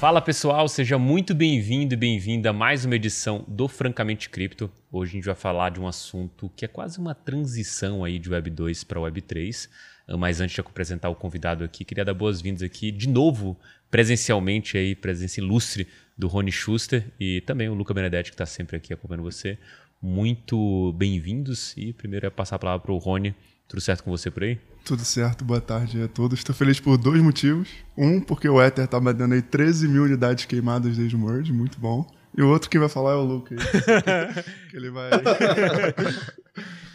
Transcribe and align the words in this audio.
Fala 0.00 0.22
pessoal, 0.22 0.66
seja 0.66 0.98
muito 0.98 1.34
bem-vindo 1.34 1.92
e 1.92 1.96
bem-vinda 1.96 2.48
a 2.48 2.52
mais 2.54 2.86
uma 2.86 2.96
edição 2.96 3.44
do 3.46 3.68
Francamente 3.68 4.30
Cripto. 4.30 4.72
Hoje 4.90 5.10
a 5.10 5.14
gente 5.16 5.26
vai 5.26 5.34
falar 5.34 5.68
de 5.68 5.78
um 5.78 5.86
assunto 5.86 6.50
que 6.56 6.64
é 6.64 6.68
quase 6.68 6.98
uma 6.98 7.14
transição 7.14 8.02
aí 8.02 8.18
de 8.18 8.30
Web 8.30 8.48
2 8.48 8.82
para 8.82 8.98
Web 8.98 9.20
3. 9.20 9.68
Mas 10.18 10.40
antes 10.40 10.54
de 10.54 10.60
apresentar 10.62 11.10
o 11.10 11.14
convidado 11.14 11.62
aqui, 11.64 11.84
queria 11.84 12.02
dar 12.02 12.14
boas-vindas 12.14 12.62
aqui 12.62 12.90
de 12.90 13.10
novo, 13.10 13.58
presencialmente 13.90 14.78
aí, 14.78 14.94
presença 14.94 15.38
ilustre 15.38 15.86
do 16.16 16.28
Rony 16.28 16.50
Schuster 16.50 17.04
e 17.20 17.42
também 17.42 17.68
o 17.68 17.74
Luca 17.74 17.92
Benedetti 17.92 18.30
que 18.30 18.34
está 18.36 18.46
sempre 18.46 18.78
aqui 18.78 18.94
acompanhando 18.94 19.24
você. 19.24 19.58
Muito 20.00 20.94
bem-vindos 20.94 21.76
e 21.76 21.92
primeiro 21.92 22.26
é 22.26 22.30
passar 22.30 22.56
a 22.56 22.58
palavra 22.58 22.80
para 22.80 22.92
o 22.92 22.96
Rony. 22.96 23.34
Tudo 23.70 23.80
certo 23.80 24.02
com 24.02 24.10
você 24.10 24.32
por 24.32 24.42
aí? 24.42 24.58
Tudo 24.84 25.04
certo, 25.04 25.44
boa 25.44 25.60
tarde 25.60 26.02
a 26.02 26.08
todos. 26.08 26.40
Estou 26.40 26.52
feliz 26.52 26.80
por 26.80 26.98
dois 26.98 27.22
motivos. 27.22 27.68
Um, 27.96 28.20
porque 28.20 28.48
o 28.48 28.60
Ether 28.60 28.84
tá 28.88 28.98
dando 28.98 29.32
aí 29.32 29.42
13 29.42 29.86
mil 29.86 30.02
unidades 30.02 30.44
queimadas 30.44 30.96
desde 30.96 31.14
o 31.14 31.18
merge, 31.20 31.52
muito 31.52 31.78
bom. 31.78 32.04
E 32.36 32.42
o 32.42 32.48
outro 32.48 32.68
que 32.68 32.80
vai 32.80 32.88
falar 32.88 33.12
é 33.12 33.14
o 33.14 33.22
Luke. 33.22 33.54
que 34.70 34.76
ele 34.76 34.90
vai. 34.90 35.10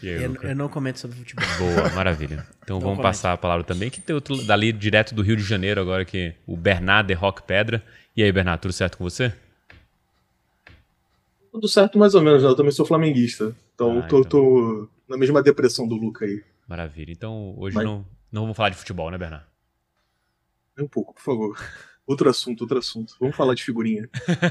Aí, 0.04 0.24
eu, 0.24 0.36
eu, 0.36 0.56
não 0.56 0.68
comento 0.68 1.00
sobre 1.00 1.18
futebol. 1.18 1.46
Boa, 1.58 1.90
maravilha. 1.92 2.46
Então 2.62 2.76
não 2.76 2.82
vamos 2.82 2.98
comento. 2.98 3.02
passar 3.02 3.32
a 3.32 3.38
palavra 3.38 3.64
também, 3.64 3.90
que 3.90 4.00
tem 4.00 4.14
outro 4.14 4.46
dali 4.46 4.72
direto 4.72 5.16
do 5.16 5.23
Rio 5.23 5.36
de 5.36 5.44
Janeiro 5.44 5.82
agora, 5.82 6.06
que 6.06 6.36
o 6.46 6.56
Bernardo 6.56 7.10
é 7.10 7.14
Rock 7.16 7.42
Pedra. 7.42 7.84
E 8.16 8.22
aí, 8.22 8.32
Bernardo, 8.32 8.62
tudo 8.62 8.73
certo 8.73 8.98
com 8.98 9.04
você? 9.04 9.34
Tudo 11.52 11.68
certo 11.68 11.98
mais 11.98 12.14
ou 12.14 12.22
menos, 12.22 12.44
né? 12.44 12.50
Eu 12.50 12.56
também 12.56 12.72
sou 12.72 12.86
flamenguista. 12.86 13.56
Então, 13.73 14.00
ah, 14.00 14.02
tô, 14.04 14.20
então... 14.20 14.30
tô 14.30 14.90
na 15.10 15.18
mesma 15.18 15.42
depressão 15.42 15.88
do 15.88 15.96
Luca 15.96 16.26
aí. 16.26 16.44
Maravilha. 16.68 17.12
Então, 17.12 17.54
hoje 17.58 17.76
Mas... 17.76 17.86
não, 17.86 18.06
não 18.31 18.42
vamos 18.44 18.58
falar 18.58 18.70
de 18.70 18.78
futebol, 18.78 19.09
né, 19.12 19.17
Bernardo? 19.17 19.45
Um 20.78 20.88
pouco, 20.88 21.14
por 21.14 21.22
favor. 21.22 21.58
Outro 22.08 22.30
assunto, 22.30 22.62
outro 22.62 22.78
assunto. 22.78 23.16
Vamos 23.20 23.36
falar 23.36 23.56
de 23.56 23.64
figurinha. 23.64 24.08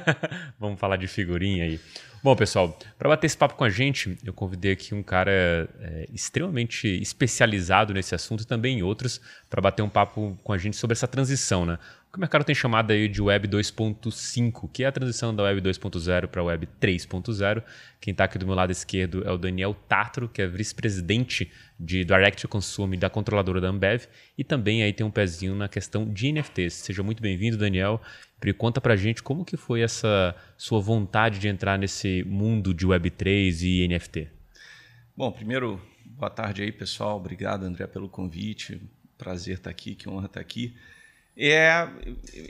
vamos 0.58 0.80
falar 0.80 0.97
de 0.97 1.06
figurinha 1.06 1.62
aí. 1.62 1.78
Bom, 2.20 2.34
pessoal, 2.34 2.77
para 2.98 3.08
bater 3.08 3.28
esse 3.28 3.36
papo 3.36 3.55
com 3.55 3.62
a 3.62 3.70
gente, 3.70 4.19
eu 4.25 4.33
convidei 4.33 4.72
aqui 4.72 4.92
um 4.92 5.05
cara 5.05 5.30
é, 5.78 6.08
extremamente 6.12 6.88
especializado 6.88 7.94
nesse 7.94 8.12
assunto 8.12 8.42
e 8.42 8.47
também 8.47 8.78
em 8.81 8.83
outros, 8.83 9.20
para 9.48 9.62
bater 9.62 9.83
um 9.83 9.88
papo 9.88 10.36
com 10.42 10.53
a 10.53 10.58
gente 10.58 10.77
sobre 10.77 10.94
essa 10.94 11.06
transição, 11.06 11.64
né? 11.64 11.78
Que 12.14 12.18
o 12.18 12.20
mercado 12.20 12.44
tem 12.44 12.54
chamado 12.54 12.92
aí 12.92 13.08
de 13.08 13.20
Web 13.20 13.48
2.5, 13.48 14.70
que 14.72 14.84
é 14.84 14.86
a 14.86 14.92
transição 14.92 15.34
da 15.34 15.42
Web 15.42 15.60
2.0 15.62 16.28
para 16.28 16.40
a 16.40 16.44
Web 16.44 16.68
3.0. 16.80 17.60
Quem 18.00 18.12
está 18.12 18.22
aqui 18.22 18.38
do 18.38 18.46
meu 18.46 18.54
lado 18.54 18.70
esquerdo 18.70 19.26
é 19.26 19.32
o 19.32 19.36
Daniel 19.36 19.74
Tatro, 19.74 20.28
que 20.28 20.40
é 20.40 20.46
vice-presidente 20.46 21.50
de 21.78 22.04
Direct 22.04 22.40
to 22.40 22.46
Consume 22.46 22.96
da 22.96 23.10
controladora 23.10 23.60
da 23.60 23.66
Ambev, 23.66 24.04
e 24.38 24.44
também 24.44 24.84
aí 24.84 24.92
tem 24.92 25.04
um 25.04 25.10
pezinho 25.10 25.56
na 25.56 25.68
questão 25.68 26.08
de 26.08 26.30
NFTs. 26.30 26.74
Seja 26.74 27.02
muito 27.02 27.20
bem-vindo, 27.20 27.56
Daniel. 27.56 28.00
E 28.44 28.52
conta 28.52 28.80
pra 28.80 28.94
gente 28.94 29.20
como 29.20 29.44
que 29.44 29.56
foi 29.56 29.80
essa 29.80 30.36
sua 30.56 30.80
vontade 30.80 31.40
de 31.40 31.48
entrar 31.48 31.76
nesse 31.76 32.22
mundo 32.22 32.72
de 32.72 32.86
Web3 32.86 33.60
e 33.62 33.88
NFT. 33.88 34.28
Bom, 35.16 35.32
primeiro, 35.32 35.82
boa 36.06 36.30
tarde 36.30 36.62
aí, 36.62 36.70
pessoal. 36.70 37.16
Obrigado, 37.16 37.64
André, 37.64 37.88
pelo 37.88 38.08
convite. 38.08 38.80
Prazer 39.18 39.56
estar 39.56 39.70
aqui, 39.70 39.96
que 39.96 40.08
honra 40.08 40.26
estar 40.26 40.40
aqui. 40.40 40.76
É, 41.36 41.88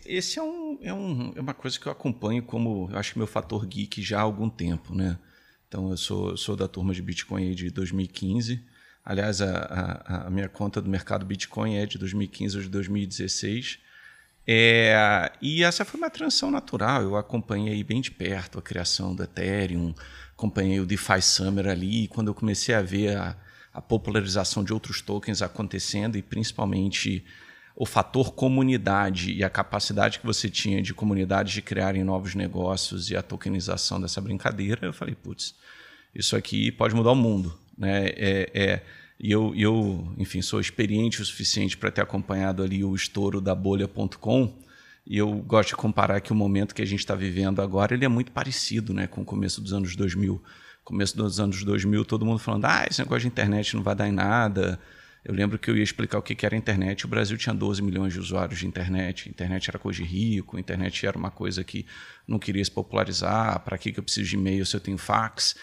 esse 0.05 0.39
é, 0.39 0.43
um, 0.43 0.79
é, 0.83 0.93
um, 0.93 1.33
é 1.35 1.41
uma 1.41 1.55
coisa 1.55 1.79
que 1.79 1.87
eu 1.87 1.93
acompanho 1.93 2.43
como, 2.43 2.89
eu 2.91 2.99
acho 2.99 3.13
que 3.13 3.19
meu 3.19 3.27
fator 3.27 3.65
geek 3.67 4.03
já 4.03 4.19
há 4.19 4.23
algum 4.23 4.51
tempo, 4.51 4.95
né? 4.95 5.19
Então, 5.67 5.91
eu 5.91 5.97
sou, 5.97 6.37
sou 6.37 6.55
da 6.55 6.69
turma 6.69 6.93
de 6.95 7.03
Bitcoin 7.03 7.53
de 7.55 7.71
2015. 7.71 8.63
Aliás, 9.05 9.41
a, 9.43 9.51
a, 9.57 10.27
a, 10.27 10.31
minha 10.31 10.49
conta 10.49 10.81
do 10.81 10.89
mercado 10.89 11.27
Bitcoin 11.27 11.77
é 11.77 11.85
de 11.85 11.99
2015 11.99 12.57
ou 12.57 12.63
de 12.63 12.69
2016. 12.69 13.81
É, 14.47 15.33
e 15.43 15.65
essa 15.65 15.85
foi 15.85 15.99
uma 15.99 16.11
transição 16.11 16.51
natural. 16.51 17.03
Eu 17.03 17.17
acompanhei 17.17 17.83
bem 17.83 18.01
de 18.01 18.11
perto 18.11 18.59
a 18.59 18.63
criação 18.63 19.15
do 19.15 19.25
Ethereum, 19.25 19.95
acompanhei 20.33 20.79
o 20.79 20.87
DeFi 20.87 21.21
Summer 21.21 21.67
ali. 21.67 22.05
E 22.05 22.09
quando 22.09 22.29
eu 22.29 22.35
comecei 22.35 22.75
a 22.75 22.81
ver 22.81 23.17
a, 23.17 23.37
a 23.73 23.83
popularização 23.83 24.63
de 24.63 24.73
outros 24.73 25.03
tokens 25.03 25.43
acontecendo, 25.43 26.17
e 26.17 26.23
principalmente 26.23 27.25
o 27.77 27.85
fator 27.85 28.33
comunidade 28.33 29.33
e 29.33 29.43
a 29.43 29.51
capacidade 29.51 30.21
que 30.21 30.27
você 30.27 30.49
tinha 30.49 30.81
de 30.81 30.95
comunidades 30.95 31.53
de 31.53 31.61
criarem 31.61 32.05
novos 32.05 32.35
negócios 32.35 33.11
e 33.11 33.17
a 33.17 33.23
tokenização 33.23 34.01
dessa 34.01 34.21
brincadeira, 34.21 34.87
eu 34.87 34.93
falei, 34.93 35.15
putz, 35.15 35.55
isso 36.15 36.37
aqui 36.37 36.71
pode 36.71 36.95
mudar 36.95 37.11
o 37.11 37.17
mundo. 37.17 37.53
Né? 37.77 38.07
É, 38.11 38.51
é, 38.55 38.83
e 39.19 39.33
eu, 39.33 39.53
eu, 39.57 40.13
enfim, 40.17 40.41
sou 40.41 40.61
experiente 40.61 41.21
o 41.21 41.25
suficiente 41.25 41.77
para 41.77 41.91
ter 41.91 42.01
acompanhado 42.01 42.63
ali 42.63 42.85
o 42.85 42.95
estouro 42.95 43.41
da 43.41 43.55
bolha.com. 43.55 44.53
E 45.07 45.19
eu 45.19 45.31
gosto 45.35 45.71
de 45.71 45.77
comparar 45.77 46.21
que 46.21 46.33
o 46.33 46.35
momento 46.35 46.75
que 46.75 46.81
a 46.81 46.87
gente 46.87 47.01
está 47.01 47.15
vivendo 47.15 47.61
agora 47.61 47.95
ele 47.95 48.05
é 48.05 48.09
muito 48.09 48.31
parecido 48.31 48.95
né, 48.95 49.07
com 49.07 49.23
o 49.23 49.25
começo 49.25 49.61
dos 49.61 49.73
anos 49.73 49.97
2000. 49.97 50.41
Começo 50.85 51.17
dos 51.17 51.41
anos 51.41 51.65
2000, 51.65 52.05
todo 52.05 52.25
mundo 52.25 52.39
falando: 52.39 52.67
ah, 52.67 52.87
esse 52.89 53.01
negócio 53.01 53.23
de 53.23 53.29
internet 53.29 53.75
não 53.75 53.83
vai 53.83 53.95
dar 53.95 54.07
em 54.07 54.13
nada, 54.13 54.79
eu 55.25 55.35
lembro 55.35 55.59
que 55.59 55.71
eu 55.71 55.77
ia 55.77 55.83
explicar 55.83 56.19
o 56.19 56.23
que 56.23 56.45
era 56.45 56.55
a 56.55 56.59
internet. 56.59 57.07
O 57.07 57.09
Brasil 57.09 57.39
tinha 57.39 57.55
12 57.55 57.81
milhões 57.81 58.13
de 58.13 58.21
usuários 58.21 58.59
de 58.59 58.67
internet. 58.67 59.27
A 59.27 59.31
internet 59.31 59.71
era 59.71 59.79
coisa 59.79 60.03
de 60.03 60.05
rico, 60.05 60.59
a 60.59 60.61
internet 60.61 61.07
era 61.07 61.17
uma 61.17 61.31
coisa 61.31 61.65
que 61.65 61.87
não 62.29 62.39
queria 62.39 62.63
se 62.63 62.71
popularizar. 62.71 63.59
Para 63.61 63.79
que 63.79 63.95
eu 63.97 64.03
preciso 64.03 64.29
de 64.29 64.37
e-mail 64.37 64.67
se 64.67 64.77
eu 64.77 64.81
tenho 64.81 64.99
fax? 64.99 65.57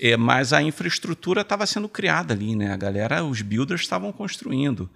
É, 0.00 0.16
mas 0.16 0.54
a 0.54 0.62
infraestrutura 0.62 1.42
estava 1.42 1.66
sendo 1.66 1.90
criada 1.90 2.32
ali, 2.32 2.56
né? 2.56 2.72
A 2.72 2.76
galera, 2.76 3.22
os 3.22 3.42
builders 3.42 3.82
estavam 3.82 4.10
construindo. 4.12 4.88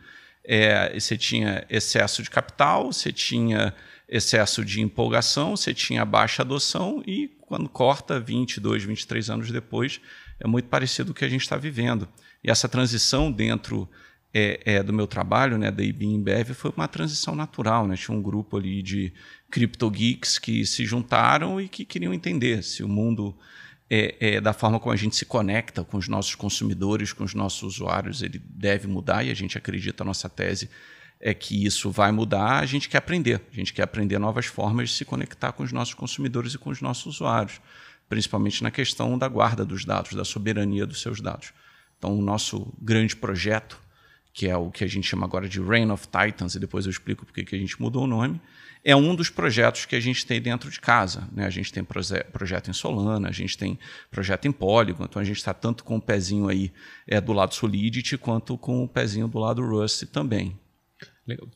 É, 0.43 0.99
você 0.99 1.17
tinha 1.17 1.67
excesso 1.69 2.23
de 2.23 2.31
capital, 2.31 2.93
você 2.93 3.13
tinha 3.13 3.75
excesso 4.09 4.65
de 4.65 4.81
empolgação, 4.81 5.57
você 5.57 5.75
tinha 5.75 6.05
baixa 6.05 6.43
adoção 6.43 7.03
e 7.07 7.29
quando 7.43 7.69
corta 7.69 8.19
22, 8.19 8.85
23 8.85 9.29
anos 9.29 9.51
depois, 9.51 10.01
é 10.41 10.47
muito 10.47 10.69
parecido 10.69 11.09
com 11.09 11.13
o 11.13 11.15
que 11.15 11.25
a 11.25 11.29
gente 11.29 11.43
está 11.43 11.57
vivendo. 11.57 12.09
E 12.43 12.51
essa 12.51 12.69
transição 12.69 13.31
dentro 13.31 13.89
é, 14.33 14.61
é, 14.65 14.83
do 14.83 14.93
meu 14.93 15.07
trabalho, 15.07 15.57
né, 15.57 15.71
da 15.71 15.83
IB 15.83 16.05
Embev, 16.05 16.51
foi 16.55 16.73
uma 16.77 16.87
transição 16.87 17.35
natural. 17.35 17.87
Né? 17.87 17.97
Tinha 17.97 18.17
um 18.17 18.23
grupo 18.23 18.57
ali 18.57 18.83
de 18.83 19.13
crypto 19.51 19.91
geeks 19.91 20.39
que 20.39 20.67
se 20.67 20.85
juntaram 20.85 21.61
e 21.61 21.69
que 21.69 21.85
queriam 21.85 22.13
entender 22.13 22.63
se 22.63 22.83
o 22.83 22.89
mundo, 22.89 23.35
é, 23.89 24.17
é, 24.21 24.41
da 24.41 24.53
forma 24.53 24.79
como 24.79 24.93
a 24.93 24.97
gente 24.97 25.17
se 25.17 25.25
conecta 25.25 25.83
com 25.83 25.97
os 25.97 26.09
nossos 26.09 26.35
consumidores, 26.35 27.13
com 27.13 27.25
os 27.25 27.35
nossos 27.35 27.63
usuários, 27.63 28.23
ele 28.23 28.39
deve 28.39 28.87
mudar 28.87 29.25
e 29.25 29.31
a 29.31 29.35
gente 29.35 29.57
acredita, 29.57 30.03
a 30.03 30.07
nossa 30.07 30.29
tese 30.29 30.69
é 31.21 31.33
que 31.33 31.65
isso 31.65 31.91
vai 31.91 32.13
mudar, 32.13 32.59
a 32.59 32.67
gente 32.67 32.89
quer 32.89 32.99
aprender. 32.99 33.41
A 33.51 33.55
gente 33.55 33.73
quer 33.73 33.83
aprender 33.83 34.19
novas 34.19 34.47
formas 34.47 34.91
de 34.91 34.97
se 34.97 35.05
conectar 35.05 35.53
com 35.53 35.63
os 35.63 35.73
nossos 35.73 35.95
consumidores 35.95 36.55
e 36.55 36.59
com 36.59 36.71
os 36.71 36.81
nossos 36.81 37.17
usuários, 37.17 37.61
principalmente 38.09 38.63
na 38.63 38.71
questão 38.71 39.17
da 39.19 39.29
guarda 39.29 39.65
dos 39.65 39.85
dados, 39.85 40.13
da 40.13 40.25
soberania 40.25 40.87
dos 40.87 41.01
seus 41.01 41.21
dados. 41.21 41.53
Então, 41.99 42.19
o 42.19 42.23
nosso 42.23 42.73
grande 42.81 43.17
projeto, 43.17 43.81
que 44.37 44.47
é 44.47 44.55
o 44.55 44.71
que 44.71 44.85
a 44.85 44.87
gente 44.87 45.09
chama 45.09 45.25
agora 45.25 45.49
de 45.49 45.59
Reign 45.63 45.91
of 45.91 46.07
Titans, 46.09 46.55
e 46.55 46.61
depois 46.61 46.85
eu 46.85 46.91
explico 46.91 47.25
por 47.25 47.33
que 47.33 47.57
a 47.57 47.59
gente 47.59 47.81
mudou 47.81 48.05
o 48.05 48.07
nome, 48.07 48.39
é 48.85 48.95
um 48.95 49.15
dos 49.15 49.31
projetos 49.31 49.87
que 49.87 49.97
a 49.97 50.01
gente 50.01 50.27
tem 50.27 50.43
dentro 50.43 50.71
de 50.71 50.79
casa. 50.79 51.27
Né? 51.33 51.47
A 51.47 51.51
gente 51.51 51.73
tem 51.73 51.83
proje 51.83 52.23
projeto 52.25 52.69
em 52.69 52.75
Solana, 52.75 53.31
a 53.31 53.33
gente 53.33 53.57
tem 53.57 53.79
projeto 54.11 54.47
em 54.47 54.53
Polygon, 54.53 55.05
então 55.05 55.23
a 55.23 55.25
gente 55.25 55.39
está 55.39 55.55
tanto 55.55 55.83
com 55.85 55.97
o 55.97 56.03
pezinho 56.03 56.49
aí 56.49 56.71
é, 57.09 57.19
do 57.19 57.33
lado 57.33 57.55
Solidity, 57.55 58.19
quanto 58.19 58.59
com 58.59 58.85
o 58.85 58.89
pezinho 58.89 59.27
do 59.27 59.39
lado 59.39 59.67
Rust 59.67 60.05
também. 60.13 60.55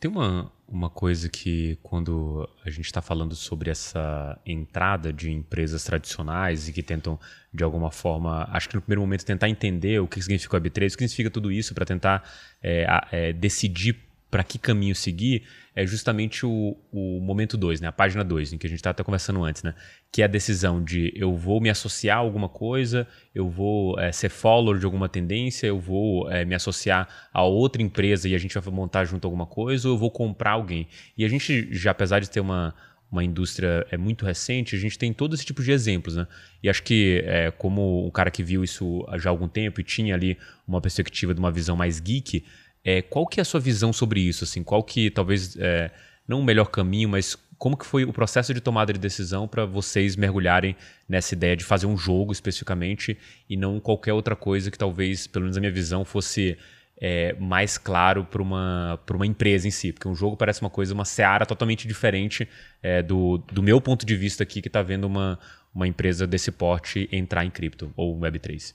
Tem 0.00 0.10
uma, 0.10 0.50
uma 0.70 0.88
coisa 0.88 1.28
que, 1.28 1.76
quando 1.82 2.48
a 2.64 2.70
gente 2.70 2.86
está 2.86 3.02
falando 3.02 3.34
sobre 3.34 3.70
essa 3.70 4.38
entrada 4.46 5.12
de 5.12 5.30
empresas 5.30 5.82
tradicionais 5.82 6.68
e 6.68 6.72
que 6.72 6.82
tentam, 6.82 7.18
de 7.52 7.64
alguma 7.64 7.90
forma, 7.90 8.48
acho 8.52 8.68
que 8.68 8.76
no 8.76 8.80
primeiro 8.80 9.00
momento, 9.00 9.24
tentar 9.24 9.48
entender 9.48 10.00
o 10.00 10.06
que 10.06 10.22
significa 10.22 10.56
o 10.56 10.60
Web3, 10.60 10.94
o 10.94 10.96
que 10.96 11.08
significa 11.08 11.30
tudo 11.30 11.50
isso, 11.50 11.74
para 11.74 11.84
tentar 11.84 12.22
é, 12.62 12.86
é, 13.10 13.32
decidir 13.32 14.09
para 14.30 14.44
que 14.44 14.58
caminho 14.58 14.94
seguir 14.94 15.42
é 15.74 15.86
justamente 15.86 16.44
o, 16.44 16.76
o 16.92 17.20
momento 17.20 17.56
2, 17.56 17.80
né? 17.80 17.88
a 17.88 17.92
página 17.92 18.22
2, 18.22 18.52
em 18.52 18.58
que 18.58 18.66
a 18.66 18.70
gente 18.70 18.78
estava 18.78 18.92
até 18.92 19.02
conversando 19.02 19.42
antes, 19.44 19.62
né? 19.62 19.74
que 20.10 20.22
é 20.22 20.24
a 20.24 20.28
decisão 20.28 20.82
de 20.82 21.12
eu 21.16 21.34
vou 21.34 21.60
me 21.60 21.70
associar 21.70 22.18
a 22.18 22.20
alguma 22.20 22.48
coisa, 22.48 23.06
eu 23.34 23.48
vou 23.48 23.98
é, 23.98 24.12
ser 24.12 24.28
follower 24.28 24.78
de 24.78 24.84
alguma 24.84 25.08
tendência, 25.08 25.66
eu 25.66 25.78
vou 25.78 26.30
é, 26.30 26.44
me 26.44 26.54
associar 26.54 27.08
a 27.32 27.42
outra 27.42 27.82
empresa 27.82 28.28
e 28.28 28.34
a 28.34 28.38
gente 28.38 28.58
vai 28.58 28.74
montar 28.74 29.04
junto 29.04 29.24
alguma 29.24 29.46
coisa, 29.46 29.88
ou 29.88 29.94
eu 29.94 29.98
vou 29.98 30.10
comprar 30.10 30.52
alguém. 30.52 30.86
E 31.16 31.24
a 31.24 31.28
gente, 31.28 31.68
já 31.72 31.92
apesar 31.92 32.20
de 32.20 32.28
ter 32.28 32.40
uma, 32.40 32.74
uma 33.10 33.24
indústria 33.24 33.86
é 33.90 33.96
muito 33.96 34.24
recente, 34.24 34.76
a 34.76 34.78
gente 34.78 34.98
tem 34.98 35.12
todo 35.12 35.34
esse 35.34 35.44
tipo 35.44 35.62
de 35.62 35.72
exemplos, 35.72 36.16
né? 36.16 36.26
E 36.62 36.68
acho 36.68 36.82
que 36.82 37.22
é, 37.26 37.50
como 37.50 38.06
um 38.06 38.10
cara 38.10 38.30
que 38.30 38.42
viu 38.42 38.62
isso 38.62 39.04
já 39.18 39.30
há 39.30 39.32
algum 39.32 39.48
tempo 39.48 39.80
e 39.80 39.84
tinha 39.84 40.14
ali 40.14 40.38
uma 40.66 40.80
perspectiva 40.80 41.34
de 41.34 41.40
uma 41.40 41.50
visão 41.50 41.76
mais 41.76 41.98
geek, 41.98 42.44
é, 42.84 43.02
qual 43.02 43.26
que 43.26 43.40
é 43.40 43.42
a 43.42 43.44
sua 43.44 43.60
visão 43.60 43.92
sobre 43.92 44.20
isso? 44.20 44.44
Assim, 44.44 44.62
qual 44.62 44.82
que 44.82 45.10
talvez 45.10 45.56
é, 45.58 45.90
não 46.26 46.40
o 46.40 46.44
melhor 46.44 46.66
caminho, 46.66 47.08
mas 47.08 47.36
como 47.58 47.76
que 47.76 47.84
foi 47.84 48.04
o 48.04 48.12
processo 48.12 48.54
de 48.54 48.60
tomada 48.60 48.92
de 48.92 48.98
decisão 48.98 49.46
para 49.46 49.66
vocês 49.66 50.16
mergulharem 50.16 50.74
nessa 51.06 51.34
ideia 51.34 51.54
de 51.54 51.64
fazer 51.64 51.86
um 51.86 51.96
jogo 51.96 52.32
especificamente 52.32 53.18
e 53.48 53.56
não 53.56 53.78
qualquer 53.78 54.14
outra 54.14 54.34
coisa 54.34 54.70
que 54.70 54.78
talvez, 54.78 55.26
pelo 55.26 55.44
menos 55.44 55.58
a 55.58 55.60
minha 55.60 55.72
visão, 55.72 56.02
fosse 56.02 56.56
é, 56.98 57.34
mais 57.38 57.76
claro 57.76 58.24
para 58.24 58.40
uma, 58.40 58.98
uma 59.10 59.26
empresa 59.26 59.68
em 59.68 59.70
si, 59.70 59.92
porque 59.92 60.08
um 60.08 60.14
jogo 60.14 60.38
parece 60.38 60.62
uma 60.62 60.70
coisa, 60.70 60.94
uma 60.94 61.04
seara 61.04 61.44
totalmente 61.44 61.86
diferente 61.86 62.48
é, 62.82 63.02
do, 63.02 63.38
do 63.52 63.62
meu 63.62 63.78
ponto 63.78 64.06
de 64.06 64.16
vista 64.16 64.42
aqui, 64.42 64.62
que 64.62 64.68
está 64.68 64.80
vendo 64.82 65.04
uma, 65.04 65.38
uma 65.74 65.86
empresa 65.86 66.26
desse 66.26 66.50
porte 66.50 67.08
entrar 67.12 67.44
em 67.44 67.50
cripto 67.50 67.92
ou 67.96 68.18
Web3. 68.18 68.74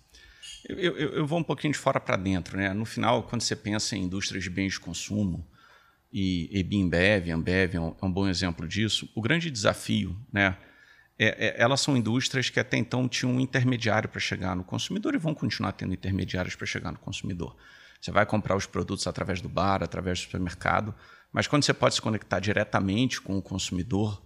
Eu, 0.67 0.77
eu, 0.77 1.09
eu 1.13 1.27
vou 1.27 1.39
um 1.39 1.43
pouquinho 1.43 1.73
de 1.73 1.79
fora 1.79 1.99
para 1.99 2.15
dentro. 2.15 2.57
Né? 2.57 2.73
No 2.73 2.85
final, 2.85 3.23
quando 3.23 3.41
você 3.41 3.55
pensa 3.55 3.95
em 3.95 4.03
indústrias 4.03 4.43
de 4.43 4.49
bens 4.49 4.73
de 4.73 4.79
consumo, 4.79 5.47
e, 6.11 6.49
e 6.57 6.63
Bimbev, 6.63 7.29
Ambev 7.29 7.75
é 7.75 7.79
um, 7.79 7.95
é 8.01 8.05
um 8.05 8.11
bom 8.11 8.27
exemplo 8.27 8.65
disso, 8.67 9.09
o 9.13 9.21
grande 9.21 9.51
desafio 9.51 10.17
né, 10.31 10.57
é, 11.19 11.47
é, 11.47 11.61
elas 11.61 11.81
são 11.81 11.95
indústrias 11.95 12.49
que 12.49 12.59
até 12.59 12.77
então 12.77 13.07
tinham 13.07 13.33
um 13.33 13.39
intermediário 13.39 14.07
para 14.07 14.19
chegar 14.19 14.55
no 14.55 14.63
consumidor 14.63 15.13
e 15.13 15.17
vão 15.17 15.33
continuar 15.33 15.73
tendo 15.73 15.93
intermediários 15.93 16.55
para 16.55 16.65
chegar 16.65 16.91
no 16.91 16.99
consumidor. 16.99 17.55
Você 17.99 18.11
vai 18.11 18.25
comprar 18.25 18.55
os 18.55 18.65
produtos 18.65 19.07
através 19.07 19.41
do 19.41 19.49
bar, 19.49 19.83
através 19.83 20.19
do 20.19 20.23
supermercado, 20.23 20.95
mas 21.33 21.47
quando 21.47 21.63
você 21.63 21.73
pode 21.73 21.95
se 21.95 22.01
conectar 22.01 22.39
diretamente 22.39 23.19
com 23.21 23.37
o 23.37 23.41
consumidor, 23.41 24.21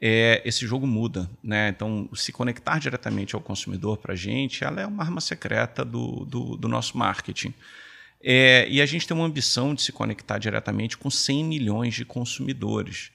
é, 0.00 0.40
esse 0.44 0.66
jogo 0.66 0.86
muda. 0.86 1.30
Né? 1.42 1.68
Então, 1.68 2.08
se 2.14 2.32
conectar 2.32 2.78
diretamente 2.78 3.34
ao 3.34 3.40
consumidor 3.40 3.98
para 3.98 4.14
a 4.14 4.16
gente, 4.16 4.64
ela 4.64 4.80
é 4.80 4.86
uma 4.86 5.02
arma 5.02 5.20
secreta 5.20 5.84
do, 5.84 6.24
do, 6.24 6.56
do 6.56 6.68
nosso 6.68 6.96
marketing. 6.96 7.52
É, 8.22 8.66
e 8.68 8.80
a 8.80 8.86
gente 8.86 9.06
tem 9.06 9.16
uma 9.16 9.26
ambição 9.26 9.74
de 9.74 9.82
se 9.82 9.92
conectar 9.92 10.38
diretamente 10.38 10.96
com 10.96 11.10
100 11.10 11.44
milhões 11.44 11.94
de 11.94 12.04
consumidores 12.04 13.10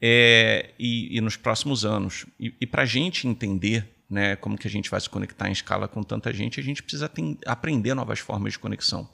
é, 0.00 0.70
e, 0.78 1.16
e, 1.16 1.20
nos 1.20 1.36
próximos 1.36 1.84
anos. 1.84 2.26
E, 2.38 2.54
e 2.60 2.66
para 2.66 2.82
a 2.82 2.86
gente 2.86 3.26
entender 3.26 3.88
né, 4.08 4.36
como 4.36 4.56
que 4.56 4.68
a 4.68 4.70
gente 4.70 4.88
vai 4.88 5.00
se 5.00 5.10
conectar 5.10 5.48
em 5.48 5.52
escala 5.52 5.88
com 5.88 6.02
tanta 6.02 6.32
gente, 6.32 6.60
a 6.60 6.62
gente 6.62 6.82
precisa 6.82 7.08
ter, 7.08 7.36
aprender 7.44 7.94
novas 7.94 8.20
formas 8.20 8.52
de 8.52 8.58
conexão 8.58 9.08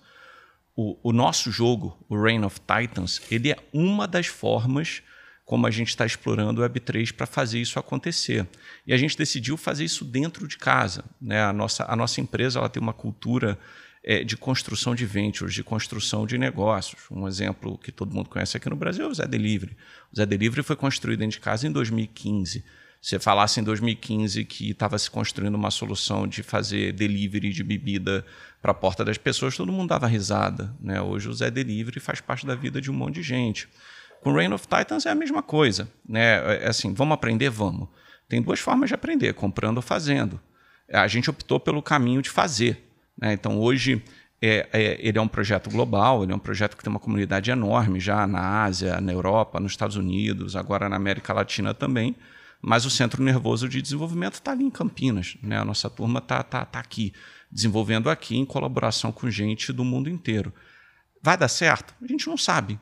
o, 0.76 0.96
o 1.02 1.12
nosso 1.12 1.50
jogo, 1.50 1.96
o 2.08 2.20
Reign 2.20 2.44
of 2.44 2.60
Titans, 2.60 3.20
ele 3.30 3.50
é 3.50 3.56
uma 3.72 4.06
das 4.08 4.26
formas 4.26 5.02
como 5.44 5.66
a 5.66 5.70
gente 5.70 5.88
está 5.88 6.06
explorando 6.06 6.62
o 6.62 6.64
Web3 6.64 7.12
para 7.12 7.26
fazer 7.26 7.60
isso 7.60 7.78
acontecer. 7.78 8.46
E 8.86 8.92
a 8.92 8.96
gente 8.96 9.16
decidiu 9.16 9.56
fazer 9.56 9.84
isso 9.84 10.04
dentro 10.04 10.46
de 10.46 10.56
casa. 10.56 11.04
Né? 11.20 11.42
A, 11.42 11.52
nossa, 11.52 11.84
a 11.88 11.96
nossa 11.96 12.20
empresa 12.20 12.58
ela 12.58 12.68
tem 12.68 12.82
uma 12.82 12.92
cultura 12.92 13.58
é, 14.04 14.24
de 14.24 14.36
construção 14.36 14.94
de 14.94 15.04
ventures, 15.04 15.54
de 15.54 15.62
construção 15.62 16.26
de 16.26 16.38
negócios. 16.38 17.02
Um 17.10 17.26
exemplo 17.26 17.76
que 17.78 17.92
todo 17.92 18.14
mundo 18.14 18.28
conhece 18.28 18.56
aqui 18.56 18.70
no 18.70 18.76
Brasil 18.76 19.04
é 19.04 19.08
o 19.08 19.14
Zé 19.14 19.26
Delivery. 19.26 19.76
O 20.12 20.16
Zé 20.16 20.24
Delivery 20.24 20.62
foi 20.62 20.76
construído 20.76 21.18
dentro 21.20 21.38
de 21.38 21.40
casa 21.40 21.66
em 21.66 21.72
2015 21.72 22.64
você 23.02 23.18
falasse 23.18 23.58
em 23.58 23.64
2015 23.64 24.44
que 24.44 24.70
estava 24.70 24.96
se 24.96 25.10
construindo 25.10 25.56
uma 25.56 25.72
solução 25.72 26.24
de 26.24 26.40
fazer 26.40 26.92
delivery 26.92 27.50
de 27.50 27.64
bebida 27.64 28.24
para 28.62 28.70
a 28.70 28.74
porta 28.74 29.04
das 29.04 29.18
pessoas, 29.18 29.56
todo 29.56 29.72
mundo 29.72 29.88
dava 29.88 30.06
risada. 30.06 30.72
Né? 30.80 31.02
Hoje 31.02 31.28
o 31.28 31.34
Zé 31.34 31.50
Delivery 31.50 31.98
faz 31.98 32.20
parte 32.20 32.46
da 32.46 32.54
vida 32.54 32.80
de 32.80 32.92
um 32.92 32.94
monte 32.94 33.16
de 33.16 33.22
gente. 33.24 33.68
Com 34.22 34.32
Reign 34.32 34.54
of 34.54 34.68
Titans 34.68 35.04
é 35.04 35.10
a 35.10 35.14
mesma 35.16 35.42
coisa. 35.42 35.90
Né? 36.08 36.62
É 36.62 36.68
assim, 36.68 36.94
vamos 36.94 37.14
aprender? 37.14 37.50
Vamos. 37.50 37.88
Tem 38.28 38.40
duas 38.40 38.60
formas 38.60 38.88
de 38.88 38.94
aprender, 38.94 39.34
comprando 39.34 39.78
ou 39.78 39.82
fazendo. 39.82 40.40
A 40.88 41.08
gente 41.08 41.28
optou 41.28 41.58
pelo 41.58 41.82
caminho 41.82 42.22
de 42.22 42.30
fazer. 42.30 42.88
Né? 43.18 43.32
Então 43.32 43.58
hoje 43.58 44.00
é, 44.40 44.68
é, 44.72 44.98
ele 45.00 45.18
é 45.18 45.20
um 45.20 45.26
projeto 45.26 45.68
global, 45.68 46.22
ele 46.22 46.32
é 46.32 46.36
um 46.36 46.38
projeto 46.38 46.76
que 46.76 46.84
tem 46.84 46.90
uma 46.90 47.00
comunidade 47.00 47.50
enorme 47.50 47.98
já 47.98 48.24
na 48.24 48.62
Ásia, 48.62 49.00
na 49.00 49.12
Europa, 49.12 49.58
nos 49.58 49.72
Estados 49.72 49.96
Unidos, 49.96 50.54
agora 50.54 50.88
na 50.88 50.96
América 50.96 51.32
Latina 51.32 51.74
também. 51.74 52.14
Mas 52.60 52.86
o 52.86 52.90
centro 52.90 53.20
nervoso 53.24 53.68
de 53.68 53.82
desenvolvimento 53.82 54.34
está 54.34 54.52
ali 54.52 54.62
em 54.62 54.70
Campinas. 54.70 55.36
Né? 55.42 55.58
A 55.58 55.64
nossa 55.64 55.90
turma 55.90 56.20
está 56.20 56.44
tá, 56.44 56.64
tá 56.64 56.78
aqui, 56.78 57.12
desenvolvendo 57.50 58.08
aqui 58.08 58.36
em 58.36 58.44
colaboração 58.44 59.10
com 59.10 59.28
gente 59.28 59.72
do 59.72 59.84
mundo 59.84 60.08
inteiro. 60.08 60.52
Vai 61.20 61.36
dar 61.36 61.48
certo? 61.48 61.92
A 62.00 62.06
gente 62.06 62.28
não 62.28 62.36
sabe, 62.36 62.78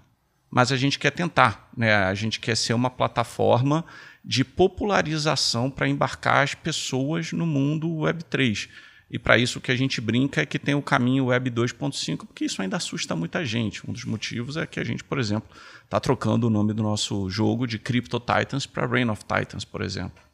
mas 0.50 0.72
a 0.72 0.76
gente 0.76 0.98
quer 0.98 1.12
tentar. 1.12 1.70
Né? 1.76 1.94
A 1.94 2.14
gente 2.14 2.40
quer 2.40 2.56
ser 2.56 2.74
uma 2.74 2.90
plataforma 2.90 3.84
de 4.24 4.44
popularização 4.44 5.70
para 5.70 5.88
embarcar 5.88 6.42
as 6.42 6.54
pessoas 6.54 7.32
no 7.32 7.46
mundo 7.46 7.88
Web3. 7.88 8.68
E 9.10 9.18
para 9.18 9.38
isso 9.38 9.58
o 9.58 9.60
que 9.60 9.72
a 9.72 9.76
gente 9.76 10.00
brinca 10.00 10.42
é 10.42 10.46
que 10.46 10.58
tem 10.58 10.74
o 10.74 10.82
caminho 10.82 11.26
Web 11.26 11.50
2.5, 11.50 12.18
porque 12.18 12.44
isso 12.44 12.62
ainda 12.62 12.76
assusta 12.76 13.16
muita 13.16 13.44
gente. 13.44 13.88
Um 13.88 13.92
dos 13.92 14.04
motivos 14.04 14.56
é 14.56 14.66
que 14.66 14.78
a 14.78 14.84
gente, 14.84 15.02
por 15.02 15.18
exemplo, 15.18 15.50
está 15.84 15.98
trocando 15.98 16.46
o 16.46 16.50
nome 16.50 16.72
do 16.72 16.82
nosso 16.82 17.28
jogo 17.28 17.66
de 17.66 17.78
Crypto 17.78 18.20
Titans 18.20 18.66
para 18.66 18.86
Reign 18.86 19.10
of 19.10 19.22
Titans, 19.24 19.64
por 19.64 19.82
exemplo. 19.82 20.29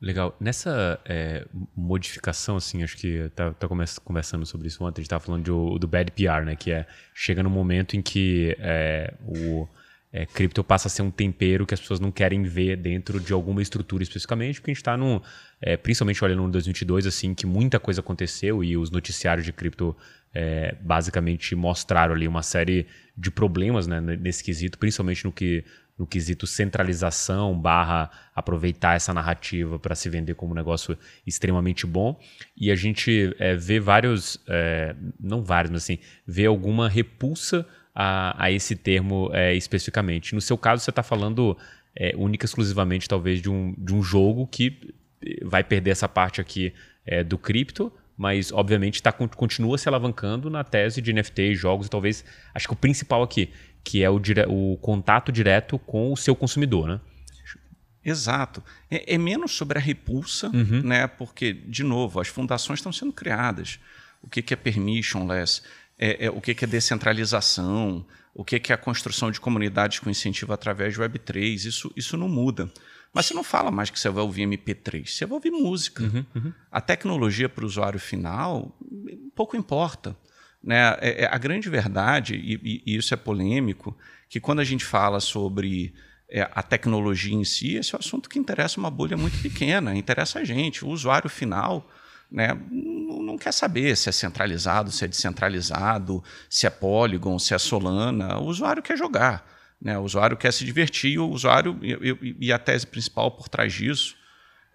Legal. 0.00 0.36
Nessa 0.38 1.00
é, 1.04 1.44
modificação, 1.74 2.56
assim, 2.56 2.84
acho 2.84 2.96
que 2.96 3.28
tá, 3.34 3.52
tá 3.52 3.66
conversando 4.04 4.46
sobre 4.46 4.68
isso 4.68 4.82
ontem, 4.84 5.00
a 5.00 5.02
gente 5.02 5.06
estava 5.06 5.24
falando 5.24 5.44
de, 5.44 5.78
do 5.80 5.88
bad 5.88 6.12
PR, 6.12 6.44
né? 6.44 6.54
Que 6.54 6.70
é 6.70 6.86
chega 7.12 7.42
no 7.42 7.50
momento 7.50 7.96
em 7.96 8.02
que 8.02 8.56
é, 8.60 9.12
o 9.26 9.66
é, 10.12 10.24
cripto 10.24 10.62
passa 10.62 10.86
a 10.86 10.90
ser 10.90 11.02
um 11.02 11.10
tempero 11.10 11.66
que 11.66 11.74
as 11.74 11.80
pessoas 11.80 11.98
não 11.98 12.12
querem 12.12 12.44
ver 12.44 12.76
dentro 12.76 13.18
de 13.18 13.32
alguma 13.32 13.60
estrutura 13.60 14.04
especificamente, 14.04 14.60
porque 14.60 14.70
a 14.70 14.74
gente 14.74 14.80
está 14.80 14.96
num, 14.96 15.20
é, 15.60 15.76
principalmente 15.76 16.24
olhando 16.24 16.42
no 16.42 16.50
2022, 16.50 17.06
assim, 17.06 17.34
que 17.34 17.44
muita 17.44 17.80
coisa 17.80 18.00
aconteceu 18.00 18.62
e 18.62 18.76
os 18.76 18.92
noticiários 18.92 19.44
de 19.44 19.52
cripto 19.52 19.96
é, 20.32 20.76
basicamente 20.80 21.56
mostraram 21.56 22.14
ali 22.14 22.28
uma 22.28 22.42
série 22.42 22.86
de 23.16 23.30
problemas 23.30 23.88
né, 23.88 24.00
nesse 24.00 24.44
quesito, 24.44 24.78
principalmente 24.78 25.24
no 25.24 25.32
que 25.32 25.64
no 25.98 26.06
quesito 26.06 26.46
centralização 26.46 27.58
barra 27.58 28.10
aproveitar 28.34 28.94
essa 28.94 29.12
narrativa 29.12 29.78
para 29.78 29.94
se 29.94 30.08
vender 30.08 30.34
como 30.34 30.52
um 30.52 30.54
negócio 30.54 30.96
extremamente 31.26 31.86
bom. 31.86 32.18
E 32.56 32.70
a 32.70 32.76
gente 32.76 33.34
é, 33.38 33.56
vê 33.56 33.80
vários, 33.80 34.38
é, 34.46 34.94
não 35.18 35.42
vários, 35.42 35.72
mas 35.72 35.82
assim, 35.82 35.98
vê 36.24 36.46
alguma 36.46 36.88
repulsa 36.88 37.66
a, 37.94 38.44
a 38.44 38.50
esse 38.50 38.76
termo 38.76 39.30
é, 39.32 39.54
especificamente. 39.54 40.34
No 40.34 40.40
seu 40.40 40.56
caso, 40.56 40.84
você 40.84 40.90
está 40.90 41.02
falando 41.02 41.56
única 42.16 42.44
exclusivamente, 42.44 43.08
talvez, 43.08 43.42
de 43.42 43.50
um, 43.50 43.74
de 43.76 43.92
um 43.92 44.04
jogo 44.04 44.46
que 44.46 44.94
vai 45.42 45.64
perder 45.64 45.90
essa 45.90 46.08
parte 46.08 46.40
aqui 46.40 46.72
do 47.26 47.36
cripto, 47.36 47.92
mas 48.18 48.52
obviamente 48.52 49.00
tá, 49.00 49.12
continua 49.12 49.78
se 49.78 49.88
alavancando 49.88 50.50
na 50.50 50.64
tese 50.64 51.00
de 51.00 51.12
NFT, 51.12 51.54
jogos 51.54 51.86
e 51.86 51.90
talvez, 51.90 52.24
acho 52.52 52.66
que 52.66 52.74
o 52.74 52.76
principal 52.76 53.22
aqui, 53.22 53.48
que 53.88 54.02
é 54.02 54.10
o, 54.10 54.18
dire, 54.18 54.44
o 54.48 54.76
contato 54.82 55.32
direto 55.32 55.78
com 55.78 56.12
o 56.12 56.16
seu 56.16 56.36
consumidor, 56.36 56.88
né? 56.88 57.00
Exato. 58.04 58.62
É, 58.90 59.14
é 59.14 59.18
menos 59.18 59.52
sobre 59.52 59.78
a 59.78 59.80
repulsa, 59.80 60.48
uhum. 60.48 60.82
né? 60.82 61.06
Porque, 61.06 61.52
de 61.52 61.82
novo, 61.82 62.20
as 62.20 62.28
fundações 62.28 62.80
estão 62.80 62.92
sendo 62.92 63.12
criadas. 63.12 63.78
O 64.22 64.28
que, 64.28 64.42
que 64.42 64.52
é 64.52 64.56
permissionless? 64.56 65.62
é, 65.98 66.26
é, 66.26 66.30
o 66.30 66.40
que, 66.40 66.54
que 66.54 66.64
é 66.64 66.68
descentralização, 66.68 68.06
o 68.32 68.44
que, 68.44 68.60
que 68.60 68.72
é 68.72 68.74
a 68.74 68.78
construção 68.78 69.30
de 69.30 69.40
comunidades 69.40 69.98
com 69.98 70.08
incentivo 70.08 70.52
através 70.52 70.94
de 70.94 71.00
Web3. 71.00 71.66
Isso, 71.66 71.92
isso 71.96 72.16
não 72.16 72.28
muda. 72.28 72.70
Mas 73.12 73.26
você 73.26 73.34
não 73.34 73.42
fala 73.42 73.70
mais 73.70 73.90
que 73.90 73.98
você 73.98 74.08
vai 74.08 74.22
ouvir 74.22 74.46
MP3, 74.46 75.06
você 75.08 75.26
vai 75.26 75.34
ouvir 75.34 75.50
música. 75.50 76.04
Uhum, 76.04 76.24
uhum. 76.36 76.52
A 76.70 76.80
tecnologia 76.80 77.48
para 77.48 77.64
o 77.64 77.66
usuário 77.66 77.98
final 77.98 78.76
pouco 79.34 79.56
importa. 79.56 80.16
Né? 80.62 80.96
É, 81.00 81.24
é 81.24 81.28
a 81.30 81.38
grande 81.38 81.68
verdade, 81.68 82.34
e, 82.34 82.82
e, 82.84 82.96
isso 82.96 83.14
é 83.14 83.16
polêmico, 83.16 83.96
que 84.28 84.40
quando 84.40 84.60
a 84.60 84.64
gente 84.64 84.84
fala 84.84 85.20
sobre 85.20 85.94
é, 86.30 86.48
a 86.52 86.62
tecnologia 86.62 87.34
em 87.34 87.44
si, 87.44 87.76
esse 87.76 87.94
é 87.94 87.96
um 87.96 88.00
assunto 88.00 88.28
que 88.28 88.38
interessa 88.38 88.78
uma 88.78 88.90
bolha 88.90 89.16
muito 89.16 89.40
pequena, 89.40 89.96
interessa 89.96 90.40
a 90.40 90.44
gente. 90.44 90.84
O 90.84 90.88
usuário 90.88 91.30
final 91.30 91.88
né, 92.30 92.48
não 92.70 93.38
quer 93.38 93.52
saber 93.52 93.96
se 93.96 94.08
é 94.08 94.12
centralizado, 94.12 94.90
se 94.90 95.04
é 95.04 95.08
descentralizado, 95.08 96.22
se 96.50 96.66
é 96.66 96.70
Polygon, 96.70 97.38
se 97.38 97.54
é 97.54 97.58
Solana. 97.58 98.38
O 98.38 98.46
usuário 98.46 98.82
quer 98.82 98.98
jogar, 98.98 99.46
né? 99.80 99.96
o 99.98 100.02
usuário 100.02 100.36
quer 100.36 100.52
se 100.52 100.64
divertir, 100.64 101.18
o 101.18 101.30
usuário, 101.30 101.78
e, 101.82 102.36
e 102.48 102.52
a 102.52 102.58
tese 102.58 102.86
principal 102.86 103.30
por 103.30 103.48
trás 103.48 103.72
disso 103.72 104.18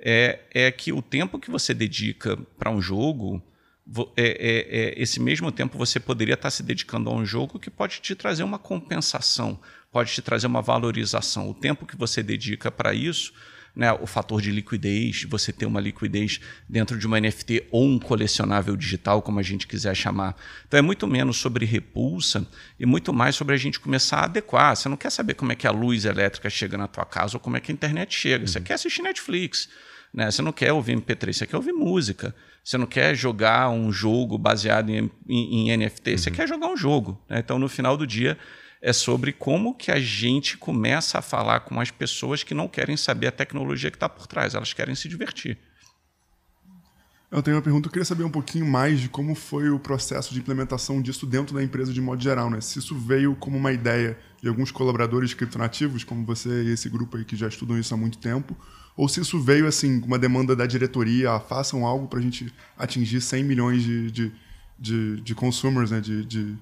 é, 0.04 0.40
é 0.54 0.72
que 0.72 0.92
o 0.92 1.02
tempo 1.02 1.40
que 1.40 1.50
você 1.50 1.74
dedica 1.74 2.38
para 2.58 2.70
um 2.70 2.82
jogo, 2.82 3.42
é, 4.16 4.24
é, 4.24 4.80
é, 4.80 5.02
esse 5.02 5.20
mesmo 5.20 5.52
tempo 5.52 5.78
você 5.78 6.00
poderia 6.00 6.36
estar 6.36 6.50
se 6.50 6.64
dedicando 6.64 7.10
a 7.10 7.14
um 7.14 7.26
jogo 7.26 7.60
que 7.60 7.70
pode 7.70 8.00
te 8.00 8.16
trazer 8.16 8.44
uma 8.44 8.60
compensação, 8.60 9.60
pode 9.92 10.12
te 10.12 10.22
trazer 10.22 10.48
uma 10.48 10.62
valorização. 10.62 11.50
O 11.50 11.54
tempo 11.54 11.86
que 11.86 11.98
você 11.98 12.24
dedica 12.24 12.72
para 12.72 12.94
isso 12.94 13.34
né, 13.76 13.92
o 13.92 14.06
fator 14.06 14.42
de 14.42 14.52
liquidez, 14.52 15.24
você 15.24 15.52
ter 15.52 15.66
uma 15.66 15.80
liquidez 15.80 16.40
dentro 16.70 16.98
de 16.98 17.08
uma 17.08 17.20
NFT 17.20 17.68
ou 17.72 17.86
um 17.86 17.98
colecionável 17.98 18.76
digital, 18.76 19.22
como 19.22 19.40
a 19.40 19.44
gente 19.44 19.66
quiser 19.66 19.96
chamar. 19.96 20.36
Então 20.68 20.78
é 20.78 20.82
muito 20.82 21.08
menos 21.08 21.38
sobre 21.38 21.66
repulsa 21.66 22.48
e 22.80 22.86
muito 22.86 23.12
mais 23.12 23.36
sobre 23.36 23.56
a 23.56 23.58
gente 23.58 23.80
começar 23.80 24.18
a 24.18 24.26
adequar. 24.26 24.76
Você 24.76 24.88
não 24.88 24.98
quer 24.98 25.10
saber 25.10 25.34
como 25.34 25.52
é 25.52 25.56
que 25.56 25.66
a 25.66 25.72
luz 25.72 26.06
elétrica 26.06 26.50
chega 26.50 26.78
na 26.78 26.88
tua 26.88 27.06
casa 27.06 27.38
ou 27.38 27.40
como 27.40 27.58
é 27.58 27.60
que 27.60 27.72
a 27.72 27.74
internet 27.74 28.16
chega. 28.16 28.44
Uhum. 28.44 28.48
Você 28.48 28.62
quer 28.62 28.76
assistir 28.76 29.02
Netflix. 29.02 29.70
Né? 30.14 30.30
Você 30.30 30.44
não 30.44 30.52
quer 30.52 30.72
ouvir 30.72 30.96
MP3, 30.96 31.34
você 31.34 31.48
quer 31.48 31.58
ouvir 31.58 31.74
música. 31.74 32.36
Você 32.64 32.78
não 32.78 32.86
quer 32.86 33.14
jogar 33.14 33.70
um 33.70 33.92
jogo 33.92 34.38
baseado 34.38 34.90
em, 34.90 35.12
em, 35.28 35.70
em 35.72 35.78
NFT, 35.78 36.12
uhum. 36.12 36.18
você 36.18 36.32
quer 36.32 36.48
jogar 36.48 36.68
um 36.68 36.78
jogo. 36.78 37.22
Né? 37.30 37.40
Então, 37.40 37.60
no 37.60 37.68
final 37.68 37.98
do 37.98 38.08
dia, 38.08 38.38
é 38.82 38.94
sobre 38.94 39.34
como 39.34 39.76
que 39.76 39.92
a 39.92 40.00
gente 40.00 40.58
começa 40.58 41.20
a 41.20 41.22
falar 41.22 41.62
com 41.62 41.80
as 41.80 41.92
pessoas 41.92 42.44
que 42.44 42.54
não 42.54 42.68
querem 42.68 42.96
saber 42.96 43.28
a 43.28 43.32
tecnologia 43.32 43.92
que 43.92 43.98
está 43.98 44.08
por 44.08 44.28
trás, 44.28 44.56
elas 44.56 44.74
querem 44.74 44.96
se 44.96 45.10
divertir. 45.10 45.58
Eu 47.34 47.42
tenho 47.42 47.58
uma 47.58 47.64
pergunta, 47.64 47.88
eu 47.88 47.92
queria 47.92 48.06
saber 48.06 48.24
um 48.24 48.30
pouquinho 48.30 48.66
mais 48.66 49.00
de 49.00 49.10
como 49.10 49.34
foi 49.34 49.68
o 49.70 49.80
processo 49.80 50.32
de 50.34 50.40
implementação 50.40 51.02
disso 51.02 51.26
dentro 51.26 51.56
da 51.56 51.64
empresa 51.64 51.92
de 51.92 52.00
modo 52.00 52.22
geral, 52.22 52.48
né? 52.48 52.62
Se 52.62 52.78
isso 52.78 52.96
veio 52.96 53.36
como 53.36 53.58
uma 53.58 53.72
ideia 53.72 54.16
de 54.40 54.48
alguns 54.48 54.70
colaboradores 54.70 55.34
criptonativos, 55.34 56.04
como 56.04 56.24
você 56.24 56.64
e 56.64 56.74
esse 56.74 56.88
grupo 56.90 57.18
aí 57.18 57.26
que 57.26 57.36
já 57.36 57.48
estudam 57.48 57.80
isso 57.80 57.92
há 57.92 57.98
muito 57.98 58.20
tempo, 58.20 58.56
ou 58.96 59.10
se 59.10 59.20
isso 59.22 59.40
veio 59.40 59.68
assim, 59.68 60.02
uma 60.06 60.20
demanda 60.20 60.56
da 60.56 60.66
diretoria, 60.66 61.40
façam 61.40 61.86
algo 61.86 62.08
para 62.08 62.20
a 62.20 62.22
gente 62.22 62.54
atingir 62.78 63.22
100 63.22 63.44
milhões 63.44 63.84
de, 63.84 64.12
de, 64.12 64.32
de, 64.78 65.22
de 65.22 65.36
consumers, 65.36 65.92
né? 65.92 66.00
De, 66.00 66.24
de, 66.24 66.58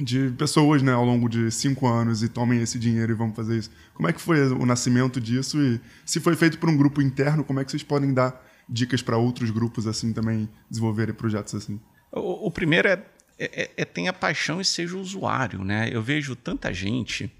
de 0.00 0.30
pessoas 0.36 0.82
né, 0.82 0.92
ao 0.92 1.04
longo 1.04 1.28
de 1.28 1.50
cinco 1.52 1.86
anos 1.86 2.22
e 2.22 2.28
tomem 2.28 2.60
esse 2.60 2.78
dinheiro 2.78 3.12
e 3.12 3.14
vamos 3.14 3.36
fazer 3.36 3.58
isso. 3.58 3.70
Como 3.94 4.08
é 4.08 4.12
que 4.12 4.20
foi 4.20 4.40
o 4.48 4.66
nascimento 4.66 5.20
disso 5.20 5.60
e 5.60 5.80
se 6.04 6.18
foi 6.18 6.34
feito 6.34 6.58
por 6.58 6.68
um 6.68 6.76
grupo 6.76 7.00
interno, 7.00 7.44
como 7.44 7.60
é 7.60 7.64
que 7.64 7.70
vocês 7.70 7.84
podem 7.84 8.12
dar 8.12 8.44
dicas 8.68 9.02
para 9.02 9.16
outros 9.16 9.50
grupos 9.50 9.86
assim 9.86 10.12
também 10.12 10.48
desenvolverem 10.68 11.14
projetos 11.14 11.54
assim? 11.54 11.80
O, 12.10 12.48
o 12.48 12.50
primeiro 12.50 12.88
é, 12.88 13.04
é, 13.38 13.70
é 13.76 13.84
tenha 13.84 14.12
paixão 14.12 14.60
e 14.60 14.64
seja 14.64 14.96
usuário, 14.96 15.62
né? 15.62 15.88
Eu 15.92 16.02
vejo 16.02 16.34
tanta 16.34 16.72
gente 16.72 17.32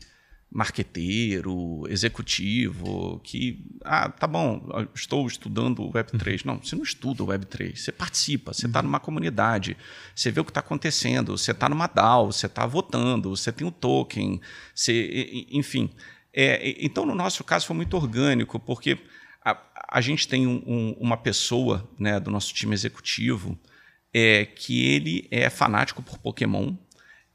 marqueteiro, 0.54 1.82
executivo, 1.88 3.20
que, 3.24 3.66
ah, 3.84 4.08
tá 4.08 4.24
bom, 4.24 4.64
estou 4.94 5.26
estudando 5.26 5.82
o 5.82 5.92
Web3. 5.92 6.44
Não, 6.44 6.62
você 6.62 6.76
não 6.76 6.84
estuda 6.84 7.24
o 7.24 7.26
Web3, 7.26 7.76
você 7.76 7.90
participa, 7.90 8.54
você 8.54 8.66
está 8.66 8.78
uhum. 8.78 8.84
numa 8.84 9.00
comunidade, 9.00 9.76
você 10.14 10.30
vê 10.30 10.40
o 10.40 10.44
que 10.44 10.52
está 10.52 10.60
acontecendo, 10.60 11.36
você 11.36 11.50
está 11.50 11.68
numa 11.68 11.88
DAO, 11.88 12.30
você 12.30 12.46
está 12.46 12.64
votando, 12.66 13.30
você 13.30 13.50
tem 13.50 13.66
o 13.66 13.70
um 13.70 13.72
token, 13.72 14.40
você, 14.72 15.46
enfim. 15.50 15.90
É, 16.32 16.76
então, 16.84 17.04
no 17.04 17.16
nosso 17.16 17.42
caso, 17.42 17.66
foi 17.66 17.74
muito 17.74 17.96
orgânico, 17.96 18.60
porque 18.60 18.96
a, 19.44 19.60
a 19.88 20.00
gente 20.00 20.28
tem 20.28 20.46
um, 20.46 20.62
um, 20.64 20.96
uma 21.00 21.16
pessoa 21.16 21.90
né, 21.98 22.20
do 22.20 22.30
nosso 22.30 22.54
time 22.54 22.74
executivo 22.74 23.58
é, 24.12 24.44
que 24.44 24.86
ele 24.86 25.26
é 25.32 25.50
fanático 25.50 26.00
por 26.00 26.16
Pokémon. 26.18 26.76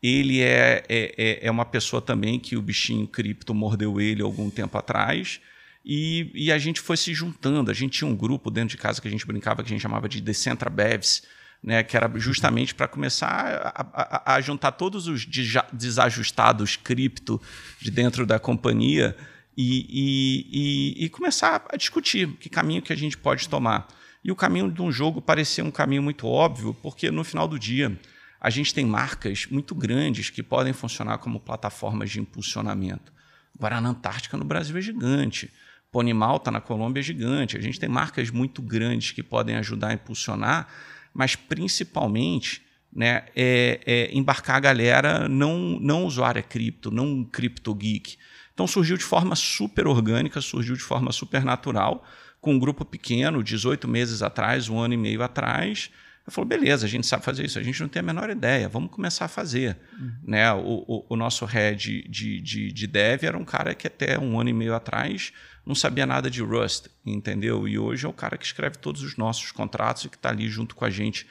Ele 0.01 0.41
é, 0.41 0.83
é, 0.87 1.13
é, 1.17 1.47
é 1.47 1.51
uma 1.51 1.65
pessoa 1.65 2.01
também 2.01 2.39
que 2.39 2.55
o 2.55 2.61
bichinho 2.61 3.05
cripto 3.07 3.53
mordeu 3.53 3.99
ele 3.99 4.21
algum 4.21 4.49
tempo 4.49 4.77
atrás. 4.77 5.41
E, 5.83 6.31
e, 6.33 6.51
a 6.51 6.57
gente 6.57 6.79
foi 6.79 6.95
se 6.97 7.13
juntando. 7.13 7.71
A 7.71 7.73
gente 7.73 7.99
tinha 7.99 8.09
um 8.09 8.15
grupo 8.15 8.49
dentro 8.49 8.69
de 8.69 8.77
casa 8.77 9.01
que 9.01 9.07
a 9.07 9.11
gente 9.11 9.25
brincava, 9.25 9.63
que 9.63 9.67
a 9.67 9.73
gente 9.73 9.81
chamava 9.81 10.07
de 10.07 10.21
Decentra 10.21 10.69
Bevs, 10.69 11.23
né, 11.61 11.83
que 11.83 11.97
era 11.97 12.09
justamente 12.15 12.73
para 12.73 12.87
começar 12.87 13.27
a, 13.27 14.31
a, 14.31 14.35
a, 14.35 14.41
juntar 14.41 14.71
todos 14.73 15.07
os 15.07 15.25
desajustados 15.73 16.77
cripto 16.77 17.41
de 17.81 17.91
dentro 17.91 18.25
da 18.25 18.39
companhia 18.39 19.15
e, 19.57 20.95
e, 20.97 21.05
e, 21.05 21.09
começar 21.09 21.65
a 21.69 21.75
discutir 21.75 22.29
que 22.39 22.49
caminho 22.49 22.81
que 22.81 22.93
a 22.93 22.95
gente 22.95 23.17
pode 23.17 23.49
tomar. 23.49 23.87
E 24.23 24.31
o 24.31 24.35
caminho 24.35 24.71
de 24.71 24.81
um 24.81 24.91
jogo 24.91 25.21
parecia 25.21 25.63
um 25.63 25.71
caminho 25.71 26.01
muito 26.01 26.27
óbvio, 26.27 26.73
porque 26.81 27.11
no 27.11 27.25
final 27.25 27.47
do 27.47 27.59
dia 27.59 27.97
a 28.39 28.49
gente 28.49 28.73
tem 28.73 28.85
marcas 28.85 29.47
muito 29.49 29.75
grandes 29.75 30.29
que 30.29 30.41
podem 30.41 30.73
funcionar 30.73 31.17
como 31.17 31.39
plataformas 31.39 32.09
de 32.09 32.19
impulsionamento. 32.19 33.11
Guaraná 33.57 33.89
Antártica 33.89 34.37
no 34.37 34.45
Brasil 34.45 34.77
é 34.77 34.81
gigante. 34.81 35.51
Pony 35.91 36.13
Malta 36.13 36.51
na 36.51 36.61
Colômbia 36.61 37.01
é 37.01 37.03
gigante. 37.03 37.57
A 37.57 37.61
gente 37.61 37.79
tem 37.79 37.89
marcas 37.89 38.29
muito 38.29 38.61
grandes 38.61 39.11
que 39.11 39.23
podem 39.23 39.55
ajudar 39.55 39.89
a 39.89 39.93
impulsionar, 39.93 40.67
mas 41.13 41.35
principalmente 41.35 42.61
né, 42.93 43.25
é, 43.35 43.81
é 43.85 44.17
embarcar 44.17 44.55
a 44.55 44.59
galera 44.59 45.27
não, 45.27 45.79
não 45.79 46.05
usuária 46.05 46.41
cripto, 46.41 46.89
não 46.89 47.23
cripto 47.23 47.73
geek, 47.73 48.17
então 48.59 48.67
surgiu 48.67 48.97
de 48.97 49.05
forma 49.05 49.37
super 49.37 49.87
orgânica, 49.87 50.41
surgiu 50.41 50.75
de 50.75 50.81
forma 50.81 51.13
super 51.13 51.45
natural, 51.45 52.05
com 52.41 52.55
um 52.55 52.59
grupo 52.59 52.83
pequeno, 52.83 53.41
18 53.41 53.87
meses 53.87 54.21
atrás, 54.21 54.67
um 54.67 54.77
ano 54.77 54.95
e 54.95 54.97
meio 54.97 55.23
atrás. 55.23 55.89
Eu 56.29 56.31
falei, 56.31 56.47
beleza, 56.59 56.85
a 56.85 56.89
gente 56.89 57.07
sabe 57.07 57.25
fazer 57.25 57.43
isso, 57.43 57.57
a 57.57 57.63
gente 57.63 57.81
não 57.81 57.89
tem 57.89 58.01
a 58.01 58.03
menor 58.03 58.29
ideia, 58.29 58.69
vamos 58.69 58.91
começar 58.91 59.25
a 59.25 59.27
fazer. 59.27 59.75
Uhum. 59.99 60.11
Né? 60.25 60.53
O, 60.53 60.85
o, 60.87 61.05
o, 61.09 61.15
nosso 61.15 61.43
head 61.43 62.07
de, 62.07 62.39
de, 62.39 62.71
de 62.71 62.87
dev 62.87 63.23
era 63.23 63.35
um 63.35 63.43
cara 63.43 63.73
que 63.73 63.87
até 63.87 64.19
um 64.19 64.39
ano 64.39 64.51
e 64.51 64.53
meio 64.53 64.75
atrás 64.75 65.33
não 65.65 65.73
sabia 65.73 66.05
nada 66.05 66.29
de 66.29 66.43
Rust, 66.43 66.85
entendeu? 67.03 67.67
E 67.67 67.79
hoje 67.79 68.05
é 68.05 68.09
o 68.09 68.13
cara 68.13 68.37
que 68.37 68.45
escreve 68.45 68.77
todos 68.77 69.01
os 69.01 69.17
nossos 69.17 69.51
contratos 69.51 70.05
e 70.05 70.09
que 70.09 70.17
está 70.17 70.29
ali 70.29 70.47
junto 70.47 70.75
com 70.75 70.85
a 70.85 70.89
gente 70.91 71.25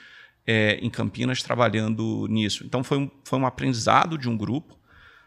é, 0.45 0.81
em 0.83 0.91
Campinas 0.91 1.45
trabalhando 1.45 2.27
nisso. 2.29 2.65
Então 2.67 2.83
foi 2.83 2.99
um, 2.99 3.11
foi 3.23 3.39
um 3.39 3.47
aprendizado 3.47 4.19
de 4.19 4.29
um 4.29 4.37
grupo, 4.37 4.77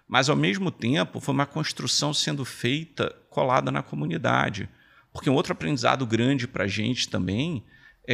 mas 0.06 0.28
ao 0.28 0.36
mesmo 0.36 0.70
tempo 0.70 1.22
foi 1.22 1.34
uma 1.34 1.46
construção 1.46 2.14
sendo 2.14 2.44
feita 2.44 3.16
colada 3.30 3.72
na 3.72 3.82
comunidade. 3.82 4.68
Porque 5.14 5.30
um 5.30 5.34
outro 5.34 5.54
aprendizado 5.54 6.06
grande 6.06 6.46
para 6.46 6.66
a 6.66 6.68
gente 6.68 7.08
também 7.08 7.64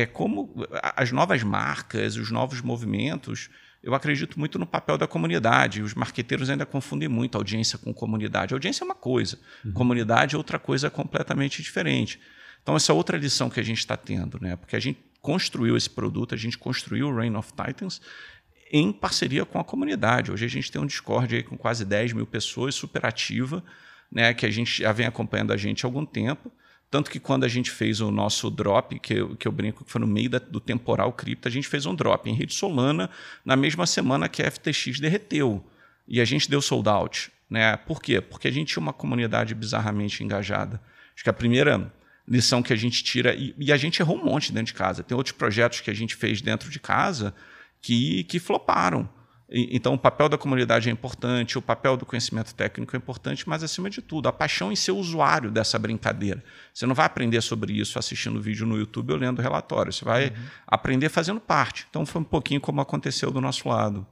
é 0.02 0.06
como 0.06 0.54
as 0.96 1.12
novas 1.12 1.44
marcas, 1.44 2.18
os 2.18 2.30
novos 2.30 2.62
movimentos, 2.62 3.50
eu 3.82 3.96
acredito 3.96 4.40
muito 4.40 4.60
no 4.60 4.66
papel 4.66 4.98
da 4.98 5.08
comunidade. 5.08 5.82
Os 5.82 5.94
marqueteiros 5.94 6.50
ainda 6.50 6.66
confundem 6.66 7.08
muito 7.08 7.38
audiência 7.38 7.78
com 7.78 7.94
comunidade. 7.94 8.54
audiência 8.54 8.84
é 8.84 8.86
uma 8.86 8.96
coisa, 8.96 9.40
uhum. 9.64 9.72
comunidade 9.74 10.36
é 10.36 10.38
outra 10.38 10.60
coisa 10.60 10.90
completamente 10.90 11.62
diferente. 11.62 12.20
Então, 12.62 12.76
essa 12.76 12.92
é 12.92 12.96
outra 12.96 13.18
lição 13.18 13.50
que 13.50 13.60
a 13.60 13.64
gente 13.64 13.80
está 13.80 13.96
tendo, 13.96 14.40
né? 14.42 14.56
porque 14.56 14.76
a 14.76 14.80
gente 14.80 15.00
construiu 15.22 15.78
esse 15.78 15.90
produto, 15.90 16.36
a 16.36 16.38
gente 16.38 16.58
construiu 16.58 17.08
o 17.08 17.16
Reign 17.16 17.36
of 17.38 17.54
Titans 17.54 18.02
em 18.72 18.92
parceria 18.92 19.46
com 19.46 19.60
a 19.60 19.64
comunidade. 19.64 20.32
Hoje 20.32 20.46
a 20.46 20.50
gente 20.50 20.72
tem 20.72 20.82
um 20.82 20.86
Discord 20.86 21.34
aí 21.34 21.44
com 21.44 21.58
quase 21.58 21.86
10 21.86 22.14
mil 22.14 22.28
pessoas, 22.28 22.76
super 22.76 23.06
ativa, 23.06 23.64
né, 24.12 24.34
que 24.34 24.46
a 24.46 24.52
gente 24.52 24.82
já 24.82 24.92
vem 24.92 25.06
acompanhando 25.06 25.54
a 25.54 25.58
gente 25.58 25.86
há 25.86 25.88
algum 25.88 26.06
tempo. 26.06 26.52
Tanto 26.90 27.12
que 27.12 27.20
quando 27.20 27.44
a 27.44 27.48
gente 27.48 27.70
fez 27.70 28.00
o 28.00 28.10
nosso 28.10 28.50
drop, 28.50 28.98
que 29.00 29.14
eu, 29.16 29.36
que 29.36 29.48
eu 29.48 29.52
brinco 29.52 29.84
que 29.84 29.92
foi 29.92 30.00
no 30.00 30.08
meio 30.08 30.30
da, 30.30 30.40
do 30.40 30.60
temporal 30.60 31.12
cripto, 31.12 31.48
a 31.48 31.52
gente 31.52 31.68
fez 31.68 31.86
um 31.86 31.94
drop 31.94 32.30
em 32.30 32.34
rede 32.34 32.54
Solana 32.54 33.10
na 33.44 33.56
mesma 33.56 33.86
semana 33.86 34.30
que 34.30 34.42
a 34.42 34.50
FTX 34.50 35.00
derreteu. 35.00 35.64
E 36.08 36.22
a 36.22 36.26
gente 36.26 36.50
deu 36.50 36.62
sold 36.62 36.88
out. 36.88 37.32
Né? 37.50 37.76
Por 37.76 38.02
quê? 38.02 38.22
Porque 38.22 38.48
a 38.48 38.52
gente 38.52 38.74
tinha 38.74 38.82
uma 38.82 38.94
comunidade 38.94 39.54
bizarramente 39.54 40.24
engajada. 40.24 40.82
Acho 41.14 41.24
que 41.24 41.30
a 41.30 41.34
primeira 41.34 41.92
lição 42.28 42.62
que 42.64 42.72
a 42.72 42.76
gente 42.76 43.04
tira, 43.04 43.34
e, 43.34 43.54
e 43.58 43.72
a 43.72 43.78
gente 43.78 44.02
errou 44.02 44.18
um 44.18 44.24
monte 44.24 44.52
dentro 44.52 44.68
de 44.68 44.74
casa. 44.74 45.04
Tem 45.04 45.16
outros 45.16 45.36
projetos 45.36 45.82
que 45.82 45.90
a 45.90 45.94
gente 45.94 46.16
fez 46.16 46.42
dentro 46.42 46.70
de 46.70 46.80
casa 46.80 47.34
que, 47.82 48.24
que 48.26 48.40
floparam. 48.40 49.10
Então, 49.50 49.94
o 49.94 49.98
papel 49.98 50.28
da 50.28 50.38
comunidade 50.38 50.90
é 50.90 50.92
importante, 50.92 51.58
o 51.58 51.62
papel 51.62 51.96
do 51.96 52.06
conhecimento 52.06 52.54
técnico 52.54 52.94
é 52.96 52.98
importante, 52.98 53.48
mas, 53.48 53.64
acima 53.64 53.90
de 53.90 54.02
tudo, 54.02 54.28
a 54.28 54.34
paixão 54.34 54.74
em 54.74 54.76
ser 54.76 54.92
usuário 54.92 55.50
dessa 55.50 55.80
brincadeira. 55.80 56.44
Você 56.74 56.86
não 56.86 56.94
vai 56.94 57.06
aprender 57.06 57.42
sobre 57.42 57.72
isso 57.72 57.98
assistindo 57.98 58.42
vídeo 58.42 58.68
no 58.68 58.78
YouTube 58.78 59.14
ou 59.14 59.18
lendo 59.18 59.42
relatório, 59.42 59.94
você 59.94 60.04
vai 60.04 60.28
uhum. 60.28 60.36
aprender 60.68 61.08
fazendo 61.08 61.40
parte. 61.40 61.88
Então, 61.90 62.06
foi 62.06 62.22
um 62.22 62.26
pouquinho 62.26 62.60
como 62.60 62.82
aconteceu 62.82 63.32
do 63.32 63.40
nosso 63.40 63.70
lado. 63.70 64.06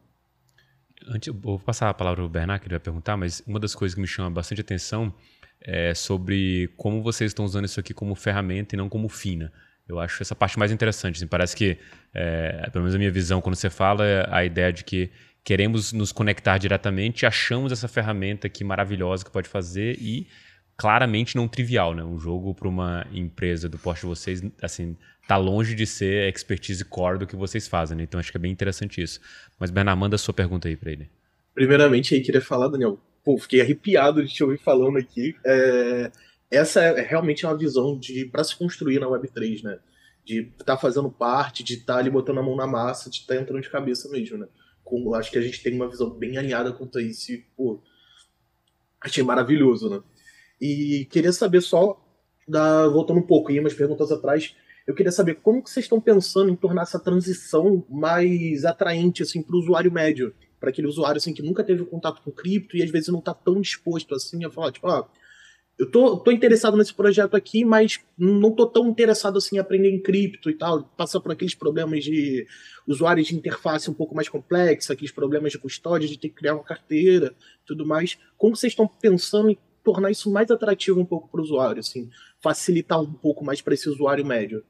Antes, 1.06 1.28
eu 1.28 1.34
vou 1.34 1.60
passar 1.60 1.90
a 1.90 1.94
palavra 1.94 2.22
para 2.22 2.26
o 2.26 2.30
Bernard, 2.30 2.62
que 2.62 2.68
ele 2.68 2.76
vai 2.76 2.80
perguntar, 2.80 3.18
mas 3.18 3.44
uma 3.46 3.60
das 3.60 3.76
coisas 3.76 3.94
que 3.94 4.00
me 4.02 4.08
chama 4.08 4.32
bastante 4.32 4.62
atenção 4.62 5.14
é 5.60 5.94
sobre 5.94 6.72
como 6.78 7.04
vocês 7.04 7.32
estão 7.32 7.44
usando 7.44 7.66
isso 7.66 7.80
aqui 7.80 7.94
como 7.94 8.16
ferramenta 8.16 8.76
e 8.76 8.78
não 8.78 8.88
como 8.88 9.10
fina. 9.10 9.52
Eu 9.88 10.00
acho 10.00 10.22
essa 10.22 10.36
parte 10.36 10.58
mais 10.58 10.72
interessante. 10.72 11.18
Assim, 11.18 11.28
parece 11.28 11.56
que, 11.56 11.78
é, 12.14 12.70
pelo 12.72 12.84
menos 12.84 12.96
a 12.96 12.98
minha 12.98 13.12
visão, 13.12 13.40
quando 13.42 13.56
você 13.56 13.70
fala, 13.70 14.06
é 14.06 14.28
a 14.32 14.44
ideia 14.44 14.74
de 14.74 14.84
que 14.84 15.12
queremos 15.44 15.94
nos 15.94 16.12
conectar 16.12 16.58
diretamente, 16.58 17.26
achamos 17.26 17.72
essa 17.72 17.88
ferramenta 17.88 18.48
aqui 18.48 18.64
maravilhosa 18.64 19.24
que 19.24 19.32
pode 19.32 19.48
fazer 19.48 19.96
e 20.02 20.28
claramente 20.76 21.36
não 21.36 21.48
trivial, 21.48 21.94
né? 21.94 22.04
Um 22.04 22.20
jogo 22.20 22.54
para 22.54 22.68
uma 22.68 23.06
empresa 23.14 23.70
do 23.70 23.78
porte 23.78 24.02
de 24.02 24.08
vocês, 24.08 24.42
assim, 24.62 24.98
tá 25.28 25.38
longe 25.38 25.76
de 25.76 25.86
ser 25.86 26.28
expertise 26.34 26.84
core 26.84 27.20
do 27.20 27.28
que 27.28 27.36
vocês 27.36 27.68
fazem, 27.68 27.96
né? 27.96 28.04
Então 28.04 28.20
acho 28.20 28.32
que 28.32 28.38
é 28.38 28.42
bem 28.42 28.52
interessante 28.52 29.02
isso. 29.02 29.22
Mas 29.60 29.70
Bernardo, 29.70 30.00
manda 30.00 30.16
a 30.16 30.20
sua 30.20 30.34
pergunta 30.34 30.68
aí 30.68 30.76
para 30.76 30.92
ele. 30.92 31.10
Primeiramente, 31.54 32.16
aí 32.16 32.22
queria 32.22 32.42
falar, 32.42 32.68
Daniel, 32.68 33.00
pô, 33.24 33.38
fiquei 33.38 33.62
arrepiado 33.62 34.26
de 34.26 34.34
te 34.34 34.44
ouvir 34.44 34.58
falando 34.58 34.98
aqui. 34.98 35.36
É 35.46 36.12
essa 36.56 36.82
é 36.82 37.02
realmente 37.02 37.46
uma 37.46 37.58
visão 37.58 37.98
de 37.98 38.26
para 38.26 38.44
se 38.44 38.56
construir 38.56 39.00
na 39.00 39.08
Web3, 39.08 39.64
né? 39.64 39.80
De 40.24 40.42
estar 40.42 40.64
tá 40.64 40.78
fazendo 40.78 41.10
parte, 41.10 41.64
de 41.64 41.76
estar 41.76 41.96
tá 41.96 42.00
ali 42.00 42.10
botando 42.10 42.40
a 42.40 42.44
mão 42.44 42.56
na 42.56 42.68
massa, 42.68 43.10
de 43.10 43.18
estar 43.18 43.36
tá 43.36 43.42
entrando 43.42 43.62
de 43.62 43.70
cabeça 43.70 44.10
mesmo, 44.10 44.38
né? 44.38 44.48
Com, 44.84 45.14
acho 45.16 45.32
que 45.32 45.38
a 45.38 45.42
gente 45.42 45.62
tem 45.62 45.76
uma 45.76 45.90
visão 45.90 46.10
bem 46.10 46.38
alinhada 46.38 46.72
quanto 46.72 46.98
a 46.98 47.02
isso 47.02 47.32
e, 47.32 47.38
pô, 47.56 47.82
achei 49.02 49.24
maravilhoso, 49.24 49.90
né? 49.90 50.02
E 50.62 51.08
queria 51.12 51.32
saber 51.32 51.62
só, 51.62 52.02
da, 52.48 52.88
voltando 52.88 53.20
um 53.20 53.26
pouco, 53.26 53.52
e 53.52 53.60
umas 53.60 53.74
perguntas 53.74 54.12
atrás, 54.12 54.56
eu 54.88 54.94
queria 54.94 55.12
saber 55.12 55.36
como 55.36 55.64
que 55.64 55.70
vocês 55.70 55.86
estão 55.86 56.00
pensando 56.00 56.52
em 56.52 56.56
tornar 56.56 56.84
essa 56.84 57.00
transição 57.00 57.84
mais 57.90 58.66
atraente 58.66 59.24
assim, 59.24 59.42
para 59.42 59.56
o 59.56 59.60
usuário 59.60 59.92
médio, 59.92 60.34
para 60.60 60.70
aquele 60.70 60.88
usuário 60.88 61.18
assim, 61.18 61.34
que 61.34 61.42
nunca 61.42 61.64
teve 61.64 61.84
contato 61.86 62.22
com 62.22 62.32
cripto 62.32 62.78
e 62.78 62.84
às 62.84 62.90
vezes 62.90 63.10
não 63.10 63.20
está 63.20 63.34
tão 63.34 63.60
disposto 63.60 64.14
assim 64.14 64.46
a 64.46 64.52
falar, 64.52 64.72
tipo, 64.72 64.88
ah, 64.88 65.08
eu 65.78 65.90
tô, 65.92 66.18
tô 66.18 66.32
interessado 66.32 66.78
nesse 66.78 66.94
projeto 66.94 67.36
aqui, 67.36 67.66
mas 67.66 68.00
não 68.18 68.52
tô 68.52 68.66
tão 68.66 68.88
interessado 68.88 69.38
assim 69.38 69.58
em 69.58 69.60
aprender 69.60 69.90
em 69.90 70.02
cripto 70.02 70.50
e 70.50 70.54
tal, 70.54 70.84
passar 70.96 71.20
por 71.20 71.32
aqueles 71.32 71.54
problemas 71.54 72.04
de 72.04 72.48
usuários 72.88 73.28
de 73.28 73.36
interface 73.36 73.90
um 73.90 73.94
pouco 73.94 74.16
mais 74.16 74.30
complexa, 74.30 74.94
aqueles 74.94 75.12
problemas 75.12 75.52
de 75.52 75.58
custódia, 75.58 76.08
de 76.08 76.18
ter 76.18 76.30
que 76.30 76.36
criar 76.36 76.56
uma 76.56 76.64
carteira, 76.64 77.36
tudo 77.66 77.86
mais. 77.86 78.18
Como 78.38 78.56
vocês 78.56 78.72
estão 78.72 78.88
pensando 78.88 79.50
em 79.50 79.58
tornar 79.84 80.12
isso 80.12 80.32
mais 80.32 80.50
atrativo 80.50 81.00
um 81.00 81.06
pouco 81.06 81.28
para 81.28 81.42
o 81.42 81.44
usuário, 81.44 81.80
assim, 81.80 82.10
facilitar 82.40 83.02
um 83.02 83.14
pouco 83.14 83.44
mais 83.44 83.62
para 83.62 83.74
esse 83.74 83.90
usuário 83.90 84.26
médio? 84.26 84.64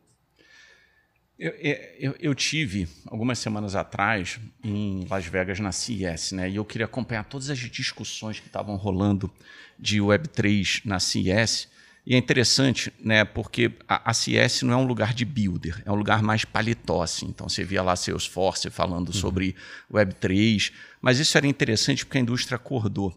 Eu, 1.38 1.52
eu, 2.00 2.16
eu, 2.18 2.36
tive, 2.36 2.88
algumas 3.08 3.40
semanas 3.40 3.76
atrás, 3.76 4.40
em 4.64 5.06
Las 5.10 5.26
Vegas, 5.26 5.60
na 5.60 5.74
CES, 5.74 6.32
né? 6.32 6.50
E 6.50 6.56
eu 6.56 6.64
queria 6.64 6.86
acompanhar 6.86 7.26
todas 7.26 7.50
as 7.50 7.60
discussões 7.60 8.40
que 8.40 8.48
estavam 8.48 8.78
rolando 8.78 9.30
de 9.78 10.00
Web3 10.00 10.84
na 10.86 10.98
CES. 10.98 11.68
E 12.06 12.16
é 12.16 12.18
interessante, 12.18 12.94
né? 13.02 13.26
Porque 13.26 13.74
a, 13.86 14.12
a 14.12 14.14
CES 14.14 14.62
não 14.62 14.74
é 14.74 14.78
um 14.78 14.86
lugar 14.86 15.14
de 15.14 15.26
builder, 15.26 15.84
é 15.86 15.92
um 15.92 15.96
lugar 15.96 16.24
mais 16.24 16.46
paletó, 16.46 17.02
assim. 17.02 17.26
Então 17.26 17.50
você 17.50 17.66
via 17.66 17.84
lá 17.84 17.98
Salesforce 17.98 18.70
falando 18.70 19.10
uhum. 19.10 19.14
sobre 19.14 19.58
Web3, 19.92 20.72
mas 21.02 21.20
isso 21.20 21.38
era 21.38 21.46
interessante 21.46 22.06
porque 22.06 22.18
a 22.18 22.22
indústria 22.22 22.56
acordou. 22.56 23.14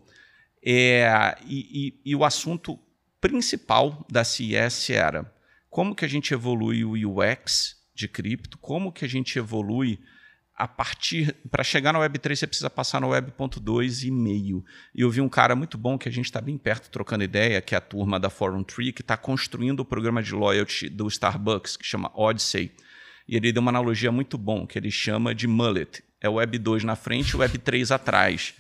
É, 0.61 1.39
e, 1.47 1.95
e, 2.05 2.11
e 2.11 2.17
o 2.17 2.25
assunto 2.25 2.77
principal 3.21 4.05
da 4.11 4.25
CES 4.25 4.91
era 4.91 5.33
como 5.71 5.95
que 5.95 6.05
a 6.05 6.09
gente 6.09 6.35
evolui 6.35 6.85
o 6.85 6.95
UX 6.95 7.78
de 7.99 8.09
cripto, 8.09 8.57
como 8.59 8.93
que 8.93 9.05
a 9.05 9.09
gente 9.09 9.39
evolui 9.39 9.99
a 10.55 10.67
partir 10.67 11.37
para 11.51 11.63
chegar 11.63 11.93
na 11.93 12.01
Web3 12.01 12.35
você 12.37 12.47
precisa 12.47 12.69
passar 12.69 13.01
na 13.01 13.07
Web.2 13.07 14.05
e 14.05 14.11
meio. 14.11 14.65
E 14.93 15.03
eu 15.03 15.11
vi 15.11 15.21
um 15.21 15.29
cara 15.29 15.55
muito 15.55 15.79
bom 15.79 15.97
que 15.97 16.09
a 16.09 16.13
gente 16.13 16.25
está 16.25 16.41
bem 16.41 16.59
perto 16.59 16.91
trocando 16.91 17.23
ideia, 17.23 17.61
que 17.61 17.75
é 17.75 17.79
a 17.79 17.81
turma 17.81 18.19
da 18.19 18.29
Forum 18.29 18.65
Tree, 18.65 18.93
que 18.93 19.01
está 19.01 19.17
construindo 19.17 19.81
o 19.81 19.85
programa 19.85 20.21
de 20.21 20.33
loyalty 20.33 20.89
do 20.89 21.07
Starbucks, 21.07 21.77
que 21.77 21.87
chama 21.87 22.11
Odyssey. 22.13 22.73
E 23.29 23.37
ele 23.37 23.53
deu 23.53 23.61
uma 23.61 23.71
analogia 23.71 24.11
muito 24.11 24.37
bom, 24.37 24.67
que 24.67 24.79
ele 24.79 24.91
chama 24.91 25.33
de 25.33 25.47
mullet. 25.47 26.03
É 26.21 26.29
o 26.29 26.35
Web 26.35 26.59
2 26.59 26.83
na 26.83 26.97
frente 26.97 27.31
e 27.31 27.37
o 27.37 27.39
Web 27.39 27.59
3 27.59 27.93
atrás. 27.93 28.55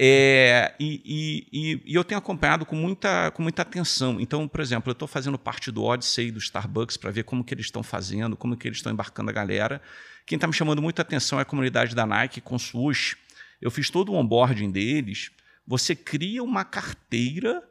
É, 0.00 0.74
e, 0.78 1.48
e, 1.52 1.82
e, 1.84 1.94
eu 1.94 2.04
tenho 2.04 2.20
acompanhado 2.20 2.64
com 2.64 2.76
muita, 2.76 3.32
com 3.32 3.42
muita 3.42 3.62
atenção. 3.62 4.20
Então, 4.20 4.46
por 4.46 4.60
exemplo, 4.60 4.90
eu 4.90 4.92
estou 4.92 5.08
fazendo 5.08 5.36
parte 5.36 5.72
do 5.72 5.82
Odyssey 5.82 6.30
do 6.30 6.38
Starbucks 6.38 6.96
para 6.96 7.10
ver 7.10 7.24
como 7.24 7.42
que 7.42 7.52
eles 7.52 7.66
estão 7.66 7.82
fazendo, 7.82 8.36
como 8.36 8.56
que 8.56 8.68
eles 8.68 8.78
estão 8.78 8.92
embarcando 8.92 9.30
a 9.30 9.32
galera. 9.32 9.82
Quem 10.24 10.36
está 10.36 10.46
me 10.46 10.52
chamando 10.52 10.80
muita 10.80 11.02
atenção 11.02 11.40
é 11.40 11.42
a 11.42 11.44
comunidade 11.44 11.96
da 11.96 12.06
Nike 12.06 12.40
com 12.40 12.56
Swoosh. 12.56 13.16
Eu 13.60 13.72
fiz 13.72 13.90
todo 13.90 14.12
o 14.12 14.14
onboarding 14.14 14.70
deles. 14.70 15.32
Você 15.66 15.96
cria 15.96 16.44
uma 16.44 16.64
carteira 16.64 17.64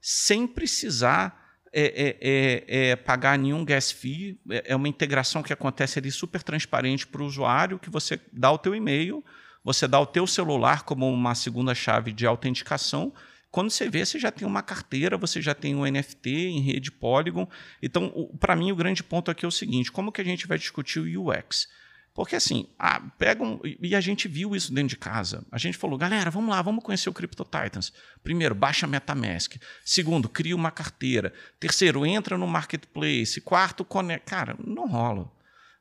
sem 0.00 0.46
precisar 0.46 1.42
é, 1.72 1.82
é, 1.82 2.18
é, 2.20 2.90
é 2.90 2.96
pagar 2.96 3.36
nenhum 3.36 3.64
gas 3.64 3.90
fee. 3.90 4.38
É, 4.48 4.72
é 4.72 4.76
uma 4.76 4.86
integração 4.86 5.42
que 5.42 5.52
acontece 5.52 5.98
ali 5.98 6.12
super 6.12 6.40
transparente 6.40 7.04
para 7.04 7.20
o 7.20 7.26
usuário, 7.26 7.80
que 7.80 7.90
você 7.90 8.20
dá 8.32 8.52
o 8.52 8.58
teu 8.58 8.76
e-mail, 8.76 9.24
você 9.64 9.88
dá 9.88 9.98
o 9.98 10.06
teu 10.06 10.26
celular 10.26 10.82
como 10.82 11.10
uma 11.10 11.34
segunda 11.34 11.74
chave 11.74 12.12
de 12.12 12.26
autenticação. 12.26 13.12
Quando 13.50 13.70
você 13.70 13.88
vê, 13.88 14.04
você 14.04 14.18
já 14.18 14.30
tem 14.30 14.46
uma 14.46 14.62
carteira, 14.62 15.16
você 15.16 15.40
já 15.40 15.54
tem 15.54 15.74
um 15.74 15.90
NFT 15.90 16.30
em 16.30 16.60
rede 16.60 16.92
Polygon. 16.92 17.48
Então, 17.82 18.30
para 18.38 18.54
mim, 18.54 18.70
o 18.70 18.76
grande 18.76 19.02
ponto 19.02 19.30
aqui 19.30 19.44
é 19.44 19.48
o 19.48 19.50
seguinte: 19.50 19.90
como 19.90 20.12
que 20.12 20.20
a 20.20 20.24
gente 20.24 20.46
vai 20.46 20.58
discutir 20.58 21.00
o 21.00 21.30
UX? 21.30 21.68
Porque 22.14 22.36
assim, 22.36 22.68
ah, 22.78 23.00
pegam. 23.18 23.60
E 23.64 23.96
a 23.96 24.00
gente 24.00 24.28
viu 24.28 24.54
isso 24.54 24.72
dentro 24.72 24.90
de 24.90 24.96
casa. 24.96 25.44
A 25.50 25.58
gente 25.58 25.76
falou, 25.76 25.98
galera, 25.98 26.30
vamos 26.30 26.50
lá, 26.50 26.62
vamos 26.62 26.84
conhecer 26.84 27.08
o 27.08 27.12
Crypto 27.12 27.44
Titans. 27.44 27.92
Primeiro, 28.22 28.54
baixa 28.54 28.86
Metamask. 28.86 29.56
Segundo, 29.84 30.28
cria 30.28 30.54
uma 30.54 30.70
carteira. 30.70 31.32
Terceiro, 31.58 32.06
entra 32.06 32.38
no 32.38 32.46
marketplace. 32.46 33.40
Quarto, 33.40 33.84
conecta. 33.84 34.30
Cara, 34.30 34.56
não 34.64 34.86
rola. 34.86 35.28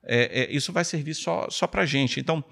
É, 0.03 0.41
é, 0.41 0.51
isso 0.51 0.73
vai 0.73 0.83
servir 0.83 1.13
só, 1.13 1.47
só 1.51 1.67
para 1.67 1.85
gente. 1.85 2.19
Então, 2.19 2.43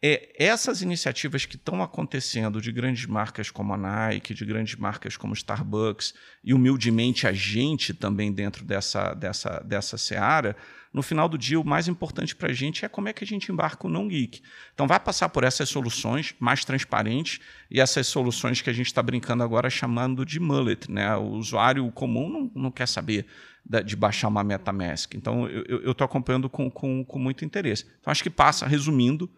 é, 0.00 0.32
essas 0.38 0.80
iniciativas 0.80 1.44
que 1.44 1.56
estão 1.56 1.82
acontecendo 1.82 2.60
de 2.60 2.70
grandes 2.70 3.06
marcas 3.06 3.50
como 3.50 3.74
a 3.74 3.76
Nike, 3.76 4.32
de 4.32 4.44
grandes 4.44 4.76
marcas 4.76 5.16
como 5.16 5.34
Starbucks, 5.34 6.14
e 6.44 6.54
humildemente 6.54 7.26
a 7.26 7.32
gente 7.32 7.92
também 7.92 8.32
dentro 8.32 8.64
dessa, 8.64 9.12
dessa, 9.14 9.60
dessa 9.60 9.98
seara, 9.98 10.56
no 10.92 11.02
final 11.02 11.28
do 11.28 11.36
dia, 11.36 11.60
o 11.60 11.64
mais 11.64 11.86
importante 11.86 12.34
para 12.34 12.48
a 12.48 12.52
gente 12.52 12.84
é 12.84 12.88
como 12.88 13.08
é 13.08 13.12
que 13.12 13.22
a 13.22 13.26
gente 13.26 13.52
embarca 13.52 13.86
o 13.86 13.90
não-geek. 13.90 14.40
Então, 14.72 14.86
vai 14.86 14.98
passar 14.98 15.28
por 15.28 15.44
essas 15.44 15.68
soluções 15.68 16.34
mais 16.38 16.64
transparentes 16.64 17.40
e 17.70 17.80
essas 17.80 18.06
soluções 18.06 18.62
que 18.62 18.70
a 18.70 18.72
gente 18.72 18.86
está 18.86 19.02
brincando 19.02 19.42
agora 19.42 19.68
chamando 19.68 20.24
de 20.24 20.40
mullet. 20.40 20.90
Né? 20.90 21.14
O 21.16 21.32
usuário 21.32 21.90
comum 21.92 22.28
não, 22.28 22.62
não 22.62 22.70
quer 22.70 22.88
saber 22.88 23.26
de 23.84 23.94
baixar 23.94 24.28
uma 24.28 24.42
MetaMask. 24.42 25.14
Então, 25.14 25.46
eu 25.46 25.92
estou 25.92 26.04
acompanhando 26.04 26.48
com, 26.48 26.70
com, 26.70 27.04
com 27.04 27.18
muito 27.18 27.44
interesse. 27.44 27.84
Então, 28.00 28.10
acho 28.10 28.22
que 28.22 28.30
passa, 28.30 28.66
resumindo, 28.66 29.30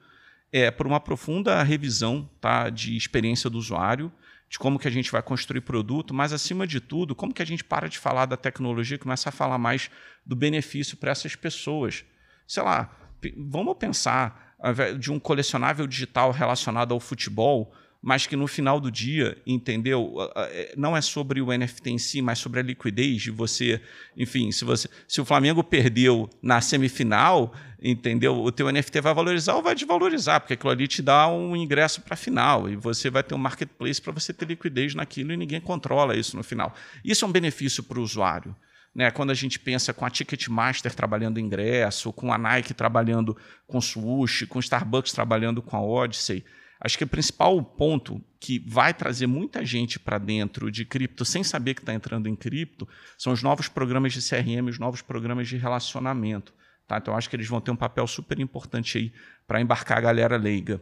é, 0.52 0.70
por 0.70 0.86
uma 0.86 1.00
profunda 1.00 1.62
revisão 1.62 2.28
tá, 2.40 2.70
de 2.70 2.96
experiência 2.96 3.48
do 3.48 3.58
usuário, 3.58 4.12
de 4.48 4.58
como 4.58 4.78
que 4.78 4.88
a 4.88 4.90
gente 4.90 5.12
vai 5.12 5.22
construir 5.22 5.60
produto, 5.60 6.12
mas 6.12 6.32
acima 6.32 6.66
de 6.66 6.80
tudo, 6.80 7.14
como 7.14 7.32
que 7.32 7.42
a 7.42 7.46
gente 7.46 7.62
para 7.62 7.88
de 7.88 7.98
falar 7.98 8.26
da 8.26 8.36
tecnologia 8.36 8.96
e 8.96 8.98
começa 8.98 9.28
a 9.28 9.32
falar 9.32 9.58
mais 9.58 9.88
do 10.26 10.34
benefício 10.34 10.96
para 10.96 11.12
essas 11.12 11.36
pessoas. 11.36 12.04
Sei 12.48 12.62
lá, 12.62 12.90
vamos 13.36 13.76
pensar 13.78 14.56
de 14.98 15.10
um 15.10 15.20
colecionável 15.20 15.86
digital 15.86 16.32
relacionado 16.32 16.92
ao 16.92 16.98
futebol, 16.98 17.72
mas 18.02 18.26
que 18.26 18.34
no 18.34 18.46
final 18.46 18.80
do 18.80 18.90
dia, 18.90 19.40
entendeu? 19.46 20.16
É, 20.34 20.74
não 20.76 20.96
é 20.96 21.00
sobre 21.00 21.40
o 21.40 21.56
NFT 21.56 21.90
em 21.90 21.98
si, 21.98 22.22
mas 22.22 22.38
sobre 22.38 22.60
a 22.60 22.62
liquidez 22.62 23.22
de 23.22 23.30
você, 23.30 23.80
enfim, 24.16 24.50
se 24.50 24.64
você, 24.64 24.88
se 25.06 25.20
o 25.20 25.24
Flamengo 25.24 25.62
perdeu 25.62 26.28
na 26.42 26.60
semifinal, 26.60 27.54
entendeu? 27.82 28.36
O 28.36 28.52
teu 28.52 28.70
NFT 28.70 29.00
vai 29.00 29.14
valorizar 29.14 29.54
ou 29.54 29.62
vai 29.62 29.74
desvalorizar, 29.74 30.40
porque 30.40 30.54
aquilo 30.54 30.70
ali 30.70 30.86
te 30.86 31.02
dá 31.02 31.28
um 31.28 31.56
ingresso 31.56 32.00
para 32.02 32.14
a 32.14 32.16
final 32.16 32.68
e 32.68 32.76
você 32.76 33.10
vai 33.10 33.22
ter 33.22 33.34
um 33.34 33.38
marketplace 33.38 34.00
para 34.00 34.12
você 34.12 34.32
ter 34.32 34.46
liquidez 34.46 34.94
naquilo 34.94 35.32
e 35.32 35.36
ninguém 35.36 35.60
controla 35.60 36.16
isso 36.16 36.36
no 36.36 36.42
final. 36.42 36.74
Isso 37.04 37.24
é 37.24 37.28
um 37.28 37.32
benefício 37.32 37.82
para 37.82 37.98
o 37.98 38.02
usuário. 38.02 38.54
Né, 38.92 39.08
quando 39.12 39.30
a 39.30 39.34
gente 39.34 39.56
pensa 39.56 39.94
com 39.94 40.04
a 40.04 40.10
Ticketmaster 40.10 40.92
trabalhando 40.92 41.38
ingresso, 41.38 42.12
com 42.12 42.32
a 42.32 42.36
Nike 42.36 42.74
trabalhando 42.74 43.36
com 43.64 43.80
Swoosh, 43.80 44.46
com 44.46 44.58
Starbucks 44.58 45.12
trabalhando 45.12 45.62
com 45.62 45.76
a 45.76 45.80
Odyssey, 45.80 46.44
Acho 46.80 46.96
que 46.96 47.04
o 47.04 47.08
principal 47.08 47.62
ponto 47.62 48.24
que 48.40 48.58
vai 48.58 48.94
trazer 48.94 49.26
muita 49.26 49.64
gente 49.66 49.98
para 49.98 50.16
dentro 50.16 50.70
de 50.70 50.86
cripto 50.86 51.26
sem 51.26 51.44
saber 51.44 51.74
que 51.74 51.82
está 51.82 51.92
entrando 51.92 52.26
em 52.26 52.34
cripto 52.34 52.88
são 53.18 53.34
os 53.34 53.42
novos 53.42 53.68
programas 53.68 54.14
de 54.14 54.26
CRM, 54.26 54.66
os 54.66 54.78
novos 54.78 55.02
programas 55.02 55.46
de 55.46 55.58
relacionamento. 55.58 56.54
Tá? 56.90 56.98
Então, 56.98 57.16
acho 57.16 57.30
que 57.30 57.36
eles 57.36 57.46
vão 57.46 57.60
ter 57.60 57.70
um 57.70 57.76
papel 57.76 58.04
super 58.08 58.40
importante 58.40 58.98
aí 58.98 59.12
para 59.46 59.60
embarcar 59.60 59.98
a 59.98 60.00
galera 60.00 60.36
leiga. 60.36 60.80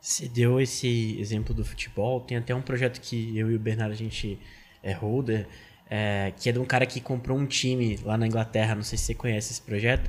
Você 0.00 0.28
deu 0.28 0.60
esse 0.60 1.18
exemplo 1.18 1.52
do 1.52 1.64
futebol. 1.64 2.20
Tem 2.20 2.36
até 2.36 2.54
um 2.54 2.62
projeto 2.62 3.00
que 3.00 3.36
eu 3.36 3.50
e 3.50 3.56
o 3.56 3.58
Bernardo 3.58 3.90
a 3.90 3.96
gente 3.96 4.38
é 4.84 4.92
holder, 4.92 5.48
é, 5.90 6.32
que 6.36 6.48
é 6.48 6.52
de 6.52 6.60
um 6.60 6.64
cara 6.64 6.86
que 6.86 7.00
comprou 7.00 7.36
um 7.36 7.44
time 7.44 7.98
lá 8.04 8.16
na 8.16 8.24
Inglaterra. 8.24 8.76
Não 8.76 8.84
sei 8.84 8.96
se 8.96 9.06
você 9.06 9.14
conhece 9.16 9.52
esse 9.52 9.62
projeto 9.62 10.08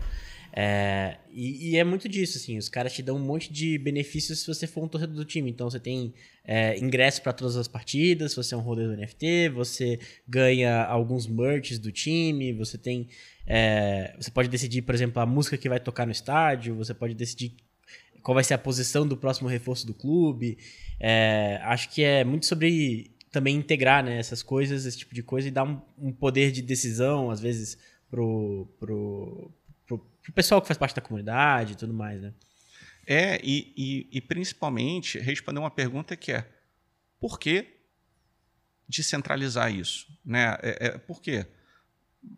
é, 0.59 1.19
e, 1.29 1.69
e, 1.69 1.77
é 1.77 1.83
muito 1.83 2.09
disso, 2.09 2.39
assim, 2.39 2.57
os 2.57 2.67
caras 2.67 2.91
te 2.91 3.03
dão 3.03 3.15
um 3.15 3.23
monte 3.23 3.53
de 3.53 3.77
benefícios 3.77 4.39
se 4.39 4.47
você 4.47 4.65
for 4.65 4.83
um 4.83 4.87
torcedor 4.87 5.15
do 5.15 5.23
time. 5.23 5.51
Então 5.51 5.69
você 5.69 5.79
tem 5.79 6.15
é, 6.43 6.79
ingresso 6.79 7.21
para 7.21 7.31
todas 7.31 7.55
as 7.55 7.67
partidas, 7.67 8.33
você 8.33 8.55
é 8.55 8.57
um 8.57 8.61
holder 8.61 8.87
do 8.87 8.97
NFT, 8.97 9.49
você 9.49 9.99
ganha 10.27 10.83
alguns 10.85 11.27
merches 11.27 11.77
do 11.77 11.91
time, 11.91 12.53
você 12.53 12.75
tem. 12.75 13.07
É, 13.45 14.15
você 14.19 14.31
pode 14.31 14.49
decidir, 14.49 14.81
por 14.81 14.95
exemplo, 14.95 15.21
a 15.21 15.27
música 15.27 15.59
que 15.59 15.69
vai 15.69 15.79
tocar 15.79 16.07
no 16.07 16.11
estádio, 16.11 16.73
você 16.73 16.91
pode 16.91 17.13
decidir 17.13 17.55
qual 18.23 18.33
vai 18.33 18.43
ser 18.43 18.55
a 18.55 18.57
posição 18.57 19.07
do 19.07 19.15
próximo 19.15 19.47
reforço 19.47 19.85
do 19.85 19.93
clube. 19.93 20.57
É, 20.99 21.59
acho 21.65 21.87
que 21.91 22.01
é 22.01 22.23
muito 22.23 22.47
sobre 22.47 23.11
também 23.31 23.55
integrar 23.55 24.03
né, 24.03 24.17
essas 24.17 24.41
coisas, 24.41 24.87
esse 24.87 24.97
tipo 24.97 25.13
de 25.13 25.21
coisa, 25.21 25.49
e 25.49 25.51
dar 25.51 25.65
um, 25.65 25.79
um 25.99 26.11
poder 26.11 26.51
de 26.51 26.63
decisão, 26.63 27.29
às 27.29 27.39
vezes, 27.39 27.77
pro, 28.09 28.67
pro, 28.79 29.53
pro 30.27 30.33
pessoal 30.33 30.61
que 30.61 30.67
faz 30.67 30.77
parte 30.77 30.93
da 30.93 31.01
comunidade 31.01 31.73
e 31.73 31.75
tudo 31.75 31.93
mais, 31.93 32.21
né? 32.21 32.33
É, 33.05 33.39
e, 33.41 33.73
e, 33.77 34.17
e 34.17 34.21
principalmente 34.21 35.17
responder 35.17 35.59
uma 35.59 35.71
pergunta 35.71 36.17
que 36.17 36.33
é 36.33 36.45
por 37.17 37.39
que 37.39 37.65
descentralizar 38.87 39.73
isso? 39.73 40.05
Né? 40.25 40.57
É, 40.61 40.87
é, 40.87 40.97
por 40.97 41.21
quê? 41.21 41.45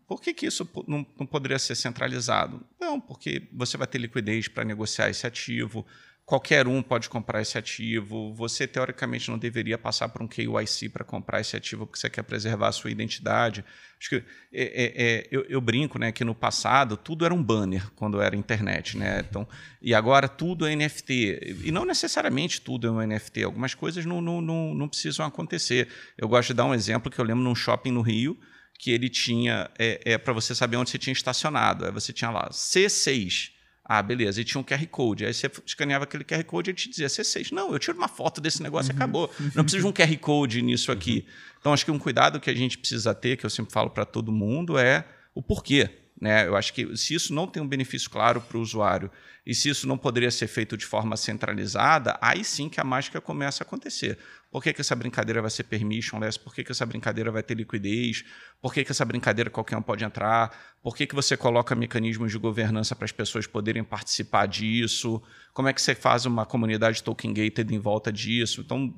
Por 0.06 0.20
que, 0.20 0.32
que 0.32 0.46
isso 0.46 0.70
não, 0.86 1.04
não 1.18 1.26
poderia 1.26 1.58
ser 1.58 1.74
centralizado? 1.74 2.64
Não, 2.80 3.00
porque 3.00 3.48
você 3.52 3.76
vai 3.76 3.88
ter 3.88 3.98
liquidez 3.98 4.46
para 4.46 4.64
negociar 4.64 5.10
esse 5.10 5.26
ativo, 5.26 5.84
qualquer 6.30 6.68
um 6.68 6.80
pode 6.80 7.08
comprar 7.08 7.42
esse 7.42 7.58
ativo. 7.58 8.32
Você, 8.34 8.64
teoricamente, 8.64 9.28
não 9.28 9.36
deveria 9.36 9.76
passar 9.76 10.08
por 10.08 10.22
um 10.22 10.28
KYC 10.28 10.88
para 10.88 11.04
comprar 11.04 11.40
esse 11.40 11.56
ativo 11.56 11.88
porque 11.88 11.98
você 11.98 12.08
quer 12.08 12.22
preservar 12.22 12.68
a 12.68 12.72
sua 12.72 12.88
identidade. 12.88 13.64
Acho 13.98 14.10
que 14.10 14.16
é, 14.16 14.22
é, 14.52 14.92
é, 14.96 15.28
eu, 15.28 15.44
eu, 15.48 15.60
brinco 15.60 15.98
né, 15.98 16.12
que 16.12 16.22
no 16.22 16.32
passado 16.32 16.96
tudo 16.96 17.24
era 17.24 17.34
um 17.34 17.42
banner 17.42 17.90
quando 17.96 18.22
era 18.22 18.36
internet. 18.36 18.96
Né? 18.96 19.24
Então, 19.28 19.44
e 19.82 19.92
agora 19.92 20.28
tudo 20.28 20.68
é 20.68 20.76
NFT. 20.76 21.62
E 21.64 21.72
não 21.72 21.84
necessariamente 21.84 22.60
tudo 22.60 22.86
é 22.86 22.90
um 22.92 23.04
NFT. 23.04 23.42
Algumas 23.42 23.74
coisas 23.74 24.06
não, 24.06 24.20
não, 24.20 24.40
não, 24.40 24.72
não 24.72 24.88
precisam 24.88 25.26
acontecer. 25.26 25.88
Eu 26.16 26.28
gosto 26.28 26.50
de 26.50 26.54
dar 26.54 26.64
um 26.64 26.72
exemplo 26.72 27.10
que 27.10 27.20
eu 27.20 27.24
lembro 27.24 27.42
num 27.42 27.56
shopping 27.56 27.90
no 27.90 28.02
Rio 28.02 28.38
que 28.78 28.92
ele 28.92 29.08
tinha, 29.08 29.68
é, 29.76 30.12
é 30.12 30.16
para 30.16 30.32
você 30.32 30.54
saber 30.54 30.76
onde 30.76 30.90
você 30.90 30.96
tinha 30.96 31.12
estacionado. 31.12 31.86
Aí 31.86 31.90
você 31.90 32.12
tinha 32.12 32.30
lá 32.30 32.48
C6 32.50 33.58
ah, 33.92 34.00
beleza. 34.04 34.40
E 34.40 34.44
tinha 34.44 34.60
um 34.60 34.62
QR 34.62 34.86
Code. 34.86 35.26
Aí 35.26 35.34
você 35.34 35.50
escaneava 35.66 36.04
aquele 36.04 36.22
QR 36.22 36.44
Code 36.44 36.70
e 36.70 36.74
te 36.74 36.88
dizia 36.88 37.08
C6. 37.08 37.50
Não, 37.50 37.72
eu 37.72 37.78
tiro 37.80 37.98
uma 37.98 38.06
foto 38.06 38.40
desse 38.40 38.62
negócio 38.62 38.92
uhum. 38.92 38.96
e 38.96 39.02
acabou. 39.02 39.28
Não 39.52 39.64
preciso 39.64 39.82
de 39.82 39.88
um 39.88 39.92
QR 39.92 40.16
Code 40.18 40.62
nisso 40.62 40.92
aqui. 40.92 41.26
Então, 41.58 41.72
acho 41.72 41.84
que 41.84 41.90
um 41.90 41.98
cuidado 41.98 42.38
que 42.38 42.48
a 42.48 42.54
gente 42.54 42.78
precisa 42.78 43.12
ter, 43.12 43.36
que 43.36 43.44
eu 43.44 43.50
sempre 43.50 43.72
falo 43.72 43.90
para 43.90 44.04
todo 44.04 44.30
mundo, 44.30 44.78
é 44.78 45.04
o 45.34 45.42
porquê. 45.42 45.90
Né? 46.20 46.46
Eu 46.46 46.54
acho 46.54 46.72
que 46.72 46.96
se 46.96 47.14
isso 47.14 47.34
não 47.34 47.48
tem 47.48 47.60
um 47.60 47.66
benefício 47.66 48.08
claro 48.08 48.40
para 48.40 48.56
o 48.56 48.60
usuário 48.60 49.10
e 49.44 49.52
se 49.56 49.68
isso 49.68 49.88
não 49.88 49.98
poderia 49.98 50.30
ser 50.30 50.46
feito 50.46 50.76
de 50.76 50.86
forma 50.86 51.16
centralizada, 51.16 52.16
aí 52.22 52.44
sim 52.44 52.68
que 52.68 52.80
a 52.80 52.84
mágica 52.84 53.20
começa 53.20 53.64
a 53.64 53.66
acontecer. 53.66 54.18
Por 54.50 54.60
que, 54.62 54.72
que 54.72 54.80
essa 54.80 54.96
brincadeira 54.96 55.40
vai 55.40 55.50
ser 55.50 55.62
permissionless? 55.62 56.36
Por 56.36 56.52
que, 56.52 56.64
que 56.64 56.72
essa 56.72 56.84
brincadeira 56.84 57.30
vai 57.30 57.40
ter 57.40 57.54
liquidez? 57.54 58.24
Por 58.60 58.74
que, 58.74 58.84
que 58.84 58.90
essa 58.90 59.04
brincadeira 59.04 59.48
qualquer 59.48 59.76
um 59.76 59.82
pode 59.82 60.04
entrar? 60.04 60.76
Por 60.82 60.96
que, 60.96 61.06
que 61.06 61.14
você 61.14 61.36
coloca 61.36 61.72
mecanismos 61.76 62.32
de 62.32 62.38
governança 62.38 62.96
para 62.96 63.04
as 63.04 63.12
pessoas 63.12 63.46
poderem 63.46 63.84
participar 63.84 64.46
disso? 64.46 65.22
Como 65.52 65.68
é 65.68 65.72
que 65.72 65.80
você 65.80 65.94
faz 65.94 66.26
uma 66.26 66.44
comunidade 66.44 67.00
token 67.00 67.32
gated 67.32 67.72
em 67.72 67.78
volta 67.78 68.12
disso? 68.12 68.62
Então, 68.62 68.92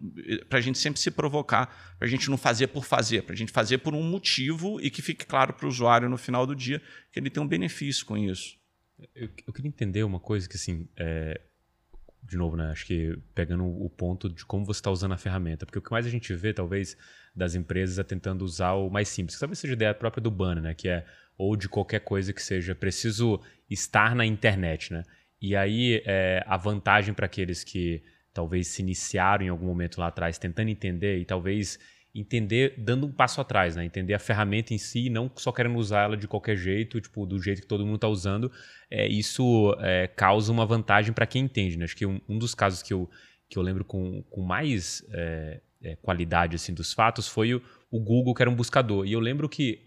para 0.49 0.59
a 0.59 0.63
gente 0.63 0.79
sempre 0.79 0.99
se 0.99 1.11
provocar, 1.11 1.95
para 1.99 2.09
a 2.09 2.11
gente 2.11 2.31
não 2.31 2.39
fazer 2.39 2.69
por 2.69 2.87
fazer, 2.87 3.23
para 3.23 3.35
a 3.35 3.37
gente 3.37 3.53
fazer 3.53 3.79
por 3.79 3.95
um 3.95 4.03
motivo 4.03 4.81
e 4.81 4.91
que 4.91 5.03
fique 5.03 5.27
claro 5.27 5.53
para 5.53 5.67
o 5.67 5.69
usuário 5.69 6.09
no 6.09 6.17
final 6.17 6.47
do 6.47 6.57
dia 6.57 6.81
que 7.13 7.21
ele 7.21 7.29
tem 7.29 7.43
um 7.43 7.49
benefício 7.49 8.07
com 8.07 8.17
isso. 8.17 8.57
Eu, 9.15 9.29
eu 9.47 9.53
queria 9.53 9.69
entender 9.69 10.03
uma 10.03 10.21
coisa 10.21 10.49
que, 10.49 10.57
assim, 10.57 10.89
é, 10.97 11.41
de 12.23 12.37
novo, 12.37 12.57
né? 12.57 12.71
Acho 12.71 12.87
que 12.87 13.19
pegando 13.35 13.65
o 13.65 13.91
ponto 13.91 14.29
de 14.29 14.45
como 14.45 14.65
você 14.65 14.79
está 14.79 14.91
usando 14.91 15.13
a 15.13 15.19
ferramenta. 15.19 15.67
Porque 15.67 15.79
o 15.79 15.83
que 15.83 15.91
mais 15.91 16.07
a 16.07 16.11
gente 16.11 16.33
vê, 16.35 16.53
talvez, 16.53 16.97
das 17.35 17.55
empresas 17.55 17.99
é 17.99 18.05
tentando 18.05 18.43
usar 18.43 18.73
o 18.73 18.89
mais 18.89 19.09
simples. 19.09 19.37
Que 19.37 19.41
talvez 19.41 19.59
seja 19.59 19.73
a 19.73 19.77
ideia 19.77 19.95
própria 19.95 20.23
do 20.23 20.31
banner, 20.31 20.63
né? 20.63 20.75
Que 20.75 20.89
é, 20.89 21.05
ou 21.37 21.57
de 21.57 21.69
qualquer 21.69 22.01
coisa 22.01 22.33
que 22.33 22.43
seja 22.43 22.75
preciso 22.75 23.41
estar 23.69 24.15
na 24.15 24.25
internet, 24.25 24.93
né? 24.93 25.03
E 25.41 25.57
aí, 25.57 26.01
é, 26.07 26.45
a 26.47 26.57
vantagem 26.57 27.13
para 27.13 27.27
aqueles 27.27 27.65
que 27.65 28.03
talvez 28.33 28.69
se 28.69 28.81
iniciaram 28.81 29.45
em 29.45 29.49
algum 29.49 29.67
momento 29.67 29.99
lá 29.99 30.07
atrás, 30.07 30.39
tentando 30.39 30.69
entender 30.69 31.19
e 31.19 31.25
talvez 31.25 31.79
entender 32.15 32.75
dando 32.77 33.07
um 33.07 33.13
passo 33.13 33.41
atrás, 33.41 33.75
né? 33.75 33.85
Entender 33.85 34.15
a 34.15 34.19
ferramenta 34.19 34.75
em 34.75 34.79
si, 34.79 35.09
não 35.09 35.31
só 35.35 35.51
querendo 35.51 35.77
usar 35.77 36.03
ela 36.03 36.17
de 36.17 36.29
qualquer 36.29 36.57
jeito, 36.57 37.01
tipo 37.01 37.25
do 37.25 37.41
jeito 37.41 37.63
que 37.63 37.67
todo 37.67 37.85
mundo 37.85 37.97
está 37.97 38.09
usando. 38.09 38.53
É, 38.91 39.07
isso 39.09 39.75
é, 39.81 40.07
causa 40.09 40.53
uma 40.53 40.67
vantagem 40.67 41.13
para 41.13 41.27
quem 41.27 41.45
entende, 41.45 41.79
né? 41.79 41.85
Acho 41.85 41.97
que 41.97 42.05
um, 42.05 42.21
um, 42.29 42.39
dos 42.39 42.55
casos 42.55 42.83
que 42.83 42.93
eu, 42.93 43.09
que 43.49 43.59
eu 43.59 43.63
lembro 43.63 43.85
com, 43.85 44.23
com 44.25 44.43
mais 44.43 45.05
é, 45.11 45.61
é, 45.83 45.97
qualidade 45.97 46.57
assim 46.57 46.75
dos 46.75 46.93
fatos 46.93 47.27
foi 47.27 47.55
o, 47.55 47.63
o, 47.91 47.99
Google 47.99 48.35
que 48.35 48.43
era 48.43 48.51
um 48.51 48.55
buscador. 48.55 49.07
E 49.07 49.13
eu 49.13 49.21
lembro 49.21 49.49
que 49.49 49.81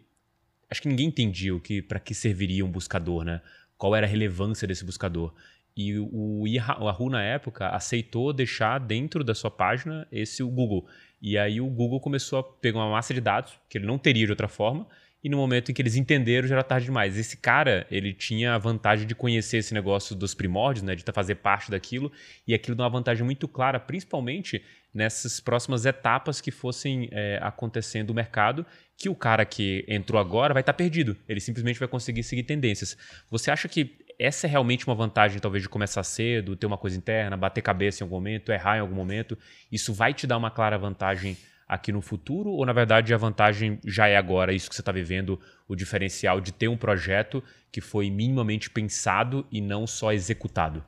acho 0.69 0.81
que 0.81 0.87
ninguém 0.87 1.07
entendia 1.07 1.55
o 1.55 1.59
que 1.59 1.81
para 1.81 1.99
que 1.99 2.15
serviria 2.15 2.65
um 2.65 2.71
buscador, 2.71 3.23
né? 3.23 3.41
Qual 3.77 3.95
era 3.95 4.07
a 4.07 4.09
relevância 4.09 4.67
desse 4.67 4.83
buscador? 4.83 5.31
E 5.77 5.99
o 5.99 6.47
Yahoo, 6.47 7.09
na 7.09 7.21
época, 7.21 7.67
aceitou 7.67 8.31
deixar 8.31 8.79
dentro 8.79 9.25
da 9.25 9.35
sua 9.35 9.51
página 9.51 10.07
esse 10.09 10.41
o 10.41 10.47
Google. 10.47 10.87
E 11.25 11.39
aí 11.39 11.59
o 11.59 11.65
Google 11.65 11.99
começou 11.99 12.37
a 12.37 12.43
pegar 12.43 12.77
uma 12.77 12.91
massa 12.91 13.11
de 13.11 13.19
dados, 13.19 13.59
que 13.67 13.79
ele 13.79 13.87
não 13.87 13.97
teria 13.97 14.27
de 14.27 14.31
outra 14.31 14.47
forma, 14.47 14.87
e 15.23 15.27
no 15.27 15.37
momento 15.37 15.71
em 15.71 15.73
que 15.73 15.81
eles 15.81 15.95
entenderam 15.95 16.47
já 16.47 16.53
era 16.53 16.63
tarde 16.63 16.85
demais. 16.85 17.17
Esse 17.17 17.37
cara, 17.37 17.87
ele 17.89 18.13
tinha 18.13 18.53
a 18.53 18.59
vantagem 18.59 19.07
de 19.07 19.15
conhecer 19.15 19.57
esse 19.57 19.73
negócio 19.73 20.15
dos 20.15 20.35
primórdios, 20.35 20.83
né, 20.83 20.93
de 20.93 21.03
fazer 21.11 21.33
parte 21.33 21.71
daquilo, 21.71 22.11
e 22.47 22.53
aquilo 22.53 22.77
dá 22.77 22.83
uma 22.83 22.91
vantagem 22.91 23.25
muito 23.25 23.47
clara, 23.47 23.79
principalmente 23.79 24.61
nessas 24.93 25.39
próximas 25.39 25.83
etapas 25.83 26.39
que 26.39 26.51
fossem 26.51 27.09
é, 27.11 27.39
acontecendo 27.41 28.09
no 28.09 28.13
mercado, 28.13 28.63
que 28.95 29.09
o 29.09 29.15
cara 29.15 29.43
que 29.45 29.83
entrou 29.87 30.21
agora 30.21 30.53
vai 30.53 30.61
estar 30.61 30.73
tá 30.73 30.77
perdido. 30.77 31.17
Ele 31.27 31.39
simplesmente 31.39 31.79
vai 31.79 31.87
conseguir 31.87 32.21
seguir 32.21 32.43
tendências. 32.43 32.95
Você 33.31 33.49
acha 33.49 33.67
que 33.67 34.04
essa 34.19 34.47
é 34.47 34.49
realmente 34.49 34.85
uma 34.87 34.95
vantagem, 34.95 35.39
talvez, 35.39 35.63
de 35.63 35.69
começar 35.69 36.03
cedo, 36.03 36.55
ter 36.55 36.65
uma 36.65 36.77
coisa 36.77 36.97
interna, 36.97 37.35
bater 37.35 37.61
cabeça 37.61 38.01
em 38.01 38.05
algum 38.05 38.15
momento, 38.15 38.51
errar 38.51 38.77
em 38.77 38.81
algum 38.81 38.95
momento. 38.95 39.37
Isso 39.71 39.93
vai 39.93 40.13
te 40.13 40.25
dar 40.25 40.37
uma 40.37 40.51
clara 40.51 40.77
vantagem 40.77 41.37
aqui 41.67 41.91
no 41.91 42.01
futuro? 42.01 42.49
Ou, 42.51 42.65
na 42.65 42.73
verdade, 42.73 43.13
a 43.13 43.17
vantagem 43.17 43.79
já 43.85 44.07
é 44.07 44.15
agora, 44.15 44.53
isso 44.53 44.69
que 44.69 44.75
você 44.75 44.81
está 44.81 44.91
vivendo, 44.91 45.39
o 45.67 45.75
diferencial 45.75 46.39
de 46.39 46.51
ter 46.51 46.67
um 46.67 46.77
projeto 46.77 47.43
que 47.71 47.81
foi 47.81 48.09
minimamente 48.09 48.69
pensado 48.69 49.45
e 49.51 49.59
não 49.59 49.85
só 49.87 50.13
executado? 50.13 50.83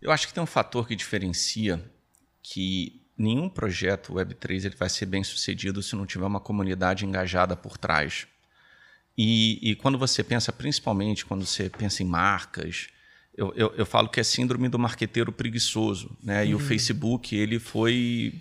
Eu 0.00 0.10
acho 0.10 0.26
que 0.28 0.34
tem 0.34 0.42
um 0.42 0.46
fator 0.46 0.86
que 0.86 0.94
diferencia 0.94 1.82
que 2.42 3.02
nenhum 3.18 3.48
projeto 3.48 4.14
Web3 4.14 4.66
ele 4.66 4.76
vai 4.76 4.88
ser 4.88 5.06
bem 5.06 5.24
sucedido 5.24 5.82
se 5.82 5.96
não 5.96 6.06
tiver 6.06 6.26
uma 6.26 6.40
comunidade 6.40 7.04
engajada 7.04 7.56
por 7.56 7.76
trás. 7.76 8.26
E, 9.16 9.70
e, 9.70 9.74
quando 9.74 9.96
você 9.96 10.22
pensa, 10.22 10.52
principalmente 10.52 11.24
quando 11.24 11.44
você 11.46 11.70
pensa 11.70 12.02
em 12.02 12.06
marcas, 12.06 12.88
eu, 13.36 13.52
eu, 13.56 13.72
eu 13.76 13.86
falo 13.86 14.08
que 14.08 14.20
é 14.20 14.22
síndrome 14.22 14.68
do 14.68 14.78
marqueteiro 14.78 15.32
preguiçoso. 15.32 16.16
Né? 16.22 16.42
Uhum. 16.42 16.48
E 16.48 16.54
o 16.54 16.58
uhum. 16.58 16.64
Facebook 16.64 17.34
ele 17.34 17.58
foi 17.58 18.34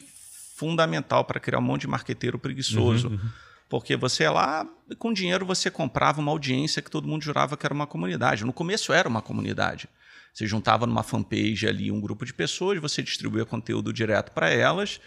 fundamental 0.56 1.24
para 1.26 1.40
criar 1.40 1.60
um 1.60 1.62
monte 1.64 1.82
de 1.82 1.88
marqueteiro 1.88 2.40
preguiçoso. 2.40 3.10
Uhum, 3.10 3.16
uhum. 3.16 3.30
Porque 3.70 3.96
você 3.96 4.30
lá, 4.30 4.66
com 5.00 5.12
dinheiro, 5.12 5.46
você 5.46 5.72
comprava 5.72 6.22
uma 6.22 6.32
audiência 6.32 6.82
que 6.82 6.92
todo 6.92 7.08
mundo 7.08 7.24
jurava 7.24 7.58
que 7.58 7.66
era 7.66 7.74
uma 7.74 7.88
comunidade. 7.88 8.46
No 8.46 8.54
começo 8.54 8.94
era 8.94 9.10
uma 9.10 9.22
comunidade. 9.22 9.90
Você 10.34 10.46
juntava 10.46 10.86
numa 10.86 11.04
fanpage 11.04 11.68
ali 11.68 11.92
um 11.92 12.00
grupo 12.00 12.26
de 12.26 12.34
pessoas, 12.34 12.80
você 12.80 13.02
distribuía 13.02 13.46
conteúdo 13.46 13.92
direto 13.94 14.32
para 14.32 14.50
elas 14.50 15.00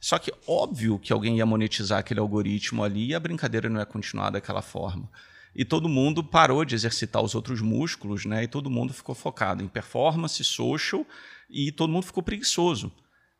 só 0.00 0.18
que 0.18 0.32
óbvio 0.46 0.98
que 0.98 1.12
alguém 1.12 1.38
ia 1.38 1.46
monetizar 1.46 1.98
aquele 1.98 2.20
algoritmo 2.20 2.84
ali 2.84 3.08
e 3.08 3.14
a 3.14 3.20
brincadeira 3.20 3.68
não 3.68 3.80
ia 3.80 3.86
continuar 3.86 4.30
daquela 4.30 4.62
forma. 4.62 5.10
E 5.54 5.64
todo 5.64 5.88
mundo 5.88 6.22
parou 6.22 6.64
de 6.64 6.74
exercitar 6.74 7.22
os 7.22 7.34
outros 7.34 7.62
músculos, 7.62 8.26
né? 8.26 8.44
E 8.44 8.48
todo 8.48 8.68
mundo 8.68 8.92
ficou 8.92 9.14
focado 9.14 9.64
em 9.64 9.68
performance, 9.68 10.44
social, 10.44 11.06
e 11.48 11.72
todo 11.72 11.90
mundo 11.90 12.04
ficou 12.04 12.22
preguiçoso. 12.22 12.92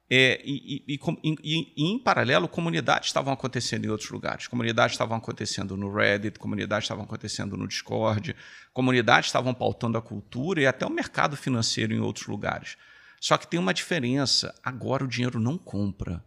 É, 0.09 0.41
e, 0.45 0.85
e, 0.89 0.99
e, 1.25 1.73
e, 1.77 1.93
em 1.93 1.99
paralelo, 1.99 2.49
comunidades 2.49 3.09
estavam 3.09 3.35
acontecendo 3.35 3.85
em 3.85 3.89
outros 3.89 4.09
lugares. 4.09 4.47
Comunidades 4.47 4.95
estavam 4.95 5.17
acontecendo 5.17 5.77
no 5.77 5.93
Reddit, 5.93 6.39
comunidades 6.39 6.85
estavam 6.85 7.05
acontecendo 7.05 7.57
no 7.57 7.67
Discord, 7.67 8.35
comunidades 8.73 9.29
estavam 9.29 9.53
pautando 9.53 9.99
a 9.99 10.03
cultura 10.03 10.61
e 10.61 10.67
até 10.67 10.87
o 10.87 10.91
mercado 10.91 11.37
financeiro 11.37 11.93
em 11.93 12.01
outros 12.01 12.29
lugares. 12.29 12.77
Só 13.21 13.37
que 13.37 13.49
tem 13.49 13.59
uma 13.59 13.75
diferença: 13.75 14.55
agora 14.63 15.05
o 15.05 15.09
dinheiro 15.09 15.41
não 15.41 15.59
compra. 15.59 16.25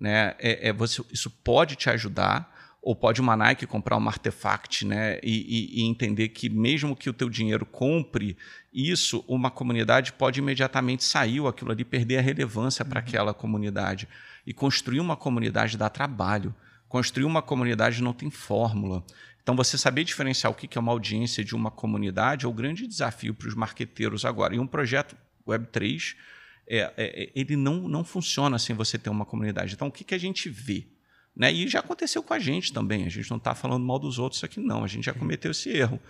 Né? 0.00 0.34
É, 0.38 0.68
é, 0.68 0.72
você, 0.72 1.02
isso 1.12 1.30
pode 1.30 1.76
te 1.76 1.90
ajudar, 1.90 2.50
ou 2.82 2.96
pode 2.96 3.20
uma 3.20 3.36
Nike 3.36 3.66
comprar 3.66 3.98
um 3.98 4.08
artefact 4.08 4.86
né? 4.86 5.18
E, 5.22 5.80
e, 5.80 5.80
e, 5.80 5.84
entender 5.84 6.28
que 6.28 6.48
mesmo 6.48 6.96
que 6.96 7.10
o 7.10 7.12
teu 7.12 7.28
dinheiro 7.28 7.66
compre 7.66 8.36
isso, 8.72 9.22
uma 9.28 9.50
comunidade 9.50 10.14
pode 10.14 10.40
imediatamente 10.40 11.04
sair 11.04 11.46
aquilo 11.46 11.72
ali 11.72 11.84
perder 11.84 12.18
a 12.18 12.22
relevância 12.22 12.82
para 12.84 13.00
uhum. 13.00 13.06
aquela 13.06 13.34
comunidade. 13.34 14.08
E 14.46 14.54
construir 14.54 15.00
uma 15.00 15.16
comunidade 15.16 15.76
dá 15.76 15.90
trabalho. 15.90 16.54
Construir 16.88 17.24
uma 17.24 17.42
comunidade 17.42 18.02
não 18.02 18.14
tem 18.14 18.30
fórmula. 18.30 19.04
Então, 19.42 19.54
você 19.54 19.76
saber 19.76 20.04
diferenciar 20.04 20.50
o 20.50 20.54
que 20.54 20.76
é 20.76 20.80
uma 20.80 20.92
audiência 20.92 21.44
de 21.44 21.54
uma 21.54 21.70
comunidade 21.70 22.46
é 22.46 22.48
o 22.48 22.52
grande 22.52 22.86
desafio 22.86 23.34
para 23.34 23.48
os 23.48 23.54
marqueteiros 23.54 24.24
agora. 24.24 24.54
E 24.54 24.58
um 24.58 24.66
projeto 24.66 25.16
Web3 25.46 26.14
é, 26.70 26.92
é, 26.96 27.24
é, 27.24 27.32
ele 27.34 27.56
não, 27.56 27.88
não 27.88 28.04
funciona 28.04 28.56
sem 28.56 28.76
você 28.76 28.96
ter 28.96 29.10
uma 29.10 29.26
comunidade. 29.26 29.74
Então, 29.74 29.88
o 29.88 29.92
que, 29.92 30.04
que 30.04 30.14
a 30.14 30.18
gente 30.18 30.48
vê? 30.48 30.86
Né? 31.34 31.52
E 31.52 31.66
já 31.66 31.80
aconteceu 31.80 32.22
com 32.22 32.32
a 32.32 32.38
gente 32.38 32.72
também. 32.72 33.04
A 33.04 33.08
gente 33.08 33.28
não 33.28 33.38
está 33.38 33.56
falando 33.56 33.84
mal 33.84 33.98
dos 33.98 34.20
outros 34.20 34.44
aqui, 34.44 34.60
não. 34.60 34.84
A 34.84 34.86
gente 34.86 35.04
já 35.04 35.12
cometeu 35.12 35.50
esse 35.50 35.68
erro 35.68 36.00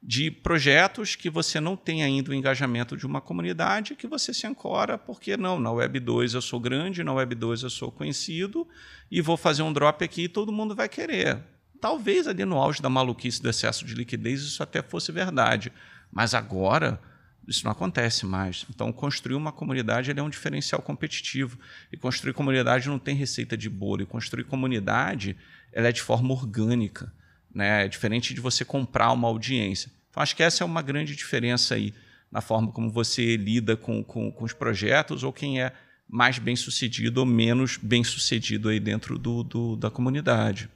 de 0.00 0.30
projetos 0.30 1.16
que 1.16 1.28
você 1.28 1.58
não 1.58 1.76
tem 1.76 2.04
ainda 2.04 2.30
o 2.30 2.34
engajamento 2.34 2.96
de 2.96 3.06
uma 3.06 3.20
comunidade 3.20 3.96
que 3.96 4.06
você 4.06 4.34
se 4.34 4.46
ancora 4.46 4.98
porque 4.98 5.34
não, 5.34 5.58
na 5.58 5.72
Web 5.72 5.98
2 5.98 6.34
eu 6.34 6.42
sou 6.42 6.60
grande, 6.60 7.02
na 7.02 7.14
Web 7.14 7.34
2 7.34 7.62
eu 7.62 7.70
sou 7.70 7.90
conhecido 7.90 8.68
e 9.10 9.22
vou 9.22 9.36
fazer 9.38 9.62
um 9.62 9.72
drop 9.72 10.04
aqui 10.04 10.24
e 10.24 10.28
todo 10.28 10.52
mundo 10.52 10.74
vai 10.74 10.90
querer. 10.90 11.42
Talvez 11.80 12.28
ali 12.28 12.44
no 12.44 12.58
auge 12.58 12.82
da 12.82 12.90
maluquice 12.90 13.42
do 13.42 13.48
excesso 13.48 13.84
de 13.86 13.94
liquidez 13.94 14.42
isso 14.42 14.62
até 14.62 14.82
fosse 14.82 15.10
verdade, 15.10 15.72
mas 16.12 16.34
agora 16.34 17.00
isso 17.46 17.64
não 17.64 17.72
acontece 17.72 18.24
mais. 18.26 18.64
Então, 18.70 18.92
construir 18.92 19.34
uma 19.34 19.52
comunidade 19.52 20.10
é 20.10 20.22
um 20.22 20.30
diferencial 20.30 20.80
competitivo. 20.80 21.58
E 21.92 21.96
construir 21.96 22.32
comunidade 22.32 22.88
não 22.88 22.98
tem 22.98 23.14
receita 23.14 23.56
de 23.56 23.68
bolo. 23.68 24.02
E 24.02 24.06
construir 24.06 24.44
comunidade 24.44 25.36
ela 25.72 25.88
é 25.88 25.92
de 25.92 26.00
forma 26.00 26.32
orgânica. 26.32 27.12
Né? 27.54 27.84
É 27.84 27.88
diferente 27.88 28.32
de 28.32 28.40
você 28.40 28.64
comprar 28.64 29.12
uma 29.12 29.28
audiência. 29.28 29.90
Então, 30.10 30.22
acho 30.22 30.36
que 30.36 30.42
essa 30.42 30.62
é 30.62 30.66
uma 30.66 30.82
grande 30.82 31.14
diferença 31.16 31.74
aí 31.74 31.92
na 32.30 32.40
forma 32.40 32.72
como 32.72 32.90
você 32.90 33.36
lida 33.36 33.76
com, 33.76 34.02
com, 34.02 34.30
com 34.30 34.44
os 34.44 34.52
projetos 34.52 35.22
ou 35.22 35.32
quem 35.32 35.60
é 35.60 35.72
mais 36.08 36.38
bem 36.38 36.56
sucedido 36.56 37.20
ou 37.20 37.26
menos 37.26 37.76
bem 37.76 38.04
sucedido 38.04 38.68
aí 38.68 38.80
dentro 38.80 39.18
do, 39.18 39.42
do 39.42 39.76
da 39.76 39.90
comunidade. 39.90 40.68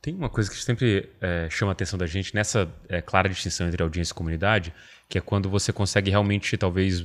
Tem 0.00 0.14
uma 0.14 0.28
coisa 0.28 0.50
que 0.50 0.56
sempre 0.56 1.08
é, 1.20 1.48
chama 1.50 1.72
a 1.72 1.74
atenção 1.74 1.98
da 1.98 2.06
gente 2.06 2.34
nessa 2.34 2.68
é, 2.88 3.00
clara 3.00 3.28
distinção 3.28 3.66
entre 3.66 3.82
audiência 3.82 4.12
e 4.12 4.14
comunidade, 4.14 4.72
que 5.08 5.18
é 5.18 5.20
quando 5.20 5.48
você 5.48 5.72
consegue 5.72 6.10
realmente, 6.10 6.56
talvez, 6.56 7.00
é, 7.00 7.04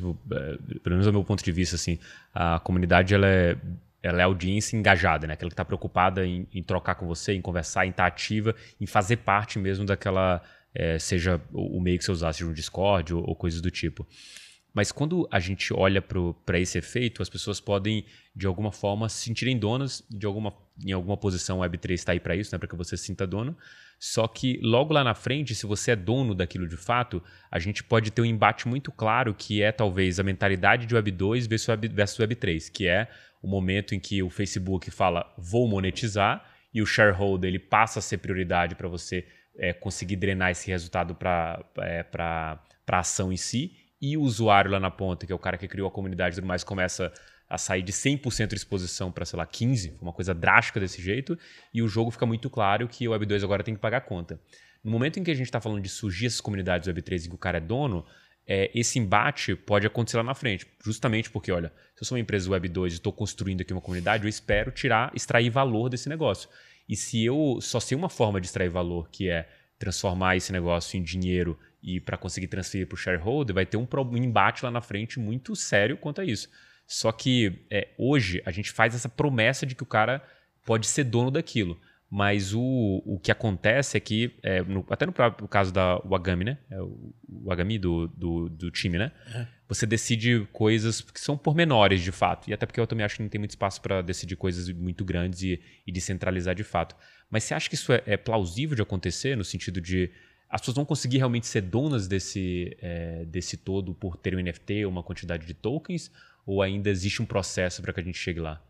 pelo 0.83 0.95
menos 0.95 1.05
do 1.05 1.13
meu 1.13 1.23
ponto 1.23 1.43
de 1.43 1.51
vista, 1.51 1.75
assim, 1.75 1.99
a 2.33 2.59
comunidade 2.59 3.13
ela 3.13 3.27
é, 3.27 3.57
ela 4.03 4.21
é 4.21 4.23
audiência 4.23 4.75
engajada, 4.75 5.27
né? 5.27 5.33
Aquela 5.33 5.49
que 5.49 5.53
está 5.53 5.65
preocupada 5.65 6.25
em, 6.25 6.47
em, 6.53 6.63
trocar 6.63 6.95
com 6.95 7.05
você, 7.05 7.33
em 7.33 7.41
conversar, 7.41 7.85
em 7.85 7.89
estar 7.89 8.03
tá 8.03 8.07
ativa, 8.07 8.55
em 8.79 8.85
fazer 8.85 9.17
parte 9.17 9.59
mesmo 9.59 9.85
daquela, 9.85 10.41
é, 10.73 10.97
seja 10.97 11.39
o 11.53 11.79
meio 11.79 11.97
que 11.97 12.05
você 12.05 12.11
usar, 12.11 12.33
seja 12.33 12.49
um 12.49 12.53
Discord 12.53 13.13
ou, 13.13 13.27
ou 13.27 13.35
coisas 13.35 13.61
do 13.61 13.69
tipo. 13.69 14.07
Mas 14.73 14.91
quando 14.91 15.27
a 15.29 15.39
gente 15.39 15.73
olha 15.73 16.01
para 16.01 16.59
esse 16.59 16.77
efeito, 16.77 17.21
as 17.21 17.29
pessoas 17.29 17.59
podem, 17.59 18.05
de 18.33 18.47
alguma 18.47 18.71
forma, 18.71 19.09
se 19.09 19.23
sentirem 19.23 19.57
donas, 19.57 20.03
de 20.09 20.25
alguma, 20.25 20.53
em 20.85 20.93
alguma 20.93 21.17
posição 21.17 21.59
Web3 21.59 21.91
está 21.93 22.11
aí 22.13 22.19
para 22.19 22.35
isso, 22.35 22.55
né, 22.55 22.59
para 22.59 22.69
que 22.69 22.75
você 22.75 22.95
se 22.95 23.05
sinta 23.05 23.27
dono. 23.27 23.57
Só 23.99 24.27
que 24.27 24.59
logo 24.63 24.93
lá 24.93 25.03
na 25.03 25.13
frente, 25.13 25.53
se 25.53 25.65
você 25.65 25.91
é 25.91 25.95
dono 25.95 26.33
daquilo 26.33 26.67
de 26.67 26.77
fato, 26.77 27.21
a 27.51 27.59
gente 27.59 27.83
pode 27.83 28.11
ter 28.11 28.21
um 28.21 28.25
embate 28.25 28.67
muito 28.67 28.91
claro 28.91 29.33
que 29.33 29.61
é 29.61 29.71
talvez 29.71 30.19
a 30.19 30.23
mentalidade 30.23 30.85
de 30.85 30.95
Web 30.95 31.11
2 31.11 31.47
versus 31.47 31.67
Web, 31.67 31.87
versus 31.89 32.19
Web 32.19 32.35
3, 32.35 32.69
que 32.69 32.87
é 32.87 33.09
o 33.43 33.47
momento 33.47 33.93
em 33.93 33.99
que 33.99 34.23
o 34.23 34.29
Facebook 34.29 34.89
fala 34.89 35.31
vou 35.37 35.67
monetizar 35.67 36.45
e 36.73 36.81
o 36.81 36.85
shareholder 36.85 37.49
ele 37.49 37.59
passa 37.59 37.99
a 37.99 38.01
ser 38.01 38.19
prioridade 38.19 38.75
para 38.75 38.87
você 38.87 39.27
é, 39.57 39.73
conseguir 39.73 40.15
drenar 40.15 40.51
esse 40.51 40.71
resultado 40.71 41.13
para 41.13 41.63
é, 41.79 42.05
a 42.15 42.59
ação 42.87 43.31
em 43.31 43.37
si 43.37 43.80
e 44.01 44.17
o 44.17 44.21
usuário 44.21 44.71
lá 44.71 44.79
na 44.79 44.89
ponta, 44.89 45.25
que 45.25 45.31
é 45.31 45.35
o 45.35 45.39
cara 45.39 45.57
que 45.57 45.67
criou 45.67 45.87
a 45.87 45.91
comunidade 45.91 46.35
e 46.35 46.37
tudo 46.37 46.47
mais, 46.47 46.63
começa 46.63 47.13
a 47.47 47.57
sair 47.57 47.81
de 47.81 47.91
100% 47.91 48.47
de 48.47 48.55
exposição 48.55 49.11
para, 49.11 49.25
sei 49.25 49.37
lá, 49.37 49.45
15%, 49.45 50.01
uma 50.01 50.13
coisa 50.13 50.33
drástica 50.33 50.79
desse 50.79 51.01
jeito, 51.01 51.37
e 51.73 51.81
o 51.81 51.87
jogo 51.87 52.09
fica 52.09 52.25
muito 52.25 52.49
claro 52.49 52.87
que 52.87 53.07
o 53.07 53.11
Web2 53.11 53.43
agora 53.43 53.63
tem 53.63 53.75
que 53.75 53.79
pagar 53.79 53.97
a 53.97 54.01
conta. 54.01 54.39
No 54.83 54.89
momento 54.89 55.19
em 55.19 55.23
que 55.23 55.29
a 55.29 55.33
gente 55.33 55.45
está 55.45 55.61
falando 55.61 55.81
de 55.81 55.89
surgir 55.89 56.25
essas 56.25 56.41
comunidades 56.41 56.87
Web3 56.89 57.25
em 57.25 57.29
que 57.29 57.35
o 57.35 57.37
cara 57.37 57.57
é 57.57 57.61
dono, 57.61 58.05
é, 58.47 58.71
esse 58.73 58.97
embate 58.97 59.55
pode 59.55 59.85
acontecer 59.85 60.17
lá 60.17 60.23
na 60.23 60.33
frente. 60.33 60.65
Justamente 60.83 61.29
porque, 61.29 61.51
olha, 61.51 61.71
se 61.95 62.03
eu 62.03 62.07
sou 62.07 62.15
uma 62.15 62.21
empresa 62.21 62.49
Web2 62.49 62.85
e 62.85 62.93
estou 62.93 63.13
construindo 63.13 63.61
aqui 63.61 63.73
uma 63.73 63.81
comunidade, 63.81 64.23
eu 64.23 64.29
espero 64.29 64.71
tirar, 64.71 65.11
extrair 65.15 65.49
valor 65.49 65.89
desse 65.89 66.09
negócio. 66.09 66.49
E 66.89 66.95
se 66.95 67.23
eu 67.23 67.59
só 67.61 67.79
sei 67.79 67.95
uma 67.95 68.09
forma 68.09 68.41
de 68.41 68.47
extrair 68.47 68.69
valor, 68.69 69.09
que 69.09 69.29
é 69.29 69.47
transformar 69.77 70.35
esse 70.35 70.51
negócio 70.51 70.97
em 70.97 71.03
dinheiro 71.03 71.57
e 71.81 71.99
para 71.99 72.17
conseguir 72.17 72.47
transferir 72.47 72.87
para 72.87 72.95
o 72.95 72.97
shareholder, 72.97 73.55
vai 73.55 73.65
ter 73.65 73.77
um, 73.77 73.87
um 74.11 74.17
embate 74.17 74.63
lá 74.63 74.71
na 74.71 74.81
frente 74.81 75.19
muito 75.19 75.55
sério 75.55 75.97
quanto 75.97 76.21
a 76.21 76.25
isso. 76.25 76.49
Só 76.85 77.11
que 77.11 77.65
é, 77.69 77.89
hoje 77.97 78.41
a 78.45 78.51
gente 78.51 78.71
faz 78.71 78.93
essa 78.93 79.09
promessa 79.09 79.65
de 79.65 79.75
que 79.75 79.83
o 79.83 79.85
cara 79.85 80.21
pode 80.65 80.87
ser 80.87 81.05
dono 81.05 81.31
daquilo. 81.31 81.79
Mas 82.13 82.53
o, 82.53 83.01
o 83.05 83.17
que 83.17 83.31
acontece 83.31 83.95
é 83.95 83.99
que, 84.01 84.35
é, 84.43 84.61
no, 84.61 84.85
até 84.89 85.05
no 85.05 85.13
próprio 85.13 85.47
caso 85.47 85.71
da 85.71 85.95
Wagami, 85.99 86.43
né? 86.43 86.57
É 86.69 86.81
o, 86.81 87.15
o 87.29 87.45
Wagami 87.45 87.79
do, 87.79 88.09
do, 88.09 88.49
do, 88.49 88.69
time, 88.69 88.97
né? 88.97 89.13
É. 89.33 89.47
Você 89.69 89.85
decide 89.85 90.45
coisas 90.51 90.99
que 90.99 91.21
são 91.21 91.37
pormenores 91.37 92.01
de 92.01 92.11
fato. 92.11 92.49
E 92.49 92.53
até 92.53 92.65
porque 92.65 92.81
eu 92.81 92.85
também 92.85 93.05
acho 93.05 93.15
que 93.15 93.21
não 93.23 93.29
tem 93.29 93.39
muito 93.39 93.51
espaço 93.51 93.81
para 93.81 94.01
decidir 94.01 94.35
coisas 94.35 94.69
muito 94.73 95.05
grandes 95.05 95.41
e, 95.41 95.61
e 95.87 95.91
descentralizar 95.91 96.53
de 96.53 96.65
fato. 96.65 96.97
Mas 97.29 97.45
você 97.45 97.53
acha 97.53 97.69
que 97.69 97.75
isso 97.75 97.93
é, 97.93 98.03
é, 98.05 98.17
plausível 98.17 98.75
de 98.75 98.81
acontecer 98.81 99.37
no 99.37 99.45
sentido 99.45 99.79
de 99.79 100.11
as 100.51 100.59
pessoas 100.59 100.75
vão 100.75 100.85
conseguir 100.85 101.17
realmente 101.17 101.47
ser 101.47 101.61
donas 101.61 102.09
desse, 102.09 102.75
é, 102.81 103.23
desse 103.23 103.55
todo 103.55 103.93
por 103.93 104.17
ter 104.17 104.35
um 104.35 104.43
NFT, 104.43 104.85
uma 104.85 105.01
quantidade 105.01 105.47
de 105.47 105.53
tokens? 105.53 106.11
Ou 106.45 106.61
ainda 106.61 106.89
existe 106.89 107.21
um 107.21 107.25
processo 107.25 107.81
para 107.81 107.93
que 107.93 108.01
a 108.01 108.03
gente 108.03 108.17
chegue 108.17 108.41
lá? 108.41 108.61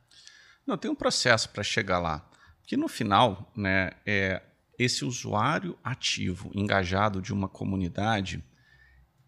Não, 0.66 0.78
tem 0.78 0.92
um 0.92 0.96
processo 0.96 1.50
para 1.50 1.64
chegar 1.64 1.98
lá. 1.98 2.30
Porque 2.60 2.78
no 2.78 2.88
final, 2.88 3.52
né, 3.56 3.94
é, 4.06 4.44
esse 4.78 5.04
usuário 5.04 5.76
ativo, 5.84 6.52
engajado 6.54 7.20
de 7.20 7.34
uma 7.34 7.50
comunidade, 7.50 8.44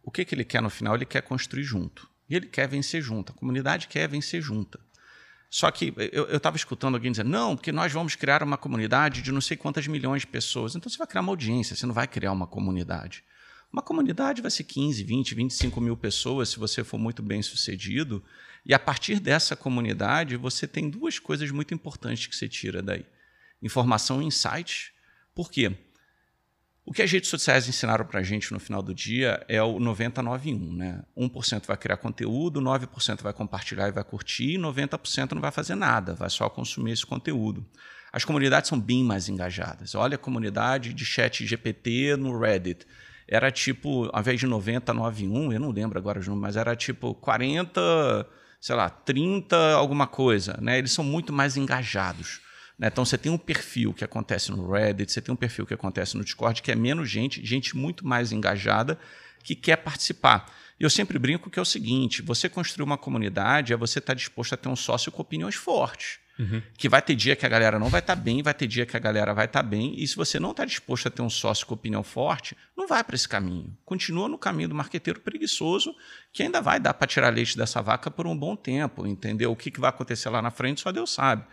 o 0.04 0.12
que, 0.12 0.24
que 0.24 0.36
ele 0.36 0.46
quer 0.46 0.62
no 0.62 0.70
final? 0.70 0.94
Ele 0.94 1.06
quer 1.06 1.24
construir 1.24 1.64
junto. 1.64 2.08
E 2.30 2.36
ele 2.36 2.46
quer 2.46 2.68
vencer 2.68 3.02
junto. 3.02 3.32
A 3.32 3.36
comunidade 3.36 3.88
quer 3.88 4.08
vencer 4.08 4.42
junta. 4.44 4.80
Só 5.54 5.70
que 5.70 5.94
eu 6.12 6.36
estava 6.36 6.58
escutando 6.58 6.96
alguém 6.96 7.12
dizer, 7.12 7.24
não, 7.24 7.56
porque 7.56 7.72
nós 7.72 7.94
vamos 7.94 8.16
criar 8.16 8.42
uma 8.42 8.58
comunidade 8.58 9.22
de 9.22 9.32
não 9.32 9.40
sei 9.40 9.56
quantas 9.56 9.86
milhões 9.86 10.24
de 10.24 10.28
pessoas. 10.28 10.76
Então 10.76 10.90
você 10.90 10.98
vai 10.98 11.06
criar 11.06 11.22
uma 11.22 11.32
audiência, 11.32 11.76
você 11.76 11.86
não 11.86 11.94
vai 11.94 12.08
criar 12.08 12.32
uma 12.32 12.48
comunidade. 12.48 13.24
Uma 13.72 13.84
comunidade 13.84 14.42
vai 14.42 14.50
ser 14.50 14.64
15, 14.64 15.04
20, 15.04 15.36
25 15.36 15.80
mil 15.80 15.96
pessoas 15.96 16.50
se 16.50 16.58
você 16.58 16.84
for 16.84 16.98
muito 16.98 17.22
bem 17.22 17.44
sucedido. 17.44 18.24
E 18.66 18.74
a 18.74 18.80
partir 18.80 19.20
dessa 19.20 19.56
comunidade, 19.56 20.36
você 20.38 20.66
tem 20.66 20.90
duas 20.90 21.20
coisas 21.20 21.52
muito 21.52 21.72
importantes 21.72 22.26
que 22.26 22.36
você 22.36 22.50
tira 22.50 22.82
daí: 22.82 23.06
informação 23.62 24.24
e 24.24 24.26
insights. 24.26 24.92
Por 25.36 25.52
quê? 25.52 25.72
O 26.86 26.92
que 26.92 27.02
as 27.02 27.10
redes 27.10 27.30
sociais 27.30 27.68
ensinaram 27.68 28.06
para 28.06 28.20
a 28.20 28.24
gente 28.24 28.52
no 28.52 28.60
final 28.60 28.82
do 28.82 28.94
dia 28.94 29.44
é 29.48 29.62
o 29.64 29.80
9091. 29.80 30.76
Né? 30.76 31.02
1% 31.18 31.66
vai 31.66 31.78
criar 31.78 31.98
conteúdo, 31.98 32.62
9% 32.62 33.22
vai 33.22 33.32
compartilhar 33.32 33.88
e 33.88 33.92
vai 33.92 34.04
curtir, 34.04 34.56
e 34.56 34.58
90% 34.58 35.32
não 35.32 35.42
vai 35.42 35.52
fazer 35.52 35.76
nada, 35.76 36.14
vai 36.14 36.30
só 36.30 36.50
consumir 36.50 36.92
esse 36.92 37.06
conteúdo. 37.06 37.66
As 38.12 38.26
comunidades 38.26 38.70
são 38.70 38.80
bem 38.80 39.04
mais 39.04 39.30
engajadas. 39.30 39.96
Olha 39.96 40.16
a 40.16 40.20
comunidade 40.20 40.94
de 40.94 41.06
chat 41.06 41.46
GPT 41.46 42.16
no 42.18 42.38
Reddit 42.38 42.86
era 43.28 43.50
tipo, 43.50 44.10
ao 44.12 44.20
invés 44.20 44.40
de 44.40 44.46
90, 44.46 44.94
91, 44.94 45.54
eu 45.54 45.60
não 45.60 45.72
lembro 45.72 45.98
agora 45.98 46.20
os 46.20 46.28
mas 46.28 46.56
era 46.56 46.76
tipo 46.76 47.16
40, 47.16 48.28
sei 48.60 48.76
lá, 48.76 48.90
30 48.90 49.74
alguma 49.74 50.06
coisa, 50.06 50.58
né? 50.62 50.78
Eles 50.78 50.92
são 50.92 51.04
muito 51.04 51.32
mais 51.32 51.56
engajados. 51.56 52.42
Né? 52.78 52.88
Então 52.88 53.06
você 53.06 53.18
tem 53.18 53.32
um 53.32 53.38
perfil 53.38 53.94
que 53.94 54.04
acontece 54.04 54.52
no 54.52 54.72
Reddit, 54.72 55.12
você 55.12 55.22
tem 55.22 55.34
um 55.34 55.38
perfil 55.38 55.66
que 55.66 55.74
acontece 55.74 56.18
no 56.18 56.24
Discord, 56.24 56.62
que 56.62 56.72
é 56.72 56.76
menos 56.76 57.10
gente, 57.10 57.46
gente 57.46 57.76
muito 57.76 58.06
mais 58.06 58.32
engajada 58.32 59.00
que 59.44 59.56
quer 59.56 59.78
participar. 59.78 60.52
E 60.80 60.84
eu 60.84 60.90
sempre 60.90 61.20
brinco 61.20 61.50
que 61.50 61.60
é 61.60 61.62
o 61.62 61.66
seguinte: 61.66 62.22
você 62.22 62.50
construir 62.50 62.84
uma 62.84 62.98
comunidade 62.98 63.74
é 63.74 63.78
você 63.78 64.00
estar 64.00 64.14
tá 64.14 64.18
disposto 64.18 64.54
a 64.54 64.58
ter 64.58 64.70
um 64.70 64.76
sócio 64.76 65.12
com 65.12 65.22
opiniões 65.22 65.56
fortes. 65.56 66.20
Uhum. 66.40 66.64
Que 66.76 66.90
vai 66.90 67.00
ter 67.00 67.14
dia 67.14 67.36
que 67.36 67.46
a 67.46 67.50
galera 67.50 67.78
não 67.78 67.90
vai 67.90 68.00
estar 68.00 68.16
tá 68.16 68.22
bem, 68.22 68.42
vai 68.42 68.56
ter 68.56 68.66
dia 68.66 68.88
que 68.88 68.98
a 68.98 69.00
galera 69.00 69.36
vai 69.36 69.46
estar 69.46 69.62
tá 69.62 69.70
bem. 69.70 69.94
E 70.02 70.08
se 70.08 70.16
você 70.16 70.40
não 70.40 70.50
está 70.50 70.66
disposto 70.66 71.08
a 71.08 71.12
ter 71.12 71.22
um 71.22 71.30
sócio 71.30 71.68
com 71.68 71.76
opinião 71.76 72.02
forte, 72.02 72.58
não 72.76 72.88
vai 72.88 73.04
para 73.04 73.16
esse 73.16 73.30
caminho. 73.30 73.78
Continua 73.86 74.28
no 74.28 74.38
caminho 74.38 74.70
do 74.70 74.76
marqueteiro 74.76 75.20
preguiçoso, 75.20 75.96
que 76.32 76.42
ainda 76.42 76.60
vai 76.60 76.80
dar 76.80 76.96
para 76.96 77.06
tirar 77.06 77.30
leite 77.30 77.56
dessa 77.56 77.82
vaca 77.82 78.10
por 78.10 78.26
um 78.26 78.36
bom 78.36 78.56
tempo, 78.56 79.06
entendeu? 79.06 79.52
O 79.52 79.56
que, 79.56 79.70
que 79.70 79.80
vai 79.80 79.92
acontecer 79.92 80.30
lá 80.30 80.42
na 80.42 80.50
frente, 80.50 80.82
só 80.82 80.92
Deus 80.92 81.12
sabe. 81.12 81.46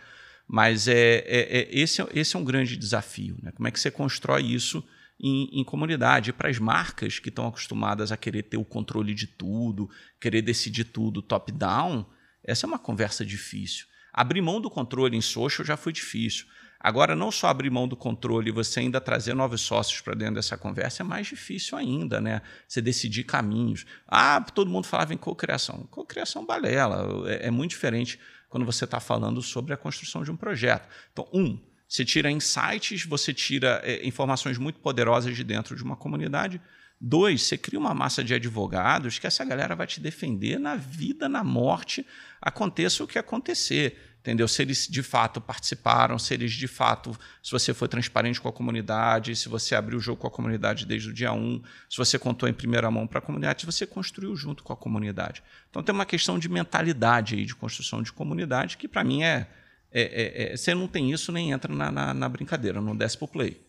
Mas 0.53 0.89
é, 0.89 1.23
é, 1.25 1.59
é 1.59 1.69
esse, 1.71 2.01
é, 2.01 2.07
esse 2.13 2.35
é 2.35 2.39
um 2.39 2.43
grande 2.43 2.75
desafio. 2.75 3.37
Né? 3.41 3.53
Como 3.53 3.69
é 3.69 3.71
que 3.71 3.79
você 3.79 3.89
constrói 3.89 4.41
isso 4.41 4.83
em, 5.17 5.47
em 5.53 5.63
comunidade? 5.63 6.33
Para 6.33 6.49
as 6.49 6.59
marcas 6.59 7.19
que 7.19 7.29
estão 7.29 7.47
acostumadas 7.47 8.11
a 8.11 8.17
querer 8.17 8.43
ter 8.43 8.57
o 8.57 8.65
controle 8.65 9.13
de 9.13 9.27
tudo, 9.27 9.89
querer 10.19 10.41
decidir 10.41 10.83
tudo 10.83 11.21
top-down, 11.21 12.05
essa 12.43 12.65
é 12.65 12.67
uma 12.67 12.77
conversa 12.77 13.25
difícil. 13.25 13.85
Abrir 14.11 14.41
mão 14.41 14.59
do 14.59 14.69
controle 14.69 15.15
em 15.15 15.21
social 15.21 15.65
já 15.65 15.77
foi 15.77 15.93
difícil. 15.93 16.45
Agora, 16.77 17.15
não 17.15 17.31
só 17.31 17.47
abrir 17.47 17.69
mão 17.69 17.87
do 17.87 17.95
controle 17.95 18.49
e 18.49 18.51
você 18.51 18.81
ainda 18.81 18.99
trazer 18.99 19.33
novos 19.33 19.61
sócios 19.61 20.01
para 20.01 20.15
dentro 20.15 20.35
dessa 20.35 20.57
conversa 20.57 21.01
é 21.01 21.05
mais 21.05 21.27
difícil 21.27 21.77
ainda, 21.77 22.19
né? 22.19 22.41
Você 22.67 22.81
decidir 22.81 23.23
caminhos. 23.23 23.85
Ah, 24.05 24.41
todo 24.41 24.69
mundo 24.69 24.85
falava 24.85 25.13
em 25.13 25.17
cocriação. 25.17 25.87
Cocriação 25.89 26.45
balela. 26.45 27.29
É, 27.29 27.47
é 27.47 27.51
muito 27.51 27.69
diferente 27.69 28.19
quando 28.51 28.65
você 28.65 28.83
está 28.83 28.99
falando 28.99 29.41
sobre 29.41 29.73
a 29.73 29.77
construção 29.77 30.23
de 30.23 30.29
um 30.29 30.35
projeto. 30.35 30.85
Então, 31.13 31.25
um, 31.33 31.57
você 31.87 32.03
tira 32.03 32.29
insights, 32.29 33.05
você 33.05 33.33
tira 33.33 33.81
é, 33.81 34.05
informações 34.05 34.57
muito 34.57 34.79
poderosas 34.79 35.33
de 35.33 35.43
dentro 35.43 35.73
de 35.73 35.81
uma 35.81 35.95
comunidade. 35.95 36.61
Dois, 36.99 37.43
você 37.43 37.57
cria 37.57 37.79
uma 37.79 37.93
massa 37.95 38.21
de 38.21 38.33
advogados 38.33 39.17
que 39.17 39.25
essa 39.25 39.45
galera 39.45 39.73
vai 39.73 39.87
te 39.87 40.01
defender 40.01 40.59
na 40.59 40.75
vida, 40.75 41.29
na 41.29 41.45
morte, 41.45 42.05
aconteça 42.41 43.01
o 43.05 43.07
que 43.07 43.17
acontecer. 43.17 44.10
Entendeu? 44.21 44.47
Se 44.47 44.61
eles 44.61 44.87
de 44.87 45.01
fato 45.01 45.41
participaram, 45.41 46.19
se 46.19 46.33
eles 46.33 46.51
de 46.51 46.67
fato, 46.67 47.17
se 47.41 47.51
você 47.51 47.73
foi 47.73 47.87
transparente 47.87 48.39
com 48.39 48.47
a 48.47 48.53
comunidade, 48.53 49.35
se 49.35 49.49
você 49.49 49.73
abriu 49.73 49.97
o 49.97 50.01
jogo 50.01 50.21
com 50.21 50.27
a 50.27 50.31
comunidade 50.31 50.85
desde 50.85 51.09
o 51.09 51.13
dia 51.13 51.33
1, 51.33 51.61
se 51.89 51.97
você 51.97 52.19
contou 52.19 52.47
em 52.47 52.53
primeira 52.53 52.89
mão 52.91 53.07
para 53.07 53.17
a 53.17 53.21
comunidade, 53.21 53.61
se 53.61 53.65
você 53.65 53.87
construiu 53.87 54.35
junto 54.35 54.63
com 54.63 54.71
a 54.71 54.77
comunidade. 54.77 55.41
Então 55.71 55.81
tem 55.81 55.93
uma 55.93 56.05
questão 56.05 56.37
de 56.37 56.47
mentalidade 56.47 57.33
aí, 57.33 57.45
de 57.45 57.55
construção 57.55 58.03
de 58.03 58.13
comunidade, 58.13 58.77
que 58.77 58.87
para 58.87 59.03
mim 59.03 59.23
é, 59.23 59.47
é, 59.91 60.01
é, 60.01 60.53
é, 60.53 60.57
Você 60.57 60.73
não 60.75 60.87
tem 60.87 61.11
isso, 61.11 61.31
nem 61.31 61.51
entra 61.51 61.73
na, 61.73 61.91
na, 61.91 62.13
na 62.13 62.29
brincadeira, 62.29 62.79
não 62.79 62.95
desce 62.95 63.17
pro 63.17 63.27
play. 63.27 63.59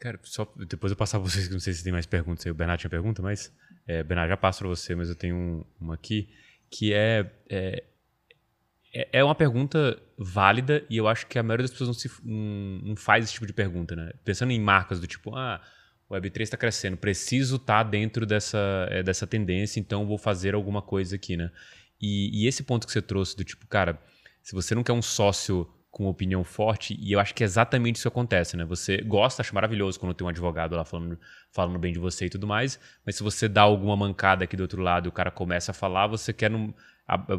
Cara, 0.00 0.18
só 0.22 0.52
depois 0.56 0.90
eu 0.90 0.96
passar 0.96 1.20
para 1.20 1.28
vocês, 1.28 1.46
que 1.46 1.52
não 1.52 1.60
sei 1.60 1.72
se 1.72 1.84
tem 1.84 1.92
mais 1.92 2.06
perguntas 2.06 2.46
aí. 2.46 2.50
O 2.50 2.54
Bernardo 2.54 2.80
tinha 2.80 2.90
pergunta, 2.90 3.22
mas. 3.22 3.52
É, 3.86 4.02
Bernardo, 4.02 4.30
já 4.30 4.36
passo 4.36 4.60
para 4.60 4.68
você, 4.68 4.94
mas 4.94 5.08
eu 5.08 5.14
tenho 5.14 5.36
um, 5.36 5.64
uma 5.80 5.94
aqui, 5.94 6.28
que 6.70 6.92
é, 6.92 7.30
é, 7.48 7.58
é, 7.68 7.84
é. 8.92 9.24
uma 9.24 9.34
pergunta 9.34 10.00
válida 10.18 10.84
e 10.88 10.96
eu 10.96 11.08
acho 11.08 11.26
que 11.26 11.38
a 11.38 11.42
maioria 11.42 11.64
das 11.64 11.70
pessoas 11.70 11.88
não, 11.88 11.94
se, 11.94 12.10
não, 12.22 12.88
não 12.88 12.96
faz 12.96 13.24
esse 13.24 13.32
tipo 13.32 13.46
de 13.46 13.52
pergunta, 13.52 13.96
né? 13.96 14.12
Pensando 14.24 14.52
em 14.52 14.60
marcas 14.60 15.00
do 15.00 15.06
tipo, 15.06 15.34
ah, 15.34 15.60
o 16.08 16.14
Web3 16.14 16.40
está 16.42 16.56
crescendo, 16.56 16.96
preciso 16.96 17.56
estar 17.56 17.84
tá 17.84 17.90
dentro 17.90 18.26
dessa, 18.26 18.86
é, 18.90 19.02
dessa 19.02 19.26
tendência, 19.26 19.80
então 19.80 20.06
vou 20.06 20.18
fazer 20.18 20.54
alguma 20.54 20.82
coisa 20.82 21.16
aqui, 21.16 21.36
né? 21.36 21.50
E, 22.00 22.42
e 22.42 22.46
esse 22.46 22.62
ponto 22.62 22.86
que 22.86 22.92
você 22.92 23.00
trouxe 23.00 23.36
do 23.36 23.44
tipo, 23.44 23.66
cara, 23.66 23.98
se 24.42 24.54
você 24.54 24.74
não 24.74 24.82
quer 24.82 24.92
um 24.92 25.02
sócio 25.02 25.68
com 25.92 26.06
opinião 26.06 26.42
forte, 26.42 26.96
e 26.98 27.12
eu 27.12 27.20
acho 27.20 27.34
que 27.34 27.44
é 27.44 27.46
exatamente 27.46 27.96
isso 27.96 28.08
acontece, 28.08 28.56
né? 28.56 28.64
Você 28.64 28.96
gosta, 29.02 29.42
acha 29.42 29.52
maravilhoso 29.52 30.00
quando 30.00 30.14
tem 30.14 30.26
um 30.26 30.30
advogado 30.30 30.74
lá 30.74 30.86
falando, 30.86 31.18
falando 31.50 31.78
bem 31.78 31.92
de 31.92 31.98
você 31.98 32.26
e 32.26 32.30
tudo 32.30 32.46
mais, 32.46 32.80
mas 33.04 33.16
se 33.16 33.22
você 33.22 33.46
dá 33.46 33.60
alguma 33.60 33.94
mancada 33.94 34.42
aqui 34.42 34.56
do 34.56 34.62
outro 34.62 34.80
lado 34.80 35.06
e 35.06 35.10
o 35.10 35.12
cara 35.12 35.30
começa 35.30 35.70
a 35.70 35.74
falar, 35.74 36.06
você 36.06 36.32
quer 36.32 36.50
não, 36.50 36.74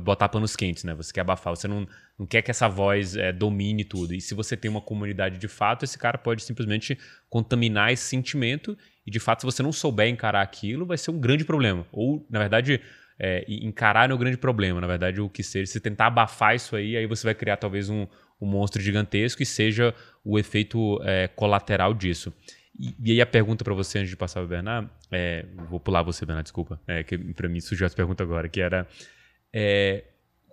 botar 0.01 0.29
panos 0.29 0.55
quentes, 0.55 0.83
né? 0.83 0.93
Você 0.93 1.11
quer 1.11 1.21
abafar, 1.21 1.55
você 1.55 1.67
não, 1.67 1.87
não 2.17 2.25
quer 2.25 2.41
que 2.41 2.51
essa 2.51 2.67
voz 2.67 3.15
é, 3.15 3.31
domine 3.31 3.83
tudo. 3.83 4.13
E 4.13 4.21
se 4.21 4.33
você 4.33 4.55
tem 4.55 4.69
uma 4.69 4.81
comunidade 4.81 5.37
de 5.37 5.47
fato, 5.47 5.83
esse 5.83 5.97
cara 5.97 6.17
pode 6.17 6.43
simplesmente 6.43 6.97
contaminar 7.29 7.91
esse 7.91 8.03
sentimento 8.03 8.77
e 9.05 9.11
de 9.11 9.19
fato, 9.19 9.41
se 9.41 9.45
você 9.45 9.61
não 9.61 9.71
souber 9.71 10.07
encarar 10.07 10.41
aquilo, 10.41 10.85
vai 10.85 10.97
ser 10.97 11.11
um 11.11 11.19
grande 11.19 11.43
problema. 11.43 11.85
Ou, 11.91 12.25
na 12.29 12.39
verdade, 12.39 12.81
é, 13.19 13.45
encarar 13.47 14.11
o 14.11 14.17
grande 14.17 14.37
problema. 14.37 14.79
Na 14.79 14.87
verdade, 14.87 15.21
o 15.21 15.29
que 15.29 15.43
seja, 15.43 15.71
se 15.71 15.79
tentar 15.79 16.07
abafar 16.07 16.55
isso 16.55 16.75
aí, 16.75 16.95
aí 16.95 17.05
você 17.05 17.25
vai 17.25 17.35
criar 17.35 17.57
talvez 17.57 17.89
um, 17.89 18.07
um 18.39 18.45
monstro 18.45 18.81
gigantesco 18.81 19.43
e 19.43 19.45
seja 19.45 19.93
o 20.23 20.39
efeito 20.39 21.01
é, 21.03 21.27
colateral 21.27 21.93
disso. 21.93 22.33
E, 22.79 22.95
e, 22.99 23.11
aí 23.11 23.21
a 23.21 23.25
pergunta 23.25 23.63
para 23.63 23.73
você 23.73 23.99
antes 23.99 24.09
de 24.09 24.17
passar 24.17 24.41
o 24.41 24.47
Bernard, 24.47 24.89
é, 25.11 25.45
vou 25.69 25.79
pular 25.79 26.01
você, 26.01 26.25
Bernard, 26.25 26.45
desculpa, 26.45 26.79
é, 26.87 27.03
que 27.03 27.17
para 27.17 27.47
mim 27.47 27.59
surgiu 27.59 27.85
essa 27.85 27.95
pergunta 27.95 28.23
agora, 28.23 28.49
que 28.49 28.61
era 28.61 28.87
é, 29.53 30.03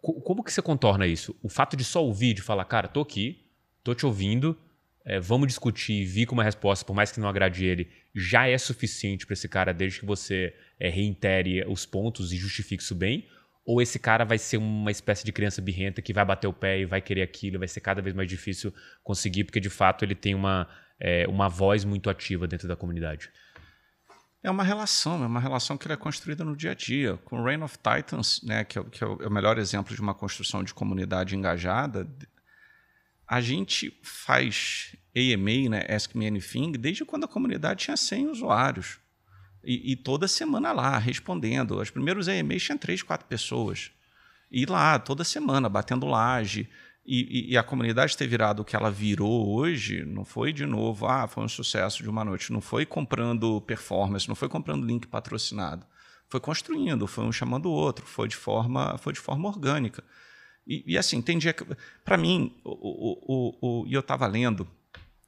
como 0.01 0.45
que 0.45 0.53
você 0.53 0.63
contorna 0.63 1.07
isso? 1.07 1.35
O 1.43 1.49
fato 1.49 1.77
de 1.77 1.85
só 1.85 2.05
ouvir, 2.05 2.35
de 2.35 2.43
falar, 2.43 2.65
cara, 2.65 2.89
tô 2.89 3.01
aqui, 3.01 3.47
tô 3.83 3.95
te 3.95 4.05
ouvindo, 4.05 4.59
é, 5.05 5.19
vamos 5.19 5.49
discutir, 5.49 6.05
vir 6.05 6.27
com 6.27 6.35
uma 6.35 6.45
resposta, 6.45 6.85
por 6.85 6.95
mais 6.95 7.11
que 7.11 7.21
não 7.21 7.29
agrade 7.29 7.65
ele, 7.65 7.91
já 8.15 8.47
é 8.47 8.57
suficiente 8.59 9.27
para 9.27 9.35
esse 9.35 9.49
cara, 9.49 9.73
desde 9.73 10.01
que 10.01 10.07
você 10.07 10.55
é, 10.79 10.89
reitere 10.89 11.65
os 11.67 11.87
pontos 11.87 12.33
e 12.33 12.37
justifique 12.37 12.83
isso 12.83 12.95
bem? 12.95 13.27
Ou 13.65 13.81
esse 13.81 13.99
cara 13.99 14.25
vai 14.25 14.39
ser 14.39 14.57
uma 14.57 14.91
espécie 14.91 15.25
de 15.25 15.33
criança 15.33 15.63
birrenta 15.63 16.03
que 16.03 16.13
vai 16.13 16.25
bater 16.25 16.47
o 16.47 16.53
pé 16.53 16.81
e 16.81 16.87
vai 16.87 17.01
querer 17.01 17.23
aquilo, 17.23 17.59
vai 17.59 17.69
ser 17.69 17.81
cada 17.81 18.03
vez 18.03 18.15
mais 18.15 18.29
difícil 18.29 18.73
conseguir, 19.03 19.45
porque 19.45 19.61
de 19.61 19.71
fato 19.71 20.05
ele 20.05 20.15
tem 20.15 20.35
uma, 20.35 20.69
é, 20.99 21.27
uma 21.29 21.49
voz 21.49 21.85
muito 21.85 22.11
ativa 22.11 22.47
dentro 22.47 22.67
da 22.67 22.77
comunidade? 22.77 23.31
É 24.43 24.51
uma 24.51 24.63
relação, 24.63 25.23
é 25.23 25.27
uma 25.27 25.41
relação 25.41 25.77
que 25.77 25.91
é 25.91 25.97
construída 25.97 26.43
no 26.43 26.57
dia 26.57 26.71
a 26.71 26.75
dia. 26.75 27.19
Com 27.25 27.43
Reign 27.43 27.63
of 27.63 27.77
Titans, 27.77 28.41
né, 28.43 28.65
que, 28.65 28.79
é, 28.79 28.85
que 28.85 29.05
é 29.05 29.07
o 29.07 29.31
melhor 29.31 29.59
exemplo 29.59 29.95
de 29.95 30.01
uma 30.01 30.15
construção 30.15 30.65
de 30.65 30.73
comunidade 30.73 31.37
engajada, 31.37 32.09
a 33.29 33.41
gente 33.41 33.97
faz 34.03 34.97
AMA, 35.15 35.69
né, 35.69 35.95
Ask 35.95 36.15
Me 36.15 36.27
Anything, 36.27 36.73
desde 36.73 37.05
quando 37.05 37.25
a 37.25 37.29
comunidade 37.29 37.85
tinha 37.85 37.97
100 37.97 38.29
usuários. 38.29 38.99
E, 39.63 39.93
e 39.93 39.97
toda 39.97 40.27
semana 40.27 40.73
lá, 40.73 40.97
respondendo. 40.97 41.79
Os 41.79 41.91
primeiros 41.91 42.27
AMAs 42.27 42.63
tinham 42.63 42.79
3, 42.79 43.03
4 43.03 43.27
pessoas. 43.27 43.91
E 44.51 44.65
lá, 44.65 44.99
toda 44.99 45.23
semana, 45.23 45.69
batendo 45.69 46.07
laje. 46.07 46.69
E, 47.13 47.51
e, 47.51 47.59
a 47.59 47.63
comunidade 47.65 48.17
ter 48.17 48.29
virado 48.29 48.63
o 48.63 48.65
que 48.65 48.77
ela 48.77 48.89
virou 48.89 49.49
hoje, 49.53 50.05
não 50.05 50.25
foi 50.25 50.53
de 50.53 50.65
novo, 50.65 51.09
ah, 51.09 51.27
foi 51.27 51.43
um 51.43 51.49
sucesso 51.49 52.05
de 52.05 52.09
uma 52.09 52.25
noite. 52.25 52.53
Não 52.53 52.61
foi 52.61 52.87
comprando 52.87 53.61
performance, 53.63 54.29
não 54.29 54.37
foi 54.37 54.49
comprando 54.49 54.87
link 54.87 55.09
patrocinado. 55.09 55.85
Foi 56.29 56.39
construindo, 56.39 57.09
foi 57.09 57.25
um 57.25 57.33
chamando 57.33 57.67
o 57.67 57.73
outro, 57.73 58.07
foi 58.07 58.29
de 58.29 58.37
forma, 58.37 58.97
foi 58.97 59.13
de 59.13 59.19
forma 59.19 59.49
orgânica. 59.49 60.05
E, 60.65 60.85
e 60.87 60.97
assim, 60.97 61.21
tem 61.21 61.37
dia 61.37 61.53
que. 61.53 61.67
Para 62.05 62.17
mim, 62.17 62.55
o, 62.63 62.71
o, 62.71 63.59
o, 63.61 63.87
e 63.89 63.93
eu 63.93 63.99
estava 63.99 64.25
lendo, 64.29 64.65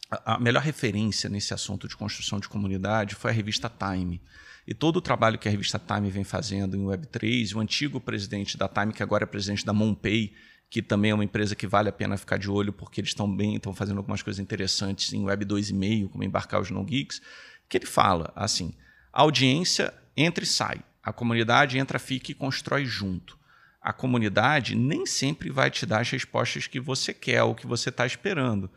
a, 0.08 0.34
a 0.34 0.38
melhor 0.38 0.62
referência 0.62 1.28
nesse 1.28 1.52
assunto 1.52 1.88
de 1.88 1.96
construção 1.96 2.38
de 2.38 2.48
comunidade 2.48 3.16
foi 3.16 3.32
a 3.32 3.34
revista 3.34 3.68
Time. 3.68 4.22
E 4.64 4.72
todo 4.72 4.98
o 4.98 5.02
trabalho 5.02 5.36
que 5.36 5.48
a 5.48 5.50
revista 5.50 5.80
Time 5.80 6.08
vem 6.12 6.22
fazendo 6.22 6.76
em 6.76 6.84
Web3, 6.84 7.56
o 7.56 7.58
antigo 7.58 8.00
presidente 8.00 8.56
da 8.56 8.68
Time, 8.68 8.92
que 8.92 9.02
agora 9.02 9.24
é 9.24 9.26
presidente 9.26 9.66
da 9.66 9.72
MonPay, 9.72 10.32
que 10.72 10.80
também 10.80 11.10
é 11.10 11.14
uma 11.14 11.22
empresa 11.22 11.54
que 11.54 11.66
vale 11.66 11.90
a 11.90 11.92
pena 11.92 12.16
ficar 12.16 12.38
de 12.38 12.50
olho, 12.50 12.72
porque 12.72 12.98
eles 12.98 13.10
estão 13.10 13.30
bem, 13.30 13.56
estão 13.56 13.74
fazendo 13.74 13.98
algumas 13.98 14.22
coisas 14.22 14.40
interessantes 14.40 15.12
em 15.12 15.22
Web 15.22 15.44
2.5, 15.44 16.08
como 16.08 16.24
embarcar 16.24 16.62
os 16.62 16.70
non-geeks, 16.70 17.20
que 17.68 17.76
ele 17.76 17.84
fala 17.84 18.32
assim: 18.34 18.72
a 19.12 19.20
audiência 19.20 19.92
entra 20.16 20.42
e 20.42 20.46
sai, 20.46 20.80
a 21.02 21.12
comunidade 21.12 21.76
entra, 21.76 21.98
fica 21.98 22.32
e 22.32 22.34
constrói 22.34 22.86
junto 22.86 23.38
a 23.82 23.92
comunidade 23.92 24.76
nem 24.76 25.04
sempre 25.04 25.50
vai 25.50 25.68
te 25.68 25.84
dar 25.84 26.02
as 26.02 26.10
respostas 26.10 26.68
que 26.68 26.78
você 26.78 27.12
quer 27.12 27.42
ou 27.42 27.52
que 27.52 27.66
você 27.66 27.88
está 27.88 28.06
esperando. 28.06 28.70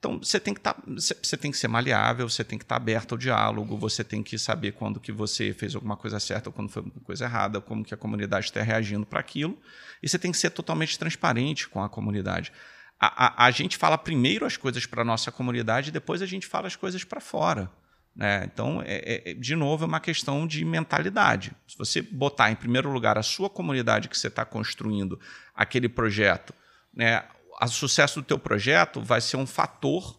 Então 0.00 0.18
você 0.18 0.40
tem 0.40 0.54
que 0.54 0.60
tá, 0.60 0.74
você 0.86 1.36
tem 1.36 1.50
que 1.50 1.58
ser 1.58 1.68
maleável, 1.68 2.26
você 2.26 2.42
tem 2.42 2.58
que 2.58 2.64
estar 2.64 2.76
tá 2.76 2.80
aberto 2.80 3.12
ao 3.12 3.18
diálogo, 3.18 3.76
você 3.76 4.02
tem 4.02 4.22
que 4.22 4.38
saber 4.38 4.72
quando 4.72 4.98
que 4.98 5.12
você 5.12 5.52
fez 5.52 5.74
alguma 5.74 5.94
coisa 5.94 6.18
certa 6.18 6.48
ou 6.48 6.52
quando 6.54 6.70
foi 6.70 6.80
alguma 6.80 7.04
coisa 7.04 7.26
errada, 7.26 7.60
como 7.60 7.84
que 7.84 7.92
a 7.92 7.98
comunidade 7.98 8.46
está 8.46 8.62
reagindo 8.62 9.04
para 9.04 9.20
aquilo, 9.20 9.58
e 10.02 10.08
você 10.08 10.18
tem 10.18 10.32
que 10.32 10.38
ser 10.38 10.50
totalmente 10.50 10.98
transparente 10.98 11.68
com 11.68 11.82
a 11.82 11.88
comunidade. 11.88 12.50
A, 12.98 13.44
a, 13.44 13.46
a 13.46 13.50
gente 13.50 13.76
fala 13.76 13.98
primeiro 13.98 14.46
as 14.46 14.56
coisas 14.56 14.86
para 14.86 15.04
nossa 15.04 15.30
comunidade 15.30 15.90
e 15.90 15.92
depois 15.92 16.22
a 16.22 16.26
gente 16.26 16.46
fala 16.46 16.66
as 16.66 16.76
coisas 16.76 17.04
para 17.04 17.20
fora. 17.20 17.70
Né? 18.16 18.48
Então, 18.52 18.82
é, 18.84 19.30
é, 19.30 19.34
de 19.34 19.54
novo, 19.54 19.84
é 19.84 19.86
uma 19.86 20.00
questão 20.00 20.46
de 20.46 20.64
mentalidade. 20.64 21.52
Se 21.68 21.76
você 21.76 22.00
botar 22.00 22.50
em 22.50 22.56
primeiro 22.56 22.90
lugar 22.90 23.18
a 23.18 23.22
sua 23.22 23.50
comunidade 23.50 24.08
que 24.08 24.16
você 24.16 24.28
está 24.28 24.46
construindo, 24.46 25.20
aquele 25.54 25.88
projeto, 25.90 26.54
né? 26.92 27.22
O 27.68 27.68
sucesso 27.68 28.20
do 28.20 28.26
teu 28.26 28.38
projeto 28.38 29.00
vai 29.00 29.20
ser 29.20 29.36
um 29.36 29.46
fator 29.46 30.18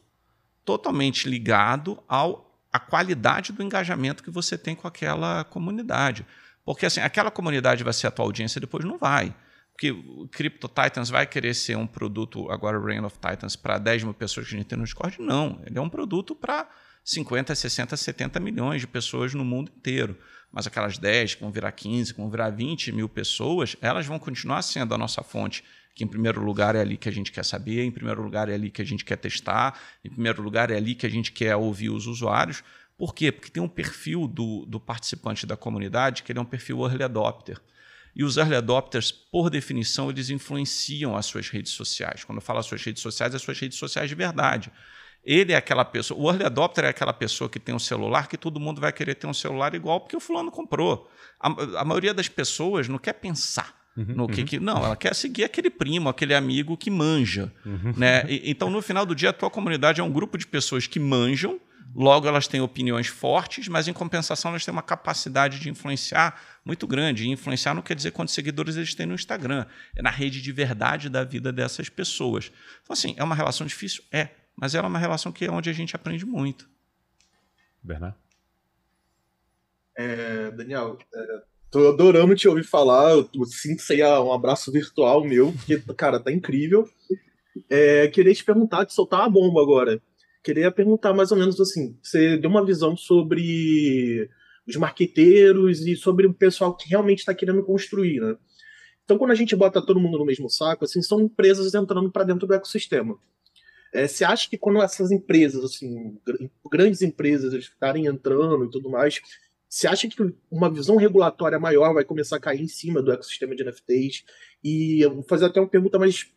totalmente 0.63 1.27
ligado 1.27 2.01
ao 2.08 2.49
a 2.71 2.80
qualidade 2.80 3.51
do 3.51 3.62
engajamento 3.62 4.23
que 4.23 4.32
você 4.32 4.58
tem 4.58 4.75
com 4.75 4.88
aquela 4.88 5.43
comunidade. 5.43 6.25
Porque 6.63 6.86
assim, 6.86 7.01
aquela 7.01 7.30
comunidade 7.30 7.84
vai 7.84 7.91
ser 7.91 8.08
a 8.08 8.12
tua 8.12 8.23
audiência, 8.23 8.62
depois 8.62 8.86
não 8.86 8.97
vai. 8.97 9.36
Porque 9.73 9.91
o 9.91 10.27
Crypto 10.32 10.67
Titans 10.67 11.10
vai 11.10 11.25
querer 11.25 11.54
ser 11.54 11.75
um 11.75 11.88
produto, 11.88 12.49
agora 12.51 12.80
o 12.80 12.86
Reign 12.86 13.06
of 13.06 13.17
Titans, 13.17 13.56
para 13.56 13.77
10 13.77 14.04
mil 14.04 14.13
pessoas 14.13 14.47
que 14.47 14.56
a 14.56 14.58
gente 14.58 14.67
tem 14.67 14.77
no 14.77 14.86
Discord? 14.86 15.19
Não. 15.19 15.62
Ele 15.65 15.77
é 15.77 15.82
um 15.82 15.89
produto 15.89 16.36
para 16.36 16.69
50, 17.04 17.56
60, 17.56 17.97
70 17.97 18.39
milhões 18.39 18.82
de 18.82 18.88
pessoas 18.88 19.34
no 19.34 19.43
mundo 19.43 19.71
inteiro. 19.75 20.17
Mas 20.51 20.67
aquelas 20.67 20.97
10 20.97 21.36
que 21.36 21.41
vão 21.41 21.51
virar 21.51 21.71
15, 21.71 22.13
que 22.13 22.19
vão 22.19 22.30
virar 22.30 22.51
20 22.51 22.91
mil 22.91 23.10
pessoas, 23.10 23.75
elas 23.82 24.06
vão 24.06 24.19
continuar 24.19 24.62
sendo 24.62 24.93
a 24.93 24.97
nossa 24.97 25.23
fonte. 25.23 25.63
Que 25.93 26.04
em 26.04 26.08
primeiro 26.08 26.43
lugar 26.43 26.75
é 26.75 26.82
ali 26.82 26.97
que 26.97 27.10
a 27.10 27.12
gente 27.12 27.32
quer 27.32 27.43
saber, 27.43 27.84
em 27.84 27.91
primeiro 27.91 28.21
lugar 28.21 28.49
é 28.49 28.54
ali 28.54 28.69
que 28.69 28.82
a 28.82 28.86
gente 28.86 29.04
quer 29.04 29.17
testar, 29.17 29.80
em 30.04 30.10
primeiro 30.10 30.41
lugar 30.41 30.71
é 30.71 30.77
ali 30.77 30.95
que 30.95 31.06
a 31.06 31.10
gente 31.10 31.32
quer 31.32 31.56
ouvir 31.56 31.89
os 31.89 32.08
usuários. 32.08 32.63
Por 32.97 33.15
quê? 33.15 33.32
Porque 33.32 33.49
tem 33.49 33.62
um 33.62 33.67
perfil 33.67 34.27
do, 34.27 34.65
do 34.65 34.80
participante 34.80 35.45
da 35.45 35.58
comunidade 35.58 36.23
que 36.23 36.32
ele 36.32 36.39
é 36.39 36.41
um 36.41 36.45
perfil 36.45 36.82
early 36.82 37.04
adopter. 37.04 37.60
E 38.15 38.23
os 38.23 38.38
early 38.38 38.56
adopters, 38.56 39.12
por 39.12 39.49
definição, 39.49 40.10
eles 40.10 40.30
influenciam 40.30 41.15
as 41.15 41.25
suas 41.25 41.49
redes 41.49 41.71
sociais. 41.71 42.23
Quando 42.23 42.38
eu 42.38 42.41
falo 42.41 42.60
as 42.60 42.65
suas 42.65 42.84
redes 42.84 43.01
sociais, 43.01 43.34
as 43.34 43.41
suas 43.41 43.60
redes 43.60 43.77
sociais 43.77 44.10
de 44.10 44.15
verdade. 44.15 44.71
Ele 45.23 45.54
é 45.54 45.56
aquela 45.56 45.86
pessoa, 45.86 46.19
o 46.19 46.30
early 46.30 46.43
adopter 46.43 46.84
é 46.84 46.89
aquela 46.89 47.13
pessoa 47.13 47.49
que 47.49 47.60
tem 47.60 47.73
um 47.73 47.80
celular 47.80 48.27
que 48.27 48.38
todo 48.38 48.60
mundo 48.60 48.82
vai 48.82 48.91
querer 48.91 49.15
ter 49.15 49.27
um 49.27 49.34
celular 49.34 49.73
igual 49.75 49.99
porque 50.01 50.15
o 50.15 50.19
fulano 50.19 50.51
comprou. 50.51 51.10
A, 51.39 51.47
a 51.80 51.86
maioria 51.86 52.13
das 52.13 52.27
pessoas 52.27 52.88
não 52.88 52.97
quer 52.97 53.13
pensar 53.13 53.81
uhum, 53.95 54.06
no 54.06 54.27
que, 54.27 54.41
uhum. 54.41 54.47
que, 54.47 54.60
não, 54.60 54.84
ela 54.84 54.95
quer 54.95 55.13
seguir 55.15 55.43
aquele 55.43 55.69
primo, 55.69 56.10
aquele 56.10 56.34
amigo 56.34 56.77
que 56.77 56.89
manja, 56.89 57.51
uhum. 57.65 57.93
né? 57.95 58.23
E, 58.30 58.49
então 58.49 58.69
no 58.69 58.82
final 58.82 59.06
do 59.06 59.15
dia 59.15 59.30
a 59.30 59.34
tua 59.34 59.49
comunidade 59.49 60.01
é 60.01 60.04
um 60.04 60.12
grupo 60.12 60.38
de 60.38 60.47
pessoas 60.47 60.88
que 60.88 60.99
manjam, 60.99 61.60
logo 61.93 62.27
elas 62.27 62.47
têm 62.47 62.62
opiniões 62.62 63.08
fortes, 63.08 63.67
mas 63.67 63.88
em 63.88 63.93
compensação 63.93 64.51
elas 64.51 64.65
têm 64.65 64.71
uma 64.71 64.82
capacidade 64.82 65.60
de 65.60 65.69
influenciar 65.69 66.39
muito 66.63 66.88
grande. 66.88 67.25
E 67.25 67.30
influenciar 67.30 67.73
não 67.73 67.82
quer 67.82 67.95
dizer 67.95 68.12
quantos 68.12 68.34
seguidores 68.34 68.77
eles 68.77 68.95
têm 68.95 69.06
no 69.06 69.15
Instagram, 69.15 69.65
é 69.95 70.01
na 70.01 70.10
rede 70.10 70.41
de 70.41 70.51
verdade 70.51 71.10
da 71.10 71.23
vida 71.23 71.51
dessas 71.51 71.89
pessoas. 71.89 72.51
Então 72.84 72.93
assim, 72.93 73.13
é 73.17 73.23
uma 73.23 73.36
relação 73.36 73.67
difícil, 73.67 74.04
é 74.12 74.30
mas 74.56 74.75
ela 74.75 74.88
é 74.88 74.89
uma 74.89 74.99
relação 74.99 75.32
que 75.32 75.45
é 75.45 75.51
onde 75.51 75.69
a 75.69 75.73
gente 75.73 75.95
aprende 75.95 76.25
muito. 76.25 76.69
Bernardo? 77.82 78.15
É, 79.97 80.51
Daniel, 80.51 80.97
é, 81.13 81.43
tô 81.71 81.88
adorando 81.88 82.36
te 82.36 82.47
ouvir 82.47 82.63
falar. 82.63 83.12
Eu 83.12 83.45
sinto 83.45 83.81
aí 83.91 84.03
um 84.03 84.34
abraço 84.34 84.71
virtual 84.71 85.23
meu, 85.23 85.53
porque, 85.53 85.79
cara, 85.95 86.19
tá 86.19 86.31
incrível. 86.31 86.88
É, 87.69 88.07
queria 88.10 88.34
te 88.34 88.43
perguntar, 88.43 88.86
te 88.86 88.93
soltar 88.93 89.21
uma 89.21 89.29
bomba 89.29 89.62
agora. 89.62 90.01
Queria 90.43 90.71
perguntar 90.71 91.13
mais 91.13 91.31
ou 91.31 91.38
menos 91.38 91.60
assim: 91.60 91.97
você 92.03 92.38
deu 92.38 92.49
uma 92.49 92.65
visão 92.65 92.95
sobre 92.97 94.29
os 94.67 94.75
marqueteiros 94.75 95.81
e 95.86 95.95
sobre 95.95 96.27
o 96.27 96.34
pessoal 96.34 96.75
que 96.75 96.89
realmente 96.89 97.19
está 97.19 97.34
querendo 97.34 97.63
construir, 97.63 98.19
né? 98.19 98.36
Então, 99.03 99.17
quando 99.17 99.31
a 99.31 99.36
gente 99.36 99.55
bota 99.55 99.81
todo 99.86 99.99
mundo 99.99 100.19
no 100.19 100.25
mesmo 100.25 100.49
saco, 100.49 100.86
assim, 100.86 101.01
são 101.01 101.19
empresas 101.19 101.73
entrando 101.73 102.12
para 102.12 102.23
dentro 102.23 102.47
do 102.47 102.53
ecossistema. 102.53 103.17
É, 103.93 104.07
você 104.07 104.23
acha 104.23 104.49
que 104.49 104.57
quando 104.57 104.81
essas 104.81 105.12
empresas, 105.12 105.63
assim, 105.65 106.17
grandes 106.71 107.01
empresas 107.01 107.53
estarem 107.53 108.05
entrando 108.05 108.63
e 108.63 108.69
tudo 108.69 108.89
mais, 108.89 109.19
você 109.71 109.88
acha 109.88 110.05
que 110.10 110.36
uma 110.51 110.69
visão 110.69 110.97
regulatória 110.97 111.57
maior 111.57 111.93
vai 111.93 112.03
começar 112.03 112.36
a 112.36 112.41
cair 112.41 112.60
em 112.60 112.67
cima 112.67 113.01
do 113.01 113.10
ecossistema 113.10 113.55
de 113.55 113.63
NFTs? 113.63 114.25
E 114.62 114.99
eu 114.99 115.15
vou 115.15 115.23
fazer 115.23 115.45
até 115.45 115.62
uma 115.62 115.69
pergunta 115.69 115.97
mais 115.97 116.29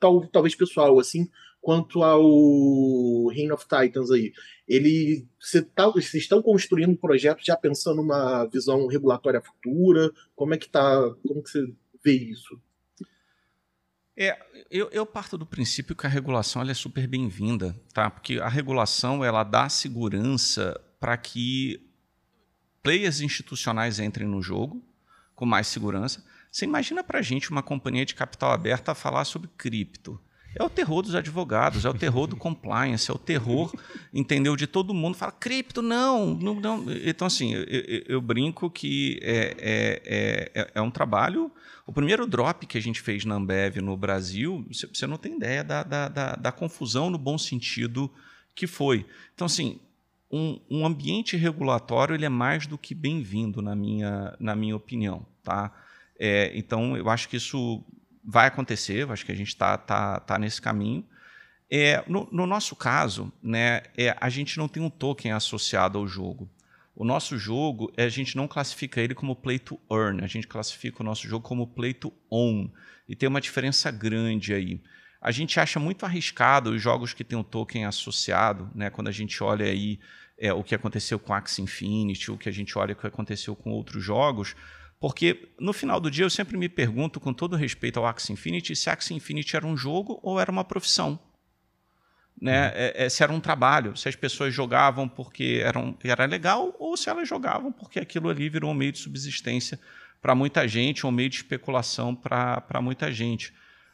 tal, 0.00 0.26
talvez 0.26 0.56
pessoal, 0.56 0.98
assim, 0.98 1.30
quanto 1.60 2.02
ao 2.02 3.28
Reign 3.28 3.52
of 3.52 3.64
Titans 3.68 4.10
aí. 4.10 4.32
Ele, 4.66 5.24
você 5.38 5.62
tá, 5.62 5.88
vocês 5.88 6.24
estão 6.24 6.42
construindo 6.42 6.90
um 6.90 6.96
projeto 6.96 7.44
já 7.44 7.56
pensando 7.56 7.98
numa 7.98 8.44
visão 8.46 8.88
regulatória 8.88 9.40
futura? 9.40 10.10
Como 10.34 10.52
é 10.52 10.58
que 10.58 10.68
tá? 10.68 11.14
Como 11.24 11.44
que 11.44 11.50
você 11.50 11.72
vê 12.04 12.14
isso? 12.14 12.60
É, 14.16 14.36
eu, 14.68 14.88
eu, 14.90 15.06
parto 15.06 15.38
do 15.38 15.46
princípio 15.46 15.94
que 15.94 16.06
a 16.06 16.10
regulação 16.10 16.60
é 16.62 16.74
super 16.74 17.06
bem-vinda, 17.06 17.72
tá? 17.92 18.10
Porque 18.10 18.40
a 18.40 18.48
regulação 18.48 19.24
ela 19.24 19.44
dá 19.44 19.68
segurança 19.68 20.80
para 20.98 21.16
que 21.16 21.93
players 22.84 23.22
institucionais 23.22 23.98
entrem 23.98 24.28
no 24.28 24.42
jogo 24.42 24.80
com 25.34 25.46
mais 25.46 25.66
segurança. 25.66 26.22
Você 26.52 26.64
imagina 26.64 27.02
para 27.02 27.18
a 27.18 27.22
gente 27.22 27.50
uma 27.50 27.62
companhia 27.62 28.04
de 28.04 28.14
capital 28.14 28.52
aberta 28.52 28.92
a 28.92 28.94
falar 28.94 29.24
sobre 29.24 29.50
cripto 29.56 30.20
É 30.54 30.62
o 30.62 30.70
terror 30.70 31.02
dos 31.02 31.16
advogados, 31.16 31.84
é 31.84 31.88
o 31.88 31.94
terror 31.94 32.28
do 32.28 32.36
compliance, 32.36 33.10
é 33.10 33.14
o 33.14 33.18
terror, 33.18 33.74
entendeu, 34.12 34.54
de 34.54 34.68
todo 34.68 34.94
mundo. 34.94 35.16
Fala, 35.16 35.32
cripto, 35.32 35.82
não, 35.82 36.34
não, 36.34 36.54
não. 36.60 36.84
Então, 37.04 37.26
assim, 37.26 37.54
eu, 37.54 37.64
eu, 38.06 38.20
brinco 38.20 38.70
que 38.70 39.18
é, 39.22 39.56
é, 39.58 40.52
é, 40.54 40.70
é, 40.74 40.80
um 40.80 40.90
trabalho. 40.90 41.50
O 41.86 41.92
primeiro 41.92 42.26
drop 42.26 42.66
que 42.66 42.78
a 42.78 42.82
gente 42.82 43.00
fez 43.00 43.24
na 43.24 43.34
Ambev 43.34 43.78
no 43.78 43.96
Brasil, 43.96 44.64
você 44.70 45.06
não 45.06 45.16
tem 45.16 45.36
ideia 45.36 45.64
da, 45.64 45.82
da, 45.82 46.08
da, 46.08 46.36
da 46.36 46.52
confusão 46.52 47.10
no 47.10 47.18
bom 47.18 47.36
sentido 47.36 48.08
que 48.54 48.68
foi. 48.68 49.04
Então, 49.34 49.46
assim, 49.46 49.80
um, 50.34 50.60
um 50.68 50.84
ambiente 50.84 51.36
regulatório 51.36 52.12
ele 52.12 52.24
é 52.24 52.28
mais 52.28 52.66
do 52.66 52.76
que 52.76 52.92
bem-vindo, 52.92 53.62
na 53.62 53.76
minha, 53.76 54.34
na 54.40 54.56
minha 54.56 54.74
opinião. 54.74 55.24
Tá? 55.44 55.72
É, 56.18 56.50
então, 56.56 56.96
eu 56.96 57.08
acho 57.08 57.28
que 57.28 57.36
isso 57.36 57.84
vai 58.24 58.48
acontecer, 58.48 59.04
eu 59.04 59.12
acho 59.12 59.24
que 59.24 59.30
a 59.30 59.36
gente 59.36 59.48
está 59.48 59.78
tá, 59.78 60.18
tá 60.18 60.36
nesse 60.36 60.60
caminho. 60.60 61.04
É, 61.70 62.02
no, 62.08 62.28
no, 62.32 62.46
nosso 62.46 62.74
caso, 62.74 63.32
né, 63.40 63.82
é, 63.96 64.16
a 64.20 64.28
gente 64.28 64.58
não 64.58 64.66
tem 64.66 64.82
um 64.82 64.90
token 64.90 65.30
associado 65.30 65.98
ao 65.98 66.06
jogo. 66.08 66.50
O 66.96 67.04
nosso 67.04 67.38
jogo, 67.38 67.92
a 67.96 68.08
gente 68.08 68.36
não 68.36 68.48
classifica 68.48 69.00
ele 69.00 69.14
como 69.14 69.36
play 69.36 69.60
to 69.60 69.80
earn, 69.90 70.22
a 70.24 70.26
gente 70.26 70.48
classifica 70.48 71.00
o 71.00 71.04
nosso 71.04 71.28
jogo 71.28 71.46
como 71.46 71.66
play 71.66 71.94
to 71.94 72.12
own. 72.28 72.68
E 73.08 73.14
tem 73.14 73.28
uma 73.28 73.40
diferença 73.40 73.90
grande 73.90 74.52
aí. 74.52 74.80
A 75.20 75.30
gente 75.30 75.58
acha 75.58 75.80
muito 75.80 76.04
arriscado 76.04 76.70
os 76.70 76.82
jogos 76.82 77.14
que 77.14 77.24
têm 77.24 77.38
um 77.38 77.42
token 77.42 77.86
associado, 77.86 78.70
né, 78.74 78.90
quando 78.90 79.08
a 79.08 79.12
gente 79.12 79.42
olha 79.42 79.64
aí 79.64 79.98
é, 80.38 80.52
o 80.52 80.62
que 80.62 80.74
aconteceu 80.74 81.18
com 81.18 81.32
Axie 81.32 81.62
Infinity, 81.62 82.30
o 82.30 82.38
que 82.38 82.48
a 82.48 82.52
gente 82.52 82.76
olha 82.78 82.92
o 82.92 82.96
que 82.96 83.06
aconteceu 83.06 83.54
com 83.54 83.70
outros 83.70 84.02
jogos, 84.02 84.54
porque 85.00 85.48
no 85.58 85.72
final 85.72 86.00
do 86.00 86.10
dia 86.10 86.24
eu 86.24 86.30
sempre 86.30 86.56
me 86.56 86.68
pergunto, 86.68 87.20
com 87.20 87.32
todo 87.32 87.56
respeito 87.56 87.98
ao 87.98 88.06
Axie 88.06 88.32
Infinity, 88.32 88.74
se 88.74 88.88
Axie 88.90 89.14
Infinity 89.14 89.56
era 89.56 89.66
um 89.66 89.76
jogo 89.76 90.18
ou 90.22 90.40
era 90.40 90.50
uma 90.50 90.64
profissão. 90.64 91.18
Né? 92.40 92.66
Uhum. 92.68 92.72
É, 92.74 93.04
é, 93.04 93.08
se 93.08 93.22
era 93.22 93.32
um 93.32 93.40
trabalho, 93.40 93.96
se 93.96 94.08
as 94.08 94.16
pessoas 94.16 94.52
jogavam 94.52 95.08
porque 95.08 95.60
eram, 95.64 95.96
era 96.02 96.24
legal 96.24 96.74
ou 96.78 96.96
se 96.96 97.08
elas 97.08 97.28
jogavam 97.28 97.70
porque 97.70 98.00
aquilo 98.00 98.28
ali 98.28 98.48
virou 98.48 98.70
um 98.70 98.74
meio 98.74 98.92
de 98.92 98.98
subsistência 98.98 99.78
para 100.20 100.34
muita 100.34 100.66
gente, 100.66 101.04
ou 101.04 101.12
um 101.12 101.14
meio 101.14 101.28
de 101.28 101.36
especulação 101.36 102.14
para 102.14 102.80
muita 102.80 103.12
gente. 103.12 103.52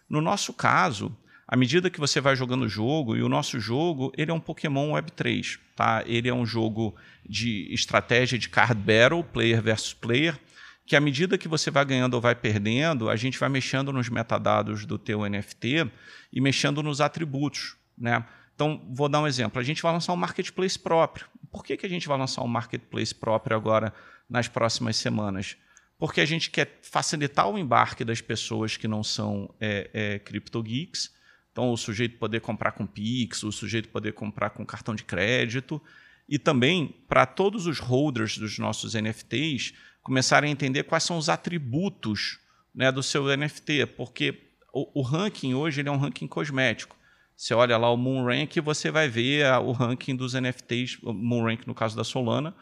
No 0.09 0.21
nosso 0.21 0.53
caso, 0.53 1.17
à 1.51 1.57
medida 1.57 1.91
que 1.91 1.99
você 1.99 2.21
vai 2.21 2.37
jogando 2.37 2.63
o 2.63 2.69
jogo, 2.69 3.17
e 3.17 3.25
o 3.25 3.29
nosso 3.29 3.59
jogo, 3.59 4.13
ele 4.17 4.31
é 4.31 4.35
um 4.35 4.39
Pokémon 4.39 4.93
Web3, 4.93 5.59
tá? 5.75 6.01
Ele 6.07 6.29
é 6.29 6.33
um 6.33 6.47
jogo 6.47 6.95
de 7.29 7.67
estratégia 7.75 8.39
de 8.39 8.49
card 8.49 8.81
battle, 8.81 9.25
player 9.25 9.61
versus 9.61 9.93
player, 9.93 10.39
que 10.87 10.95
à 10.95 11.01
medida 11.01 11.37
que 11.37 11.49
você 11.49 11.69
vai 11.69 11.85
ganhando 11.85 12.15
ou 12.15 12.21
vai 12.21 12.37
perdendo, 12.37 13.11
a 13.11 13.17
gente 13.17 13.37
vai 13.37 13.49
mexendo 13.49 13.93
nos 13.93 14.09
metadados 14.09 14.87
do 14.87 14.97
teu 14.97 15.29
NFT 15.29 15.91
e 16.33 16.41
mexendo 16.41 16.85
nos 16.85 17.01
atributos, 17.01 17.77
né? 17.99 18.25
Então, 18.55 18.87
vou 18.89 19.09
dar 19.09 19.21
um 19.21 19.27
exemplo. 19.27 19.61
A 19.61 19.65
gente 19.65 19.83
vai 19.83 19.93
lançar 19.93 20.13
um 20.13 20.17
marketplace 20.17 20.79
próprio. 20.79 21.27
Por 21.51 21.65
que, 21.65 21.77
que 21.77 21.85
a 21.85 21.89
gente 21.89 22.07
vai 22.07 22.17
lançar 22.17 22.45
um 22.45 22.49
marketplace 22.49 23.13
próprio 23.13 23.57
agora 23.57 23.93
nas 24.29 24.47
próximas 24.47 24.95
semanas? 24.97 25.57
Porque 25.99 26.21
a 26.21 26.27
gente 26.27 26.49
quer 26.49 26.79
facilitar 26.81 27.49
o 27.49 27.59
embarque 27.59 28.05
das 28.05 28.21
pessoas 28.21 28.77
que 28.77 28.87
não 28.87 29.03
são 29.03 29.53
é, 29.61 29.91
é, 29.93 30.19
crypto 30.21 30.63
geeks 30.63 31.19
então, 31.53 31.73
o 31.73 31.77
sujeito 31.77 32.19
poder 32.19 32.41
comprar 32.41 32.73
com 32.73 32.87
Pix, 32.87 33.43
o 33.43 33.51
sujeito 33.51 33.89
poder 33.89 34.13
comprar 34.13 34.51
com 34.51 34.65
cartão 34.65 34.95
de 34.95 35.05
crédito. 35.05 35.83
E 36.29 36.39
também 36.39 36.95
para 37.09 37.27
todos 37.27 37.67
os 37.67 37.81
holders 37.81 38.39
dos 38.39 38.59
nossos 38.59 38.95
NFTs 38.95 39.75
começarem 40.03 40.49
a 40.49 40.53
entender 40.53 40.85
quais 40.85 41.03
são 41.03 41.19
os 41.19 41.29
atributos 41.29 42.39
né, 42.73 42.93
do 42.93 43.03
seu 43.03 43.25
NFT, 43.37 43.87
porque 43.97 44.41
o, 44.73 45.01
o 45.01 45.03
ranking 45.03 45.55
hoje 45.55 45.83
é 45.85 45.91
um 45.91 45.97
ranking 45.97 46.29
cosmético. 46.29 46.97
Você 47.37 47.53
olha 47.53 47.77
lá 47.77 47.91
o 47.91 47.97
MoonRank 47.97 48.57
e 48.57 48.61
você 48.61 48.91
vai 48.91 49.09
ver 49.09 49.47
a, 49.47 49.59
o 49.59 49.73
ranking 49.73 50.15
dos 50.15 50.35
NFTs, 50.35 50.99
MoonRank 51.03 51.67
no 51.67 51.75
caso 51.75 51.97
da 51.97 52.05
Solana, 52.05 52.55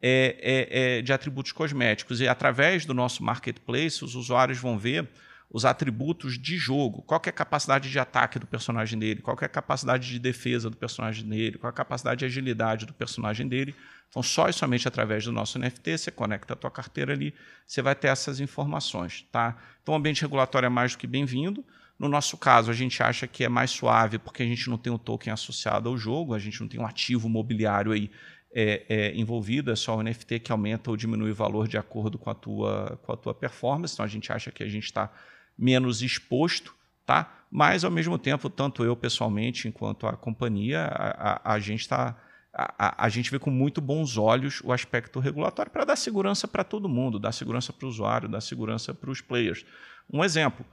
é, 0.00 0.36
é, 0.40 0.98
é 0.98 1.02
de 1.02 1.12
atributos 1.12 1.50
cosméticos. 1.50 2.20
E 2.20 2.28
através 2.28 2.86
do 2.86 2.94
nosso 2.94 3.24
marketplace, 3.24 4.04
os 4.04 4.14
usuários 4.14 4.58
vão 4.58 4.78
ver 4.78 5.08
os 5.50 5.64
atributos 5.64 6.38
de 6.38 6.56
jogo. 6.58 7.02
Qual 7.02 7.20
é 7.24 7.28
a 7.30 7.32
capacidade 7.32 7.90
de 7.90 7.98
ataque 7.98 8.38
do 8.38 8.46
personagem 8.46 8.98
dele, 8.98 9.22
qual 9.22 9.36
é 9.40 9.46
a 9.46 9.48
capacidade 9.48 10.08
de 10.08 10.18
defesa 10.18 10.68
do 10.68 10.76
personagem 10.76 11.26
dele, 11.26 11.56
qual 11.56 11.70
é 11.70 11.72
a 11.72 11.76
capacidade 11.76 12.18
de 12.18 12.24
agilidade 12.26 12.84
do 12.84 12.92
personagem 12.92 13.48
dele. 13.48 13.74
Então, 14.10 14.22
só 14.22 14.48
e 14.48 14.52
somente 14.52 14.86
através 14.86 15.24
do 15.24 15.32
nosso 15.32 15.58
NFT, 15.58 15.98
você 15.98 16.10
conecta 16.10 16.52
a 16.52 16.56
tua 16.56 16.70
carteira 16.70 17.12
ali, 17.12 17.34
você 17.66 17.80
vai 17.80 17.94
ter 17.94 18.08
essas 18.08 18.40
informações. 18.40 19.26
Tá? 19.32 19.56
Então, 19.82 19.94
o 19.94 19.96
ambiente 19.96 20.22
regulatório 20.22 20.66
é 20.66 20.70
mais 20.70 20.92
do 20.92 20.98
que 20.98 21.06
bem-vindo. 21.06 21.64
No 21.98 22.08
nosso 22.08 22.36
caso, 22.36 22.70
a 22.70 22.74
gente 22.74 23.02
acha 23.02 23.26
que 23.26 23.42
é 23.42 23.48
mais 23.48 23.70
suave 23.70 24.18
porque 24.18 24.42
a 24.42 24.46
gente 24.46 24.68
não 24.70 24.78
tem 24.78 24.92
um 24.92 24.98
token 24.98 25.32
associado 25.32 25.88
ao 25.88 25.96
jogo, 25.96 26.34
a 26.34 26.38
gente 26.38 26.60
não 26.60 26.68
tem 26.68 26.78
um 26.78 26.86
ativo 26.86 27.28
mobiliário 27.28 27.92
aí 27.92 28.10
é, 28.54 28.84
é, 28.88 29.14
envolvido, 29.16 29.70
é 29.70 29.76
só 29.76 29.96
o 29.96 30.02
NFT 30.02 30.38
que 30.40 30.52
aumenta 30.52 30.90
ou 30.90 30.96
diminui 30.96 31.32
o 31.32 31.34
valor 31.34 31.68
de 31.68 31.76
acordo 31.76 32.18
com 32.18 32.30
a 32.30 32.34
tua, 32.34 32.98
com 33.02 33.12
a 33.12 33.16
tua 33.16 33.34
performance. 33.34 33.94
Então, 33.94 34.04
a 34.04 34.08
gente 34.08 34.32
acha 34.32 34.50
que 34.50 34.62
a 34.62 34.68
gente 34.68 34.84
está 34.84 35.10
menos 35.58 36.02
exposto, 36.02 36.74
tá? 37.04 37.34
Mas 37.50 37.84
ao 37.84 37.90
mesmo 37.90 38.18
tempo, 38.18 38.48
tanto 38.48 38.84
eu 38.84 38.94
pessoalmente 38.94 39.66
enquanto 39.66 40.06
a 40.06 40.16
companhia, 40.16 40.84
a, 40.84 41.50
a, 41.50 41.54
a 41.54 41.58
gente 41.58 41.80
está 41.80 42.16
a, 42.52 43.04
a, 43.04 43.08
gente 43.08 43.30
vê 43.30 43.38
com 43.38 43.50
muito 43.50 43.80
bons 43.80 44.18
olhos 44.18 44.60
o 44.64 44.72
aspecto 44.72 45.20
regulatório 45.20 45.70
para 45.70 45.84
dar 45.84 45.96
segurança 45.96 46.48
para 46.48 46.64
todo 46.64 46.88
mundo, 46.88 47.18
dar 47.18 47.30
segurança 47.30 47.72
para 47.72 47.86
o 47.86 47.88
usuário, 47.88 48.28
dar 48.28 48.40
segurança 48.40 48.92
para 48.92 49.10
os 49.10 49.20
players. 49.20 49.64
Um 50.12 50.24
exemplo, 50.24 50.66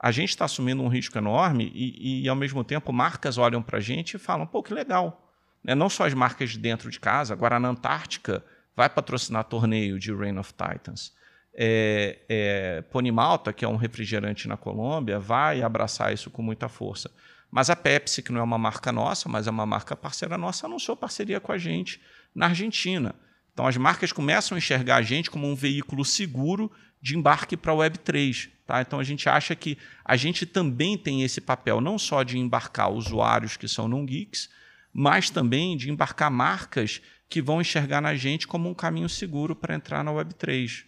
a 0.00 0.10
gente 0.10 0.30
está 0.30 0.46
assumindo 0.46 0.82
um 0.82 0.88
risco 0.88 1.18
enorme 1.18 1.70
e, 1.74 2.22
e, 2.22 2.28
ao 2.28 2.36
mesmo 2.36 2.64
tempo, 2.64 2.92
marcas 2.92 3.36
olham 3.36 3.62
para 3.62 3.78
a 3.78 3.80
gente 3.80 4.14
e 4.14 4.18
falam, 4.18 4.46
pô, 4.46 4.62
que 4.62 4.72
legal. 4.72 5.30
Né? 5.62 5.74
Não 5.74 5.90
só 5.90 6.06
as 6.06 6.14
marcas 6.14 6.50
de 6.50 6.58
dentro 6.58 6.90
de 6.90 6.98
casa, 6.98 7.34
agora 7.34 7.60
na 7.60 7.68
Antártica 7.68 8.42
vai 8.74 8.88
patrocinar 8.88 9.44
torneio 9.44 9.98
de 9.98 10.14
Reign 10.14 10.38
of 10.38 10.52
Titans 10.54 11.12
é, 11.56 12.18
é, 12.28 12.82
Ponimalta, 12.82 13.52
que 13.52 13.64
é 13.64 13.68
um 13.68 13.76
refrigerante 13.76 14.46
na 14.46 14.58
Colômbia, 14.58 15.18
vai 15.18 15.62
abraçar 15.62 16.12
isso 16.12 16.30
com 16.30 16.42
muita 16.42 16.68
força. 16.68 17.10
Mas 17.50 17.70
a 17.70 17.76
Pepsi, 17.76 18.22
que 18.22 18.30
não 18.30 18.40
é 18.40 18.44
uma 18.44 18.58
marca 18.58 18.92
nossa, 18.92 19.28
mas 19.28 19.46
é 19.46 19.50
uma 19.50 19.64
marca 19.64 19.96
parceira 19.96 20.36
nossa, 20.36 20.66
anunciou 20.66 20.96
parceria 20.96 21.40
com 21.40 21.52
a 21.52 21.58
gente 21.58 22.00
na 22.34 22.46
Argentina. 22.46 23.14
Então 23.54 23.66
as 23.66 23.76
marcas 23.78 24.12
começam 24.12 24.54
a 24.54 24.58
enxergar 24.58 24.96
a 24.96 25.02
gente 25.02 25.30
como 25.30 25.48
um 25.48 25.54
veículo 25.54 26.04
seguro 26.04 26.70
de 27.00 27.16
embarque 27.16 27.56
para 27.56 27.72
a 27.72 27.76
Web3. 27.76 28.50
Tá? 28.66 28.82
Então 28.82 29.00
a 29.00 29.04
gente 29.04 29.26
acha 29.26 29.54
que 29.54 29.78
a 30.04 30.16
gente 30.16 30.44
também 30.44 30.98
tem 30.98 31.22
esse 31.22 31.40
papel, 31.40 31.80
não 31.80 31.98
só 31.98 32.22
de 32.22 32.36
embarcar 32.36 32.90
usuários 32.90 33.56
que 33.56 33.66
são 33.66 33.88
não 33.88 34.04
geeks, 34.04 34.50
mas 34.92 35.30
também 35.30 35.76
de 35.76 35.90
embarcar 35.90 36.30
marcas 36.30 37.00
que 37.30 37.40
vão 37.40 37.62
enxergar 37.62 38.02
na 38.02 38.14
gente 38.14 38.46
como 38.46 38.68
um 38.68 38.74
caminho 38.74 39.08
seguro 39.08 39.56
para 39.56 39.74
entrar 39.74 40.04
na 40.04 40.10
Web3. 40.10 40.84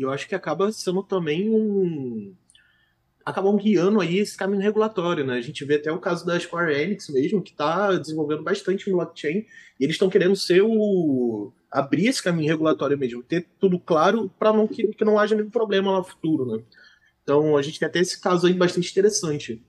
E 0.00 0.02
eu 0.02 0.10
acho 0.10 0.26
que 0.26 0.34
acaba 0.34 0.72
sendo 0.72 1.02
também 1.02 1.50
um. 1.50 2.34
acabam 3.22 3.54
guiando 3.54 4.00
aí 4.00 4.16
esse 4.16 4.34
caminho 4.34 4.62
regulatório, 4.62 5.26
né? 5.26 5.34
A 5.34 5.42
gente 5.42 5.62
vê 5.62 5.74
até 5.74 5.92
o 5.92 5.98
caso 5.98 6.24
da 6.24 6.40
Square 6.40 6.72
Enix 6.72 7.10
mesmo, 7.10 7.42
que 7.42 7.50
está 7.50 7.94
desenvolvendo 7.98 8.42
bastante 8.42 8.88
no 8.88 8.96
blockchain, 8.96 9.44
e 9.78 9.84
eles 9.84 9.96
estão 9.96 10.08
querendo 10.08 10.34
ser 10.34 10.62
o. 10.62 11.52
abrir 11.70 12.06
esse 12.06 12.22
caminho 12.22 12.48
regulatório 12.48 12.96
mesmo, 12.96 13.22
ter 13.22 13.46
tudo 13.58 13.78
claro 13.78 14.30
para 14.38 14.54
não 14.54 14.66
que, 14.66 14.86
que 14.86 15.04
não 15.04 15.18
haja 15.18 15.36
nenhum 15.36 15.50
problema 15.50 15.92
lá 15.92 15.98
no 15.98 16.04
futuro, 16.04 16.46
né? 16.46 16.64
Então 17.22 17.54
a 17.54 17.60
gente 17.60 17.78
tem 17.78 17.86
até 17.86 17.98
esse 17.98 18.18
caso 18.18 18.46
aí 18.46 18.54
bastante 18.54 18.90
interessante. 18.90 19.62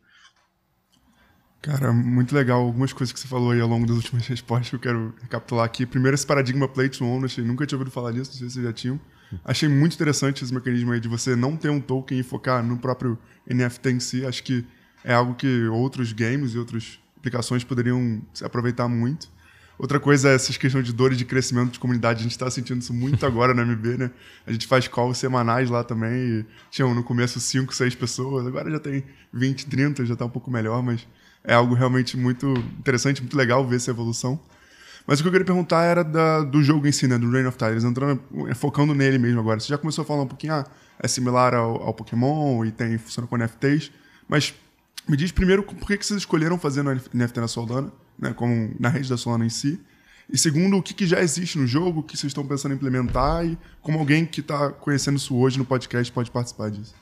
Cara, 1.62 1.93
muito 1.93 2.34
legal. 2.34 2.62
Algumas 2.62 2.91
coisas 2.91 3.14
que 3.14 3.20
você 3.20 3.28
falou 3.28 3.51
aí 3.51 3.62
ao 3.62 3.68
longo 3.68 3.86
das 3.86 3.95
últimas 3.95 4.26
respostas 4.28 4.70
que 4.70 4.76
eu 4.76 4.80
quero 4.80 5.14
recapitular 5.22 5.66
aqui. 5.66 5.86
Primeiro, 5.86 6.16
esse 6.16 6.26
paradigma 6.26 6.68
play 6.68 6.89
to 6.89 7.05
own, 7.05 7.24
achei, 7.24 7.43
nunca 7.43 7.66
tinha 7.66 7.78
ouvido 7.78 7.93
falar 7.93 8.12
disso, 8.12 8.32
não 8.32 8.39
sei 8.39 8.47
se 8.47 8.53
vocês 8.55 8.66
já 8.66 8.74
tinham. 8.74 8.99
Achei 9.45 9.70
muito 9.70 9.93
interessante 9.93 10.43
esse 10.43 10.53
mecanismo 10.53 10.91
aí 10.91 10.99
de 10.99 11.07
você 11.07 11.36
não 11.36 11.55
ter 11.55 11.70
um 11.70 11.80
token 11.80 12.20
e 12.20 12.24
focar 12.24 12.62
no 12.64 12.78
próprio 12.78 13.18
NFT 13.47 13.89
em 13.89 13.99
si. 13.99 14.26
Acho 14.26 14.43
que 14.43 14.66
é 15.03 15.14
algo 15.14 15.36
que 15.36 15.68
outros 15.68 16.12
games 16.12 16.53
e 16.53 16.57
outras 16.57 16.99
aplicações 17.18 17.64
poderiam 17.64 18.22
se 18.34 18.43
aproveitar 18.43 18.88
muito. 18.88 19.30
Outra 19.78 19.99
coisa 19.99 20.30
é 20.30 20.36
essa 20.36 20.51
questão 20.53 20.82
de 20.82 20.93
dores 20.93 21.18
de 21.18 21.26
crescimento 21.26 21.72
de 21.72 21.80
comunidade. 21.80 22.20
A 22.20 22.24
gente 22.24 22.34
está 22.34 22.49
sentindo 22.51 22.82
isso 22.82 22.93
muito 22.93 23.26
agora 23.26 23.53
no 23.53 23.66
MB, 23.66 23.97
né? 23.97 24.12
A 24.45 24.51
gente 24.51 24.68
faz 24.68 24.88
calls 24.88 25.18
semanais 25.18 25.70
lá 25.70 25.84
também. 25.84 26.14
E 26.14 26.45
tinham 26.70 26.93
no 26.93 27.03
começo 27.03 27.39
5, 27.39 27.74
6 27.74 27.95
pessoas, 27.95 28.45
agora 28.45 28.70
já 28.70 28.80
tem 28.80 29.03
20, 29.34 29.68
30, 29.68 30.05
já 30.05 30.14
está 30.14 30.26
um 30.26 30.30
pouco 30.30 30.51
melhor, 30.51 30.84
mas 30.84 31.07
é 31.43 31.53
algo 31.53 31.73
realmente 31.73 32.17
muito 32.17 32.53
interessante, 32.79 33.21
muito 33.21 33.35
legal 33.35 33.65
ver 33.67 33.77
essa 33.77 33.91
evolução. 33.91 34.39
Mas 35.05 35.19
o 35.19 35.23
que 35.23 35.27
eu 35.27 35.31
queria 35.31 35.45
perguntar 35.45 35.83
era 35.83 36.03
da, 36.03 36.41
do 36.41 36.63
jogo 36.63 36.87
em 36.87 36.91
si, 36.91 37.07
né? 37.07 37.17
Do 37.17 37.29
Reign 37.29 37.47
of 37.47 37.57
Titans, 37.57 37.83
entrando, 37.83 38.21
é, 38.47 38.53
focando 38.53 38.93
nele 38.93 39.17
mesmo 39.17 39.39
agora. 39.39 39.59
Você 39.59 39.67
já 39.67 39.77
começou 39.77 40.03
a 40.03 40.05
falar 40.05 40.23
um 40.23 40.27
pouquinho, 40.27 40.53
ah, 40.53 40.65
é 40.99 41.07
similar 41.07 41.53
ao, 41.53 41.81
ao 41.81 41.93
Pokémon 41.93 42.63
e 42.63 42.71
tem 42.71 42.97
funciona 42.97 43.27
com 43.27 43.35
NFTs, 43.35 43.91
mas 44.27 44.53
me 45.09 45.17
diz 45.17 45.31
primeiro 45.31 45.63
por 45.63 45.87
que, 45.87 45.97
que 45.97 46.05
vocês 46.05 46.19
escolheram 46.19 46.57
fazer 46.59 46.83
no 46.83 46.93
NFT 46.93 47.39
na 47.39 47.47
Solana, 47.47 47.91
né? 48.17 48.33
Como 48.33 48.75
na 48.79 48.89
rede 48.89 49.09
da 49.09 49.17
Solana 49.17 49.45
em 49.45 49.49
si. 49.49 49.79
E 50.31 50.37
segundo, 50.37 50.77
o 50.77 50.83
que, 50.83 50.93
que 50.93 51.05
já 51.05 51.19
existe 51.19 51.57
no 51.57 51.67
jogo, 51.67 52.03
que 52.03 52.15
vocês 52.15 52.29
estão 52.29 52.45
pensando 52.45 52.71
em 52.71 52.75
implementar 52.75 53.45
e 53.45 53.57
como 53.81 53.99
alguém 53.99 54.25
que 54.25 54.39
está 54.39 54.71
conhecendo 54.71 55.17
isso 55.17 55.35
hoje 55.35 55.57
no 55.57 55.65
podcast 55.65 56.09
pode 56.13 56.31
participar 56.31 56.69
disso. 56.69 56.95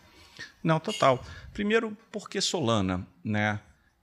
Não, 0.64 0.80
total. 0.80 1.24
Primeiro, 1.54 1.96
porque 2.12 2.42
Solana, 2.42 3.06
né? 3.24 3.60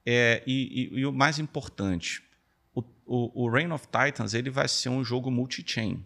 É, 0.07 0.41
e, 0.47 0.91
e, 0.95 1.01
e 1.01 1.07
o 1.07 1.13
mais 1.13 1.41
importante, 1.41 2.23
o, 2.73 2.81
o, 3.05 3.45
o, 3.45 3.51
Reign 3.51 3.73
of 3.73 3.87
Titans 3.87 4.35
ele 4.35 4.51
vai 4.51 4.69
ser 4.69 4.89
um 4.89 5.03
jogo 5.03 5.33
multi-chain. 5.33 6.01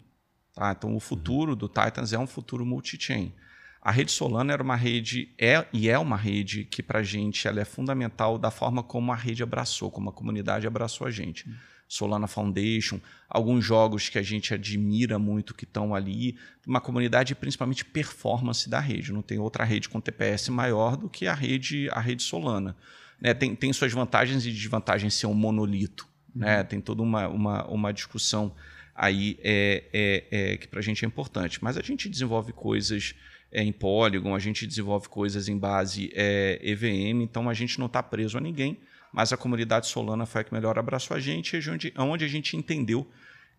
Tá? 0.55 0.71
Então, 0.71 0.95
o 0.95 0.99
futuro 0.99 1.55
do 1.55 1.67
Titans 1.67 2.11
é 2.11 2.17
um 2.17 2.25
futuro 2.25 2.65
multi-chain. 2.65 3.31
A 3.79 3.91
rede 3.91 4.11
Solana 4.11 4.53
era 4.53 4.61
uma 4.61 4.75
rede, 4.75 5.33
é 5.39 5.65
e 5.71 5.89
é 5.89 5.97
uma 5.97 6.17
rede 6.17 6.65
que, 6.65 6.83
para 6.83 6.99
a 6.99 7.03
gente, 7.03 7.47
ela 7.47 7.61
é 7.61 7.65
fundamental 7.65 8.37
da 8.37 8.51
forma 8.51 8.83
como 8.83 9.11
a 9.11 9.15
rede 9.15 9.43
abraçou, 9.43 9.89
como 9.89 10.09
a 10.09 10.13
comunidade 10.13 10.67
abraçou 10.67 11.07
a 11.07 11.11
gente. 11.11 11.45
Solana 11.87 12.27
Foundation, 12.27 13.01
alguns 13.27 13.65
jogos 13.65 14.07
que 14.07 14.17
a 14.17 14.21
gente 14.21 14.53
admira 14.53 15.19
muito 15.19 15.53
que 15.53 15.65
estão 15.65 15.93
ali, 15.93 16.37
uma 16.65 16.79
comunidade 16.79 17.35
principalmente 17.35 17.83
performance 17.83 18.69
da 18.69 18.79
rede. 18.79 19.11
Não 19.11 19.21
tem 19.21 19.39
outra 19.39 19.63
rede 19.63 19.89
com 19.89 19.99
TPS 19.99 20.49
maior 20.49 20.95
do 20.95 21.09
que 21.09 21.27
a 21.27 21.33
rede, 21.33 21.89
a 21.91 21.99
rede 21.99 22.23
Solana. 22.23 22.77
Né? 23.21 23.33
Tem, 23.33 23.55
tem 23.55 23.71
suas 23.71 23.93
vantagens 23.93 24.45
e 24.45 24.51
desvantagens 24.51 25.13
ser 25.13 25.27
um 25.27 25.33
monolito. 25.33 26.07
Né? 26.35 26.47
Uhum. 26.47 26.57
Né? 26.57 26.63
Tem 26.63 26.81
toda 26.81 27.01
uma, 27.01 27.27
uma, 27.27 27.67
uma 27.67 27.93
discussão 27.93 28.53
aí 28.95 29.37
é, 29.41 29.83
é, 29.93 30.53
é 30.53 30.57
que 30.57 30.67
para 30.67 30.79
a 30.79 30.83
gente 30.83 31.05
é 31.05 31.07
importante. 31.07 31.63
Mas 31.63 31.77
a 31.77 31.81
gente 31.81 32.09
desenvolve 32.09 32.51
coisas 32.51 33.15
é, 33.51 33.63
em 33.63 33.71
Polygon, 33.71 34.35
a 34.35 34.39
gente 34.39 34.65
desenvolve 34.65 35.07
coisas 35.07 35.47
em 35.47 35.57
base 35.57 36.11
é, 36.15 36.59
EVM, 36.63 37.21
então 37.21 37.49
a 37.49 37.53
gente 37.53 37.79
não 37.79 37.85
está 37.85 38.01
preso 38.01 38.37
a 38.37 38.41
ninguém 38.41 38.77
mas 39.11 39.33
a 39.33 39.37
comunidade 39.37 39.87
Solana 39.87 40.25
foi 40.25 40.41
a 40.41 40.43
que 40.43 40.53
melhor 40.53 40.79
abraçou 40.79 41.17
a 41.17 41.19
gente, 41.19 41.57
onde, 41.69 41.93
onde 41.97 42.23
a 42.23 42.27
gente 42.27 42.55
entendeu 42.55 43.09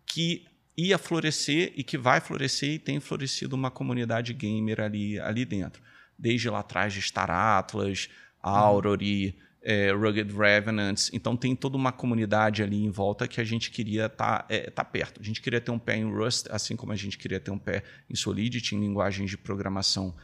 que 0.07 0.47
ia 0.77 0.97
florescer 0.97 1.73
e 1.77 1.85
que 1.85 1.99
vai 1.99 2.21
florescer 2.21 2.71
e 2.71 2.79
tem 2.79 2.99
florescido 2.99 3.55
uma 3.55 3.71
comunidade 3.71 4.33
gamer 4.33 4.81
ali, 4.81 5.21
ali 5.21 5.45
dentro. 5.45 5.83
Desde 6.19 6.49
lá 6.49 6.61
atrás 6.61 6.95
de 6.95 7.03
Star 7.03 7.31
Atlas, 7.31 8.09
Aurory, 8.43 9.37
é, 9.63 9.93
Rugged 9.93 10.33
Revenants. 10.33 11.11
Então 11.13 11.37
tem 11.37 11.55
toda 11.55 11.77
uma 11.77 11.93
comunidade 11.93 12.63
ali 12.63 12.83
em 12.83 12.91
volta 12.91 13.29
que 13.29 13.41
a 13.41 13.45
gente 13.45 13.71
queria 13.71 14.07
estar 14.07 14.41
tá, 14.41 14.47
é, 14.49 14.71
tá 14.71 14.85
perto. 14.85 15.21
A 15.21 15.25
gente 15.25 15.41
queria 15.41 15.61
ter 15.61 15.71
um 15.71 15.79
pé 15.79 15.97
em 15.97 16.11
Rust, 16.11 16.47
assim 16.51 16.77
como 16.77 16.93
a 16.93 16.97
gente 16.97 17.17
queria 17.17 17.41
ter 17.41 17.51
um 17.51 17.59
pé 17.59 17.83
em 18.11 18.15
Solidity, 18.15 18.75
em 18.75 18.81
linguagens 18.81 19.31
de 19.31 19.39
programação 19.39 20.15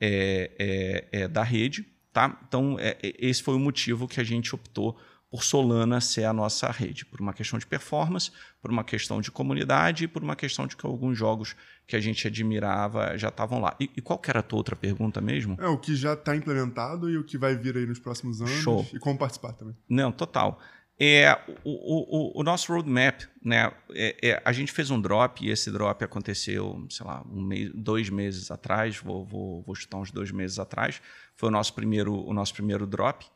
é, 0.00 0.50
é, 0.58 1.22
é 1.22 1.28
da 1.28 1.42
rede. 1.42 1.86
Tá? 2.12 2.40
Então, 2.48 2.78
é, 2.80 2.96
esse 3.02 3.42
foi 3.42 3.54
o 3.54 3.58
motivo 3.58 4.08
que 4.08 4.20
a 4.20 4.24
gente 4.24 4.54
optou 4.54 4.98
por 5.30 5.42
Solana 5.42 6.00
ser 6.00 6.24
a 6.24 6.32
nossa 6.32 6.70
rede, 6.70 7.04
por 7.04 7.20
uma 7.20 7.32
questão 7.32 7.58
de 7.58 7.66
performance, 7.66 8.30
por 8.60 8.70
uma 8.70 8.84
questão 8.84 9.20
de 9.20 9.30
comunidade 9.30 10.04
e 10.04 10.08
por 10.08 10.22
uma 10.22 10.36
questão 10.36 10.66
de 10.66 10.76
que 10.76 10.86
alguns 10.86 11.18
jogos 11.18 11.56
que 11.86 11.96
a 11.96 12.00
gente 12.00 12.26
admirava 12.26 13.16
já 13.18 13.28
estavam 13.28 13.60
lá. 13.60 13.76
E, 13.80 13.90
e 13.96 14.00
qual 14.00 14.20
era 14.26 14.40
a 14.40 14.42
tua 14.42 14.58
outra 14.58 14.76
pergunta 14.76 15.20
mesmo? 15.20 15.56
É, 15.60 15.66
o 15.66 15.78
que 15.78 15.94
já 15.94 16.14
está 16.14 16.34
implementado 16.34 17.10
e 17.10 17.18
o 17.18 17.24
que 17.24 17.36
vai 17.36 17.56
vir 17.56 17.76
aí 17.76 17.86
nos 17.86 17.98
próximos 17.98 18.40
anos 18.40 18.54
Show. 18.54 18.86
e 18.92 18.98
como 18.98 19.18
participar 19.18 19.52
também. 19.52 19.76
Não, 19.88 20.12
total. 20.12 20.60
É, 20.98 21.38
o, 21.62 22.38
o, 22.38 22.40
o 22.40 22.42
nosso 22.42 22.72
roadmap, 22.72 23.20
né, 23.44 23.70
é, 23.92 24.30
é, 24.30 24.42
a 24.42 24.50
gente 24.50 24.72
fez 24.72 24.90
um 24.90 24.98
drop 24.98 25.44
e 25.44 25.50
esse 25.50 25.70
drop 25.70 26.02
aconteceu, 26.02 26.86
sei 26.88 27.04
lá, 27.04 27.22
um 27.30 27.42
mês, 27.42 27.70
dois 27.74 28.08
meses 28.08 28.50
atrás, 28.50 28.96
vou, 28.96 29.22
vou, 29.22 29.62
vou 29.62 29.74
chutar 29.74 29.98
uns 29.98 30.10
dois 30.10 30.30
meses 30.30 30.58
atrás, 30.58 31.02
foi 31.34 31.50
o 31.50 31.52
nosso 31.52 31.74
primeiro, 31.74 32.14
o 32.14 32.32
nosso 32.32 32.54
primeiro 32.54 32.86
drop. 32.86 33.26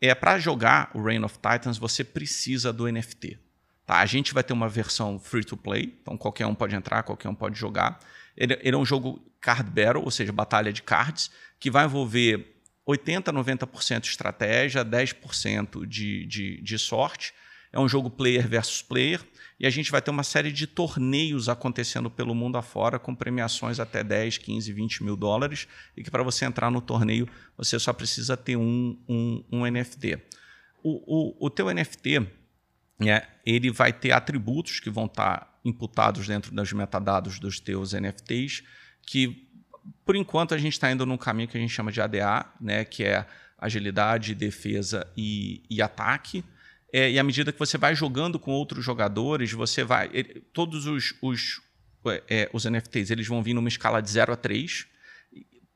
É, 0.00 0.14
Para 0.14 0.38
jogar 0.38 0.90
o 0.94 1.02
Reign 1.02 1.24
of 1.24 1.36
Titans, 1.36 1.78
você 1.78 2.04
precisa 2.04 2.72
do 2.72 2.90
NFT. 2.90 3.38
Tá? 3.86 3.98
A 3.98 4.06
gente 4.06 4.34
vai 4.34 4.42
ter 4.42 4.52
uma 4.52 4.68
versão 4.68 5.18
free 5.18 5.44
to 5.44 5.56
play, 5.56 5.96
então 6.02 6.16
qualquer 6.16 6.46
um 6.46 6.54
pode 6.54 6.74
entrar, 6.74 7.02
qualquer 7.02 7.28
um 7.28 7.34
pode 7.34 7.58
jogar. 7.58 8.00
Ele, 8.36 8.58
ele 8.62 8.74
é 8.74 8.78
um 8.78 8.84
jogo 8.84 9.22
card 9.40 9.70
battle, 9.70 10.04
ou 10.04 10.10
seja, 10.10 10.32
batalha 10.32 10.72
de 10.72 10.82
cards, 10.82 11.30
que 11.58 11.70
vai 11.70 11.84
envolver 11.84 12.56
80%, 12.86 13.32
90% 13.32 14.04
estratégia, 14.04 14.84
10% 14.84 15.86
de, 15.86 16.26
de, 16.26 16.60
de 16.60 16.78
sorte. 16.78 17.32
É 17.72 17.78
um 17.78 17.88
jogo 17.88 18.10
player 18.10 18.46
versus 18.46 18.82
player. 18.82 19.20
E 19.58 19.66
a 19.66 19.70
gente 19.70 19.90
vai 19.90 20.02
ter 20.02 20.10
uma 20.10 20.22
série 20.22 20.52
de 20.52 20.66
torneios 20.66 21.48
acontecendo 21.48 22.10
pelo 22.10 22.34
mundo 22.34 22.58
afora, 22.58 22.98
com 22.98 23.14
premiações 23.14 23.80
até 23.80 24.04
10, 24.04 24.38
15, 24.38 24.72
20 24.72 25.04
mil 25.04 25.16
dólares. 25.16 25.66
E 25.96 26.02
que 26.02 26.10
para 26.10 26.22
você 26.22 26.44
entrar 26.44 26.70
no 26.70 26.80
torneio, 26.80 27.28
você 27.56 27.78
só 27.78 27.92
precisa 27.92 28.36
ter 28.36 28.56
um, 28.56 28.98
um, 29.08 29.44
um 29.50 29.70
NFT. 29.70 30.18
O, 30.82 31.40
o, 31.40 31.46
o 31.46 31.50
teu 31.50 31.72
NFT, 31.72 32.26
é, 33.00 33.26
ele 33.44 33.70
vai 33.70 33.92
ter 33.92 34.12
atributos 34.12 34.78
que 34.78 34.90
vão 34.90 35.06
estar 35.06 35.38
tá 35.38 35.58
imputados 35.64 36.26
dentro 36.26 36.54
dos 36.54 36.72
metadados 36.72 37.38
dos 37.38 37.58
teus 37.58 37.92
NFTs, 37.92 38.62
que 39.02 39.46
por 40.04 40.16
enquanto, 40.16 40.54
a 40.54 40.58
gente 40.58 40.72
está 40.72 40.90
indo 40.90 41.04
num 41.04 41.16
caminho 41.16 41.48
que 41.48 41.56
a 41.56 41.60
gente 41.60 41.72
chama 41.72 41.92
de 41.92 42.00
ADA, 42.00 42.46
né, 42.60 42.84
que 42.84 43.04
é 43.04 43.26
agilidade, 43.58 44.34
defesa 44.34 45.06
e, 45.16 45.62
e 45.68 45.80
ataque. 45.80 46.44
É, 46.92 47.10
e 47.10 47.18
à 47.18 47.22
medida 47.22 47.52
que 47.52 47.58
você 47.58 47.76
vai 47.76 47.94
jogando 47.94 48.38
com 48.38 48.52
outros 48.52 48.84
jogadores, 48.84 49.52
você 49.52 49.84
vai. 49.84 50.08
Ele, 50.12 50.40
todos 50.52 50.86
os, 50.86 51.14
os, 51.20 51.60
é, 52.28 52.48
os 52.52 52.64
NFTs 52.64 53.10
eles 53.10 53.26
vão 53.26 53.42
vir 53.42 53.54
numa 53.54 53.68
escala 53.68 54.00
de 54.00 54.10
0 54.10 54.32
a 54.32 54.36
3, 54.36 54.86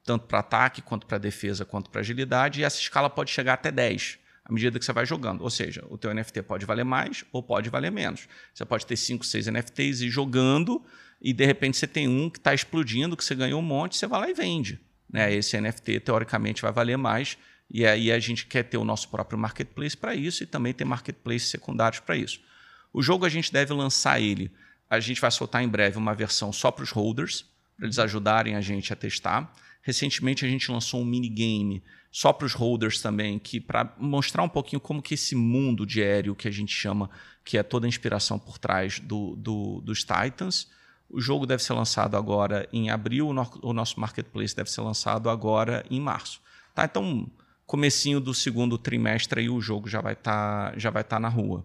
tanto 0.04 0.26
para 0.26 0.38
ataque, 0.38 0.80
quanto 0.82 1.06
para 1.06 1.18
defesa, 1.18 1.64
quanto 1.64 1.90
para 1.90 2.00
agilidade, 2.00 2.60
e 2.60 2.64
essa 2.64 2.80
escala 2.80 3.10
pode 3.10 3.30
chegar 3.30 3.54
até 3.54 3.70
10 3.70 4.18
à 4.44 4.52
medida 4.52 4.78
que 4.78 4.84
você 4.84 4.92
vai 4.92 5.06
jogando. 5.06 5.42
Ou 5.42 5.50
seja, 5.50 5.84
o 5.88 5.96
teu 5.96 6.12
NFT 6.12 6.42
pode 6.42 6.66
valer 6.66 6.84
mais 6.84 7.24
ou 7.32 7.42
pode 7.42 7.70
valer 7.70 7.92
menos. 7.92 8.28
Você 8.52 8.64
pode 8.64 8.84
ter 8.84 8.96
5, 8.96 9.24
6 9.24 9.46
NFTs 9.46 10.00
e 10.00 10.10
jogando 10.10 10.84
e 11.20 11.32
de 11.32 11.44
repente 11.44 11.76
você 11.76 11.86
tem 11.86 12.08
um 12.08 12.28
que 12.28 12.38
está 12.38 12.52
explodindo, 12.52 13.16
que 13.16 13.24
você 13.24 13.34
ganhou 13.34 13.60
um 13.60 13.64
monte, 13.64 13.96
você 13.96 14.06
vai 14.06 14.20
lá 14.20 14.30
e 14.30 14.34
vende. 14.34 14.80
Né? 15.12 15.32
Esse 15.34 15.60
NFT, 15.60 16.00
teoricamente, 16.00 16.62
vai 16.62 16.72
valer 16.72 16.96
mais. 16.96 17.38
E 17.70 17.86
aí 17.86 18.10
a 18.10 18.18
gente 18.18 18.46
quer 18.46 18.64
ter 18.64 18.76
o 18.76 18.84
nosso 18.84 19.08
próprio 19.08 19.38
marketplace 19.38 19.96
para 19.96 20.14
isso 20.14 20.42
e 20.42 20.46
também 20.46 20.74
ter 20.74 20.84
marketplaces 20.84 21.48
secundários 21.48 22.00
para 22.00 22.16
isso. 22.16 22.40
O 22.92 23.00
jogo 23.00 23.24
a 23.24 23.28
gente 23.28 23.52
deve 23.52 23.72
lançar 23.72 24.20
ele. 24.20 24.50
A 24.88 24.98
gente 24.98 25.20
vai 25.20 25.30
soltar 25.30 25.62
em 25.62 25.68
breve 25.68 25.96
uma 25.96 26.14
versão 26.14 26.52
só 26.52 26.70
para 26.72 26.82
os 26.82 26.90
holders, 26.90 27.44
para 27.76 27.86
eles 27.86 27.98
ajudarem 27.98 28.56
a 28.56 28.60
gente 28.60 28.92
a 28.92 28.96
testar. 28.96 29.54
Recentemente 29.82 30.44
a 30.44 30.48
gente 30.48 30.70
lançou 30.70 31.00
um 31.00 31.04
minigame 31.04 31.82
só 32.10 32.32
para 32.32 32.46
os 32.46 32.54
holders 32.54 33.00
também, 33.00 33.38
que 33.38 33.60
para 33.60 33.94
mostrar 33.98 34.42
um 34.42 34.48
pouquinho 34.48 34.80
como 34.80 35.00
que 35.00 35.14
esse 35.14 35.36
mundo 35.36 35.86
aéreo 35.96 36.34
que 36.34 36.48
a 36.48 36.50
gente 36.50 36.74
chama, 36.74 37.08
que 37.44 37.56
é 37.56 37.62
toda 37.62 37.86
a 37.86 37.88
inspiração 37.88 38.36
por 38.36 38.58
trás 38.58 38.98
do, 38.98 39.36
do 39.36 39.80
dos 39.80 40.00
Titans, 40.00 40.68
o 41.08 41.20
jogo 41.20 41.46
deve 41.46 41.62
ser 41.62 41.72
lançado 41.72 42.16
agora 42.16 42.68
em 42.72 42.90
abril, 42.90 43.28
o 43.28 43.72
nosso 43.72 43.98
marketplace 43.98 44.54
deve 44.54 44.70
ser 44.70 44.80
lançado 44.80 45.30
agora 45.30 45.84
em 45.90 46.00
março. 46.00 46.40
Tá? 46.74 46.84
Então, 46.84 47.30
comecinho 47.70 48.20
do 48.20 48.34
segundo 48.34 48.76
trimestre 48.76 49.42
aí 49.42 49.48
o 49.48 49.60
jogo 49.60 49.88
já 49.88 50.00
vai 50.00 50.14
estar 50.14 50.72
tá, 50.72 50.78
já 50.78 50.90
vai 50.90 51.02
estar 51.02 51.16
tá 51.16 51.20
na 51.20 51.28
rua. 51.28 51.64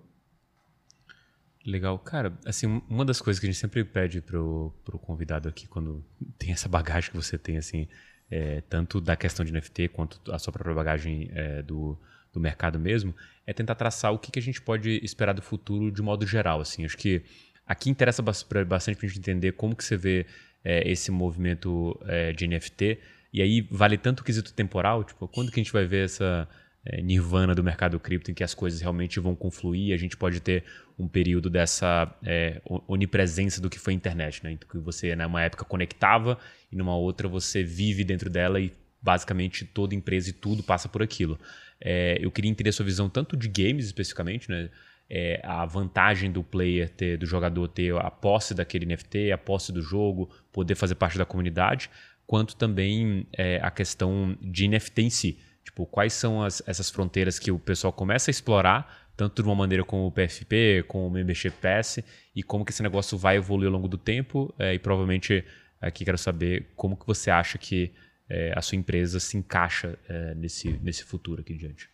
Legal. 1.65 1.97
Cara, 1.97 2.37
assim, 2.45 2.81
uma 2.87 3.03
das 3.03 3.19
coisas 3.19 3.39
que 3.39 3.47
a 3.47 3.49
gente 3.51 3.59
sempre 3.59 3.83
pede 3.83 4.21
pro, 4.21 4.71
pro 4.85 4.99
convidado 4.99 5.49
aqui, 5.49 5.67
quando 5.67 6.05
tem 6.37 6.51
essa 6.51 6.69
bagagem 6.69 7.09
que 7.09 7.17
você 7.17 7.39
tem, 7.39 7.57
assim, 7.57 7.87
é, 8.29 8.61
tanto 8.69 9.01
da 9.01 9.15
questão 9.15 9.43
de 9.43 9.51
NFT 9.51 9.87
quanto 9.87 10.31
a 10.31 10.37
sua 10.37 10.53
própria 10.53 10.75
bagagem 10.75 11.31
é, 11.33 11.63
do, 11.63 11.97
do 12.31 12.39
mercado 12.39 12.79
mesmo, 12.79 13.15
é 13.47 13.51
tentar 13.51 13.73
traçar 13.73 14.13
o 14.13 14.19
que, 14.19 14.31
que 14.31 14.37
a 14.37 14.41
gente 14.41 14.61
pode 14.61 15.03
esperar 15.03 15.33
do 15.33 15.41
futuro 15.41 15.91
de 15.91 16.03
modo 16.03 16.27
geral, 16.27 16.61
assim. 16.61 16.85
Acho 16.85 16.97
que 16.97 17.23
Aqui 17.67 17.89
interessa 17.89 18.21
bastante 18.21 18.97
para 18.97 19.05
a 19.05 19.09
gente 19.09 19.17
entender 19.17 19.53
como 19.53 19.75
que 19.75 19.83
você 19.83 19.97
vê 19.97 20.25
é, 20.63 20.89
esse 20.89 21.09
movimento 21.09 21.99
é, 22.05 22.31
de 22.31 22.47
NFT. 22.47 22.99
E 23.35 23.41
aí 23.41 23.67
vale 23.69 23.97
tanto 23.97 24.21
o 24.21 24.23
quesito 24.23 24.53
temporal, 24.53 25.03
tipo, 25.03 25.27
quando 25.27 25.51
que 25.51 25.59
a 25.59 25.61
gente 25.61 25.73
vai 25.73 25.85
ver 25.85 26.05
essa 26.05 26.47
é, 26.85 27.01
nirvana 27.01 27.53
do 27.53 27.61
mercado 27.61 27.99
cripto 27.99 28.31
em 28.31 28.33
que 28.33 28.45
as 28.45 28.53
coisas 28.53 28.79
realmente 28.79 29.19
vão 29.19 29.35
confluir, 29.35 29.93
a 29.93 29.97
gente 29.97 30.15
pode 30.15 30.39
ter 30.39 30.63
um 30.97 31.05
período 31.05 31.49
dessa 31.49 32.15
é, 32.25 32.61
onipresença 32.87 33.59
do 33.59 33.69
que 33.69 33.77
foi 33.77 33.91
a 33.91 33.95
internet, 33.97 34.41
né? 34.41 34.53
Então, 34.53 34.69
que 34.69 34.77
você 34.77 35.13
numa 35.17 35.41
época 35.41 35.65
conectava 35.65 36.37
e 36.71 36.77
numa 36.77 36.95
outra 36.95 37.27
você 37.27 37.61
vive 37.61 38.05
dentro 38.05 38.29
dela 38.29 38.57
e 38.57 38.71
basicamente 39.01 39.65
toda 39.65 39.93
empresa 39.93 40.29
e 40.29 40.33
tudo 40.33 40.63
passa 40.63 40.87
por 40.87 41.03
aquilo. 41.03 41.37
É, 41.81 42.17
eu 42.21 42.31
queria 42.31 42.49
entender 42.49 42.69
a 42.69 42.73
sua 42.73 42.85
visão 42.85 43.09
tanto 43.09 43.35
de 43.35 43.49
games 43.49 43.85
especificamente, 43.85 44.49
né? 44.49 44.69
é, 45.09 45.39
a 45.43 45.65
vantagem 45.65 46.31
do 46.31 46.43
player 46.43 46.89
ter, 46.89 47.17
do 47.17 47.25
jogador 47.25 47.67
ter 47.67 47.95
a 47.95 48.09
posse 48.09 48.53
daquele 48.53 48.85
NFT, 48.85 49.31
a 49.31 49.37
posse 49.37 49.71
do 49.71 49.81
jogo, 49.81 50.29
poder 50.51 50.75
fazer 50.75 50.95
parte 50.95 51.17
da 51.17 51.25
comunidade, 51.25 51.89
quanto 52.25 52.55
também 52.55 53.27
é, 53.33 53.59
a 53.61 53.71
questão 53.71 54.37
de 54.41 54.67
NFT 54.67 55.01
em 55.01 55.09
si. 55.09 55.39
Tipo, 55.63 55.85
quais 55.85 56.13
são 56.13 56.43
as, 56.43 56.61
essas 56.67 56.89
fronteiras 56.89 57.39
que 57.39 57.51
o 57.51 57.59
pessoal 57.59 57.91
começa 57.91 58.29
a 58.29 58.33
explorar, 58.33 59.09
tanto 59.17 59.41
de 59.41 59.47
uma 59.47 59.55
maneira 59.55 59.83
como 59.83 60.07
o 60.07 60.11
PFP, 60.11 60.85
com 60.87 61.07
o 61.07 61.09
Membership 61.09 61.51
Pass, 61.61 61.99
e 62.35 62.43
como 62.43 62.65
que 62.65 62.71
esse 62.71 62.83
negócio 62.83 63.17
vai 63.17 63.37
evoluir 63.37 63.67
ao 63.67 63.73
longo 63.73 63.87
do 63.87 63.97
tempo, 63.97 64.53
é, 64.59 64.73
e 64.73 64.79
provavelmente 64.79 65.43
aqui 65.81 66.05
quero 66.05 66.17
saber 66.17 66.71
como 66.75 66.97
que 66.97 67.05
você 67.05 67.29
acha 67.29 67.57
que 67.57 67.93
é, 68.29 68.53
a 68.55 68.61
sua 68.61 68.75
empresa 68.75 69.19
se 69.19 69.37
encaixa 69.37 69.97
é, 70.07 70.35
nesse, 70.35 70.69
nesse 70.81 71.03
futuro 71.03 71.41
aqui 71.41 71.53
diante. 71.53 71.89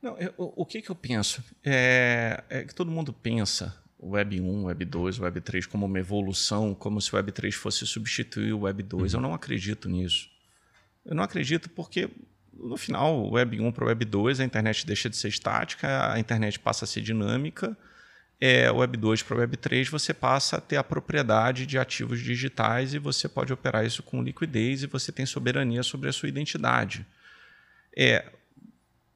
Não, 0.00 0.16
eu, 0.18 0.32
o, 0.36 0.64
que, 0.64 0.82
que 0.82 0.90
eu 0.90 0.94
penso? 0.94 1.42
É, 1.64 2.44
é, 2.48 2.64
que 2.64 2.74
todo 2.74 2.90
mundo 2.90 3.12
pensa 3.12 3.74
Web 4.00 4.40
1, 4.40 4.64
Web 4.64 4.84
2, 4.84 5.18
Web 5.20 5.40
3 5.40 5.66
como 5.66 5.86
uma 5.86 5.98
evolução, 5.98 6.74
como 6.74 7.00
se 7.00 7.12
o 7.12 7.16
Web 7.16 7.32
3 7.32 7.54
fosse 7.54 7.86
substituir 7.86 8.52
o 8.52 8.60
Web 8.60 8.82
2. 8.82 9.14
Uhum. 9.14 9.18
Eu 9.18 9.22
não 9.22 9.34
acredito 9.34 9.88
nisso. 9.88 10.28
Eu 11.04 11.14
não 11.14 11.22
acredito 11.22 11.70
porque 11.70 12.10
no 12.52 12.76
final, 12.76 13.30
Web 13.30 13.60
1 13.60 13.72
para 13.72 13.86
Web 13.86 14.04
2, 14.04 14.40
a 14.40 14.44
internet 14.44 14.86
deixa 14.86 15.08
de 15.08 15.16
ser 15.16 15.28
estática, 15.28 16.12
a 16.12 16.18
internet 16.18 16.58
passa 16.58 16.84
a 16.84 16.88
ser 16.88 17.00
dinâmica. 17.00 17.76
É, 18.40 18.70
Web 18.70 18.96
2 18.96 19.22
para 19.22 19.36
Web 19.38 19.56
3, 19.56 19.88
você 19.88 20.12
passa 20.12 20.56
a 20.56 20.60
ter 20.60 20.76
a 20.76 20.84
propriedade 20.84 21.64
de 21.64 21.78
ativos 21.78 22.20
digitais 22.20 22.92
e 22.92 22.98
você 22.98 23.28
pode 23.28 23.52
operar 23.52 23.84
isso 23.84 24.02
com 24.02 24.22
liquidez 24.22 24.82
e 24.82 24.86
você 24.86 25.10
tem 25.10 25.24
soberania 25.24 25.82
sobre 25.82 26.08
a 26.08 26.12
sua 26.12 26.28
identidade. 26.28 27.06
É, 27.96 28.30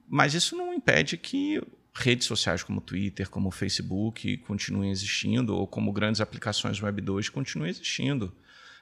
mas 0.09 0.33
isso 0.35 0.57
não 0.57 0.72
impede 0.72 1.16
que 1.16 1.62
redes 1.95 2.26
sociais 2.26 2.62
como 2.62 2.80
Twitter, 2.80 3.28
como 3.28 3.51
Facebook 3.51 4.36
continuem 4.38 4.91
existindo, 4.91 5.55
ou 5.57 5.66
como 5.66 5.93
grandes 5.93 6.20
aplicações 6.20 6.80
Web 6.80 7.01
2 7.01 7.28
continuem 7.28 7.70
existindo. 7.70 8.32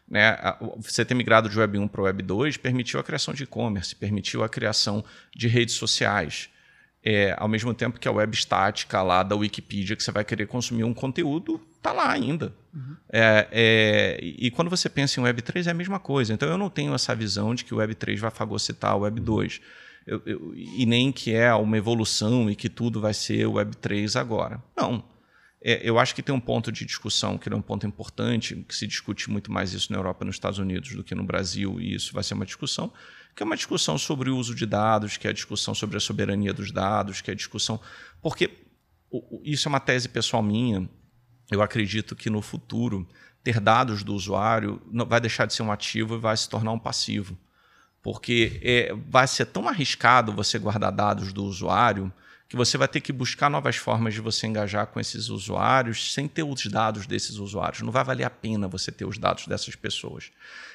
Né? 0.09 0.37
Você 0.79 1.05
ter 1.05 1.15
migrado 1.15 1.49
de 1.49 1.59
Web 1.59 1.79
1 1.79 1.89
para 1.89 2.03
Web 2.03 2.23
2 2.23 2.57
permitiu 2.57 2.99
a 2.99 3.05
criação 3.05 3.35
de 3.35 3.45
e-commerce, 3.45 3.95
permitiu 3.95 4.43
a 4.43 4.49
criação 4.49 5.05
de 5.35 5.49
redes 5.49 5.75
sociais. 5.75 6.49
É, 7.05 7.35
ao 7.39 7.47
mesmo 7.47 7.73
tempo 7.73 7.99
que 7.99 8.09
a 8.09 8.13
web 8.13 8.35
estática 8.35 9.01
lá 9.03 9.23
da 9.23 9.37
Wikipedia, 9.37 9.95
que 9.95 10.03
você 10.03 10.11
vai 10.11 10.25
querer 10.25 10.47
consumir 10.47 10.83
um 10.83 10.93
conteúdo, 10.93 11.61
está 11.77 11.93
lá 11.93 12.11
ainda. 12.11 12.53
Uhum. 12.75 12.97
É, 13.11 13.49
é, 13.53 14.19
e 14.21 14.51
quando 14.51 14.69
você 14.69 14.89
pensa 14.89 15.21
em 15.21 15.23
Web 15.23 15.41
3, 15.41 15.69
é 15.69 15.71
a 15.71 15.75
mesma 15.75 16.01
coisa. 16.01 16.35
Então 16.35 16.49
eu 16.49 16.59
não 16.59 16.69
tenho 16.69 16.93
essa 16.95 17.15
visão 17.15 17.55
de 17.55 17.65
que 17.65 17.73
o 17.73 17.79
Web 17.79 17.95
3 17.95 18.19
vai 18.21 18.31
fagocitar 18.31 18.97
o 18.97 19.01
Web 19.01 19.21
2. 19.21 19.61
Eu, 20.09 20.23
eu, 20.25 20.55
e 20.55 20.87
nem 20.87 21.13
que 21.13 21.35
é 21.35 21.53
uma 21.53 21.77
evolução 21.77 22.51
e 22.51 22.57
que 22.57 22.71
tudo 22.71 22.99
vai 22.99 23.13
ser 23.13 23.47
Web 23.47 23.77
3 23.77 24.17
agora. 24.17 24.63
Não. 24.75 25.05
É, 25.61 25.87
eu 25.87 25.99
acho 25.99 26.15
que 26.15 26.23
tem 26.23 26.35
um 26.35 26.41
ponto 26.41 26.73
de 26.73 26.87
discussão 26.87 27.37
que 27.37 27.47
é 27.47 27.55
um 27.55 27.61
ponto 27.61 27.87
importante, 27.87 28.65
que 28.67 28.75
se 28.75 28.87
discute 28.87 29.31
muito 29.31 29.53
mais 29.53 29.75
isso 29.75 29.93
na 29.93 29.99
Europa 29.99 30.25
e 30.25 30.27
nos 30.27 30.37
Estados 30.37 30.59
Unidos 30.59 30.95
do 30.95 31.05
que 31.05 31.15
no 31.15 31.25
Brasil, 31.25 31.79
e 31.79 31.95
isso 31.95 32.15
vai 32.15 32.23
ser 32.23 32.33
uma 32.33 32.47
discussão, 32.47 32.91
que 33.37 33.43
é 33.43 33.47
uma 33.47 33.55
discussão 33.55 33.99
sobre 33.99 34.31
o 34.31 34.37
uso 34.39 34.55
de 34.55 34.65
dados, 34.65 35.19
que 35.19 35.27
é 35.27 35.31
a 35.31 35.35
discussão 35.35 35.75
sobre 35.75 35.99
a 35.99 36.01
soberania 36.01 36.55
dos 36.55 36.73
dados, 36.73 37.21
que 37.21 37.31
é 37.31 37.35
a 37.35 37.37
discussão. 37.37 37.79
Porque 38.23 38.51
isso 39.45 39.69
é 39.69 39.71
uma 39.71 39.81
tese 39.81 40.09
pessoal 40.09 40.43
minha. 40.43 40.89
Eu 41.51 41.61
acredito 41.61 42.17
que 42.17 42.31
no 42.31 42.41
futuro, 42.41 43.07
ter 43.45 43.61
dados 43.61 44.03
do 44.03 44.15
usuário 44.15 44.81
vai 45.07 45.21
deixar 45.21 45.45
de 45.45 45.53
ser 45.53 45.63
um 45.63 45.71
ativo 45.71 46.15
e 46.15 46.19
vai 46.19 46.37
se 46.37 46.49
tornar 46.49 46.73
um 46.73 46.79
passivo. 46.79 47.39
Porque 48.11 48.59
é, 48.65 48.95
vai 49.11 49.29
ser 49.29 49.45
tão 49.45 49.69
arriscado 49.69 50.33
você 50.33 50.59
guardar 50.59 50.91
dados 50.91 51.31
do 51.31 51.45
usuário 51.45 52.11
que 52.49 52.57
você 52.57 52.79
vai 52.79 52.89
ter 52.89 53.03
que 53.03 53.13
buscar 53.13 53.51
novas 53.51 53.77
formas 53.77 54.15
de 54.15 54.23
você 54.23 54.47
engajar 54.47 54.87
com 54.87 54.99
esses 54.99 55.29
usuários 55.29 56.15
sem 56.15 56.27
ter 56.27 56.43
os 56.43 56.67
dados 56.69 57.07
desses 57.07 57.37
usuários. 57.37 57.83
Não 57.83 57.93
vai 57.93 58.03
valer 58.03 58.25
a 58.25 58.31
pena 58.31 58.67
você 58.67 58.91
ter 58.91 59.05
os 59.05 59.19
dados 59.19 59.47
dessas 59.47 59.77
pessoas. 59.77 60.31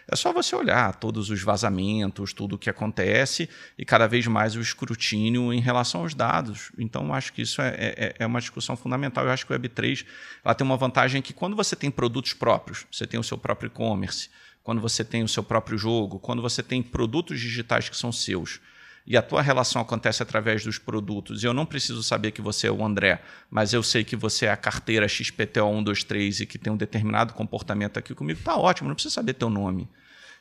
É 0.08 0.16
só 0.16 0.32
você 0.32 0.56
olhar 0.56 0.94
todos 0.94 1.32
os 1.32 1.42
vazamentos, 1.42 2.34
tudo 2.34 2.54
o 2.54 2.60
que 2.60 2.70
acontece 2.70 3.50
e 3.80 3.84
cada 3.84 4.06
vez 4.06 4.28
mais 4.28 4.56
o 4.56 4.62
escrutínio 4.62 5.52
em 5.52 5.60
relação 5.60 6.02
aos 6.02 6.14
dados. 6.14 6.72
Então, 6.78 7.12
acho 7.12 7.34
que 7.34 7.42
isso 7.42 7.64
é, 7.64 7.74
é, 7.98 8.16
é 8.20 8.28
uma 8.28 8.42
discussão 8.42 8.78
fundamental. 8.78 9.26
Eu 9.26 9.32
acho 9.32 9.48
que 9.48 9.52
o 9.52 9.60
Web3 9.60 10.06
ela 10.46 10.54
tem 10.54 10.64
uma 10.64 10.78
vantagem 10.78 11.20
que 11.20 11.34
quando 11.34 11.56
você 11.56 11.76
tem 11.76 11.90
produtos 11.90 12.34
próprios, 12.34 12.86
você 12.92 13.08
tem 13.08 13.20
o 13.20 13.24
seu 13.24 13.40
próprio 13.40 13.66
e-commerce, 13.66 14.30
quando 14.64 14.82
você 14.82 15.04
tem 15.04 15.24
o 15.24 15.28
seu 15.28 15.44
próprio 15.44 15.78
jogo, 15.78 16.20
quando 16.20 16.42
você 16.42 16.64
tem 16.64 16.82
produtos 16.82 17.40
digitais 17.40 17.90
que 17.90 17.98
são 17.98 18.12
seus, 18.12 18.60
e 19.06 19.18
a 19.18 19.22
tua 19.22 19.42
relação 19.42 19.82
acontece 19.82 20.24
através 20.24 20.64
dos 20.64 20.78
produtos, 20.78 21.44
eu 21.44 21.54
não 21.54 21.66
preciso 21.66 22.02
saber 22.02 22.32
que 22.32 22.42
você 22.42 22.68
é 22.68 22.72
o 22.72 22.84
André, 22.84 23.22
mas 23.52 23.74
eu 23.74 23.84
sei 23.84 24.04
que 24.04 24.16
você 24.16 24.46
é 24.46 24.52
a 24.52 24.58
carteira 24.58 25.08
XPTO 25.08 25.68
123 25.68 26.40
e 26.40 26.46
que 26.46 26.58
tem 26.58 26.72
um 26.72 26.78
determinado 26.78 27.34
comportamento 27.34 27.98
aqui 27.98 28.16
comigo, 28.16 28.40
tá 28.42 28.56
ótimo, 28.56 28.88
não 28.88 28.96
preciso 28.96 29.16
saber 29.16 29.34
teu 29.34 29.50
nome. 29.50 29.90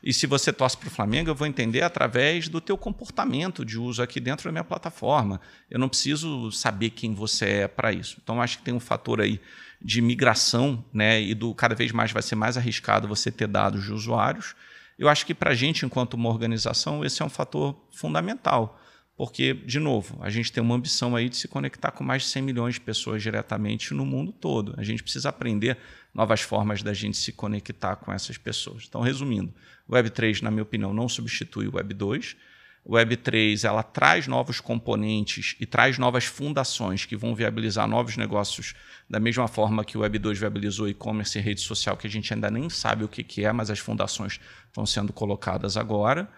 E 0.03 0.13
se 0.13 0.27
você 0.27 0.53
torce 0.53 0.77
para 0.77 0.89
o 0.89 0.91
Flamengo, 0.91 1.31
eu 1.31 1.35
vou 1.35 1.47
entender 1.47 1.83
através 1.83 2.49
do 2.49 2.61
teu 2.61 2.77
comportamento 2.77 3.65
de 3.65 3.79
uso 3.79 4.03
aqui 4.03 4.19
dentro 4.19 4.47
da 4.47 4.53
minha 4.53 4.65
plataforma. 4.65 5.41
Eu 5.71 5.79
não 5.79 5.89
preciso 5.89 6.51
saber 6.51 6.91
quem 6.91 7.15
você 7.15 7.47
é 7.47 7.69
para 7.69 7.93
isso. 7.93 8.19
Então, 8.21 8.43
acho 8.43 8.59
que 8.59 8.65
tem 8.65 8.75
um 8.75 8.81
fator 8.81 9.21
aí 9.21 9.41
de 9.85 10.01
migração, 10.01 10.85
né? 10.93 11.21
E 11.21 11.35
do 11.35 11.55
cada 11.55 11.75
vez 11.75 11.93
mais 11.93 12.13
vai 12.13 12.23
ser 12.23 12.35
mais 12.35 12.57
arriscado 12.57 13.09
você 13.09 13.31
ter 13.31 13.47
dados 13.47 13.85
de 13.85 13.93
usuários. 13.93 14.55
Eu 14.99 15.09
acho 15.09 15.27
que 15.27 15.35
para 15.35 15.51
a 15.51 15.55
gente, 15.55 15.85
enquanto 15.85 16.15
uma 16.15 16.29
organização, 16.29 17.05
esse 17.05 17.23
é 17.23 17.25
um 17.25 17.29
fator 17.29 17.77
fundamental. 17.93 18.79
Porque, 19.17 19.53
de 19.53 19.79
novo, 19.79 20.19
a 20.23 20.31
gente 20.31 20.51
tem 20.51 20.63
uma 20.63 20.75
ambição 20.75 21.15
aí 21.15 21.29
de 21.29 21.37
se 21.37 21.47
conectar 21.47 21.91
com 21.91 22.03
mais 22.03 22.23
de 22.23 22.29
100 22.29 22.43
milhões 22.43 22.75
de 22.75 22.81
pessoas 22.81 23.23
diretamente 23.23 23.93
no 23.93 24.07
mundo 24.07 24.33
todo. 24.33 24.75
A 24.79 24.83
gente 24.83 25.03
precisa 25.03 25.29
aprender 25.29 25.77
novas 26.15 26.41
formas 26.41 26.83
da 26.83 26.95
gente 26.95 27.17
se 27.17 27.31
conectar 27.33 27.97
com 27.97 28.13
essas 28.13 28.39
pessoas. 28.39 28.85
Então, 28.89 29.01
resumindo, 29.01 29.53
o 29.87 29.93
Web3, 29.93 30.41
na 30.43 30.51
minha 30.51 30.63
opinião, 30.63 30.95
não 30.95 31.09
substitui 31.09 31.69
o 31.69 31.73
Web2. 31.73 32.37
O 32.85 32.95
Web3 32.95 33.65
ela 33.65 33.83
traz 33.83 34.27
novos 34.27 34.61
componentes 34.61 35.55
e 35.61 35.67
traz 35.67 35.99
novas 35.99 36.25
fundações 36.25 37.05
que 37.05 37.17
vão 37.17 37.35
viabilizar 37.35 37.87
novos 37.87 38.17
negócios 38.17 38.75
da 39.09 39.21
mesma 39.21 39.47
forma 39.47 39.85
que 39.85 39.97
o 39.97 40.01
Web2 40.01 40.35
viabilizou 40.35 40.89
e-commerce 40.89 41.39
e 41.39 41.41
rede 41.41 41.61
social, 41.61 41.97
que 41.97 42.09
a 42.09 42.11
gente 42.11 42.35
ainda 42.35 42.51
nem 42.51 42.69
sabe 42.69 43.05
o 43.05 43.09
que, 43.09 43.23
que 43.23 43.45
é, 43.45 43.53
mas 43.53 43.71
as 43.71 43.79
fundações 43.79 44.41
estão 44.67 44.85
sendo 44.85 45.13
colocadas 45.13 45.77
agora. 45.77 46.29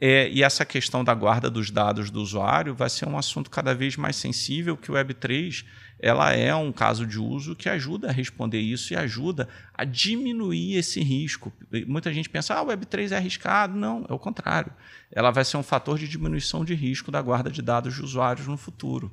É, 0.00 0.30
e 0.30 0.42
essa 0.42 0.64
questão 0.64 1.04
da 1.04 1.14
guarda 1.14 1.50
dos 1.50 1.70
dados 1.70 2.10
do 2.10 2.22
usuário 2.22 2.74
vai 2.74 2.88
ser 2.88 3.06
um 3.06 3.18
assunto 3.18 3.50
cada 3.50 3.74
vez 3.74 3.96
mais 3.96 4.16
sensível, 4.16 4.76
que 4.76 4.90
o 4.90 4.94
Web3 4.94 5.64
ela 6.02 6.32
é 6.32 6.54
um 6.54 6.72
caso 6.72 7.06
de 7.06 7.18
uso 7.18 7.54
que 7.54 7.68
ajuda 7.68 8.08
a 8.08 8.12
responder 8.12 8.58
isso 8.58 8.94
e 8.94 8.96
ajuda 8.96 9.46
a 9.74 9.84
diminuir 9.84 10.76
esse 10.76 11.02
risco. 11.02 11.52
Muita 11.86 12.12
gente 12.14 12.30
pensa, 12.30 12.54
ah, 12.54 12.62
o 12.62 12.66
Web3 12.68 13.12
é 13.12 13.16
arriscado. 13.16 13.76
Não, 13.76 14.06
é 14.08 14.12
o 14.12 14.18
contrário. 14.18 14.72
Ela 15.12 15.30
vai 15.30 15.44
ser 15.44 15.58
um 15.58 15.62
fator 15.62 15.98
de 15.98 16.08
diminuição 16.08 16.64
de 16.64 16.74
risco 16.74 17.10
da 17.10 17.20
guarda 17.20 17.50
de 17.50 17.60
dados 17.60 17.94
de 17.94 18.02
usuários 18.02 18.46
no 18.46 18.56
futuro. 18.56 19.12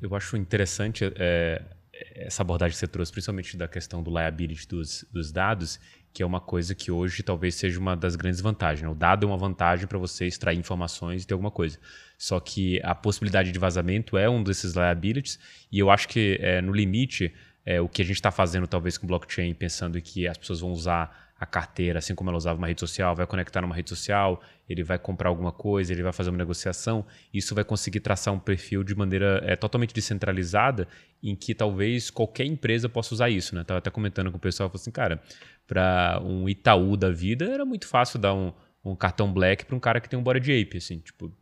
Eu 0.00 0.14
acho 0.14 0.38
interessante 0.38 1.04
é, 1.16 1.62
essa 2.14 2.42
abordagem 2.42 2.72
que 2.72 2.78
você 2.78 2.88
trouxe, 2.88 3.12
principalmente 3.12 3.54
da 3.56 3.68
questão 3.68 4.02
do 4.02 4.10
liability 4.10 4.66
dos, 4.66 5.04
dos 5.12 5.30
dados, 5.30 5.78
que 6.14 6.22
é 6.22 6.26
uma 6.26 6.40
coisa 6.40 6.76
que 6.76 6.92
hoje 6.92 7.24
talvez 7.24 7.56
seja 7.56 7.80
uma 7.80 7.96
das 7.96 8.14
grandes 8.14 8.40
vantagens. 8.40 8.82
Né? 8.82 8.88
O 8.88 8.94
dado 8.94 9.26
é 9.26 9.28
uma 9.28 9.36
vantagem 9.36 9.88
para 9.88 9.98
você 9.98 10.26
extrair 10.26 10.56
informações 10.56 11.24
e 11.24 11.26
ter 11.26 11.34
alguma 11.34 11.50
coisa. 11.50 11.76
Só 12.16 12.38
que 12.38 12.80
a 12.84 12.94
possibilidade 12.94 13.50
de 13.50 13.58
vazamento 13.58 14.16
é 14.16 14.30
um 14.30 14.40
desses 14.40 14.74
liabilities, 14.74 15.40
e 15.72 15.80
eu 15.80 15.90
acho 15.90 16.06
que 16.06 16.38
é, 16.40 16.62
no 16.62 16.72
limite, 16.72 17.34
é, 17.64 17.80
o 17.80 17.88
que 17.88 18.02
a 18.02 18.04
gente 18.04 18.16
está 18.16 18.30
fazendo 18.30 18.66
talvez 18.66 18.98
com 18.98 19.06
blockchain, 19.06 19.54
pensando 19.54 20.00
que 20.00 20.26
as 20.26 20.36
pessoas 20.36 20.60
vão 20.60 20.70
usar 20.70 21.24
a 21.38 21.46
carteira, 21.46 21.98
assim 21.98 22.14
como 22.14 22.30
ela 22.30 22.36
usava 22.36 22.56
uma 22.56 22.66
rede 22.66 22.80
social, 22.80 23.14
vai 23.14 23.26
conectar 23.26 23.60
numa 23.60 23.74
rede 23.74 23.90
social, 23.90 24.40
ele 24.68 24.82
vai 24.82 24.98
comprar 24.98 25.28
alguma 25.28 25.50
coisa, 25.50 25.92
ele 25.92 26.02
vai 26.02 26.12
fazer 26.12 26.30
uma 26.30 26.38
negociação, 26.38 27.04
isso 27.32 27.54
vai 27.54 27.64
conseguir 27.64 28.00
traçar 28.00 28.32
um 28.32 28.38
perfil 28.38 28.84
de 28.84 28.94
maneira 28.94 29.42
é, 29.44 29.56
totalmente 29.56 29.92
descentralizada, 29.92 30.86
em 31.22 31.34
que 31.34 31.54
talvez 31.54 32.08
qualquer 32.08 32.44
empresa 32.44 32.88
possa 32.88 33.14
usar 33.14 33.30
isso. 33.30 33.54
Né? 33.54 33.62
Estava 33.62 33.78
até 33.78 33.90
comentando 33.90 34.30
com 34.30 34.36
o 34.36 34.40
pessoal, 34.40 34.70
assim, 34.72 34.90
cara, 34.90 35.20
para 35.66 36.20
um 36.22 36.48
Itaú 36.48 36.96
da 36.96 37.10
vida 37.10 37.46
era 37.46 37.64
muito 37.64 37.88
fácil 37.88 38.18
dar 38.18 38.32
um, 38.32 38.52
um 38.84 38.94
cartão 38.94 39.32
black 39.32 39.64
para 39.64 39.74
um 39.74 39.80
cara 39.80 40.00
que 40.00 40.08
tem 40.08 40.18
um 40.18 40.22
body 40.22 40.40
de 40.40 40.52
ape, 40.52 40.76
assim, 40.78 40.98
tipo, 40.98 41.32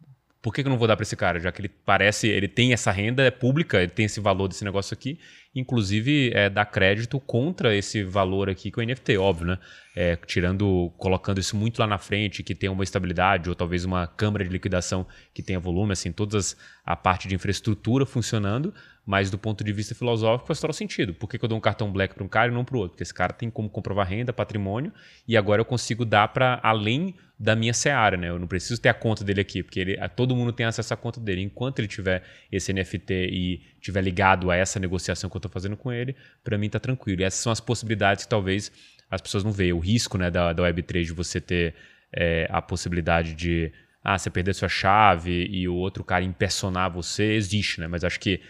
por 0.42 0.52
que, 0.52 0.62
que 0.62 0.68
eu 0.68 0.70
não 0.70 0.78
vou 0.78 0.88
dar 0.88 0.96
para 0.96 1.04
esse 1.04 1.14
cara? 1.14 1.38
Já 1.38 1.52
que 1.52 1.60
ele 1.60 1.68
parece, 1.68 2.26
ele 2.26 2.48
tem 2.48 2.72
essa 2.72 2.90
renda 2.90 3.22
é 3.22 3.30
pública, 3.30 3.80
ele 3.80 3.92
tem 3.92 4.06
esse 4.06 4.18
valor 4.18 4.48
desse 4.48 4.64
negócio 4.64 4.92
aqui, 4.92 5.18
inclusive 5.54 6.32
é, 6.34 6.48
dar 6.48 6.64
crédito 6.64 7.20
contra 7.20 7.74
esse 7.76 8.02
valor 8.02 8.48
aqui 8.48 8.70
com 8.70 8.80
o 8.80 8.84
NFT, 8.84 9.18
óbvio, 9.18 9.46
né? 9.48 9.58
É, 9.94 10.16
tirando, 10.16 10.90
colocando 10.96 11.38
isso 11.38 11.54
muito 11.54 11.78
lá 11.78 11.86
na 11.86 11.98
frente, 11.98 12.42
que 12.42 12.54
tenha 12.54 12.72
uma 12.72 12.82
estabilidade 12.82 13.50
ou 13.50 13.54
talvez 13.54 13.84
uma 13.84 14.06
câmara 14.06 14.42
de 14.42 14.50
liquidação 14.50 15.06
que 15.34 15.42
tenha 15.42 15.60
volume, 15.60 15.92
assim, 15.92 16.10
todas 16.10 16.56
a 16.84 16.96
parte 16.96 17.28
de 17.28 17.34
infraestrutura 17.34 18.06
funcionando, 18.06 18.72
mas 19.04 19.30
do 19.30 19.36
ponto 19.36 19.62
de 19.62 19.72
vista 19.72 19.94
filosófico 19.94 20.46
faz 20.46 20.60
todo 20.60 20.72
sentido. 20.72 21.12
Por 21.12 21.28
que, 21.28 21.38
que 21.38 21.44
eu 21.44 21.48
dou 21.48 21.58
um 21.58 21.60
cartão 21.60 21.92
black 21.92 22.14
para 22.14 22.24
um 22.24 22.28
cara 22.28 22.50
e 22.50 22.54
não 22.54 22.64
para 22.64 22.76
o 22.76 22.78
outro? 22.78 22.92
Porque 22.92 23.02
esse 23.02 23.12
cara 23.12 23.32
tem 23.34 23.50
como 23.50 23.68
comprovar 23.68 24.08
renda, 24.08 24.32
patrimônio, 24.32 24.92
e 25.28 25.36
agora 25.36 25.60
eu 25.60 25.64
consigo 25.66 26.04
dar 26.04 26.28
para 26.28 26.58
além 26.62 27.14
da 27.38 27.56
minha 27.56 27.74
seara, 27.74 28.16
né? 28.16 28.28
Eu 28.28 28.38
não 28.38 28.46
preciso 28.46 28.80
ter 28.80 28.88
a 28.88 28.94
conta 28.94 29.24
dele 29.24 29.40
aqui, 29.40 29.62
porque 29.62 29.80
ele, 29.80 30.08
todo 30.10 30.36
mundo 30.36 30.52
tem 30.52 30.64
acesso 30.64 30.94
à 30.94 30.96
conta 30.96 31.20
dele. 31.20 31.42
Enquanto 31.42 31.80
ele 31.80 31.88
tiver 31.88 32.22
esse 32.52 32.72
NFT 32.72 33.12
e 33.12 33.71
tiver 33.82 34.00
ligado 34.00 34.50
a 34.50 34.56
essa 34.56 34.78
negociação 34.78 35.28
que 35.28 35.36
eu 35.36 35.38
estou 35.38 35.50
fazendo 35.50 35.76
com 35.76 35.92
ele, 35.92 36.14
para 36.42 36.56
mim 36.56 36.66
está 36.66 36.78
tranquilo. 36.78 37.20
E 37.20 37.24
essas 37.24 37.40
são 37.40 37.52
as 37.52 37.60
possibilidades 37.60 38.24
que 38.24 38.30
talvez 38.30 38.70
as 39.10 39.20
pessoas 39.20 39.44
não 39.44 39.52
veem. 39.52 39.72
O 39.72 39.78
risco 39.78 40.16
né, 40.16 40.30
da, 40.30 40.52
da 40.52 40.62
Web3 40.62 41.04
de 41.04 41.12
você 41.12 41.40
ter 41.40 41.74
é, 42.12 42.46
a 42.48 42.62
possibilidade 42.62 43.34
de 43.34 43.72
ah, 44.02 44.16
você 44.16 44.30
perder 44.30 44.54
sua 44.54 44.68
chave 44.68 45.46
e 45.50 45.68
o 45.68 45.74
outro 45.74 46.04
cara 46.04 46.24
impersonar 46.24 46.90
você, 46.90 47.34
existe, 47.34 47.80
né? 47.80 47.86
Mas 47.86 48.04
acho 48.04 48.18
que 48.18 48.40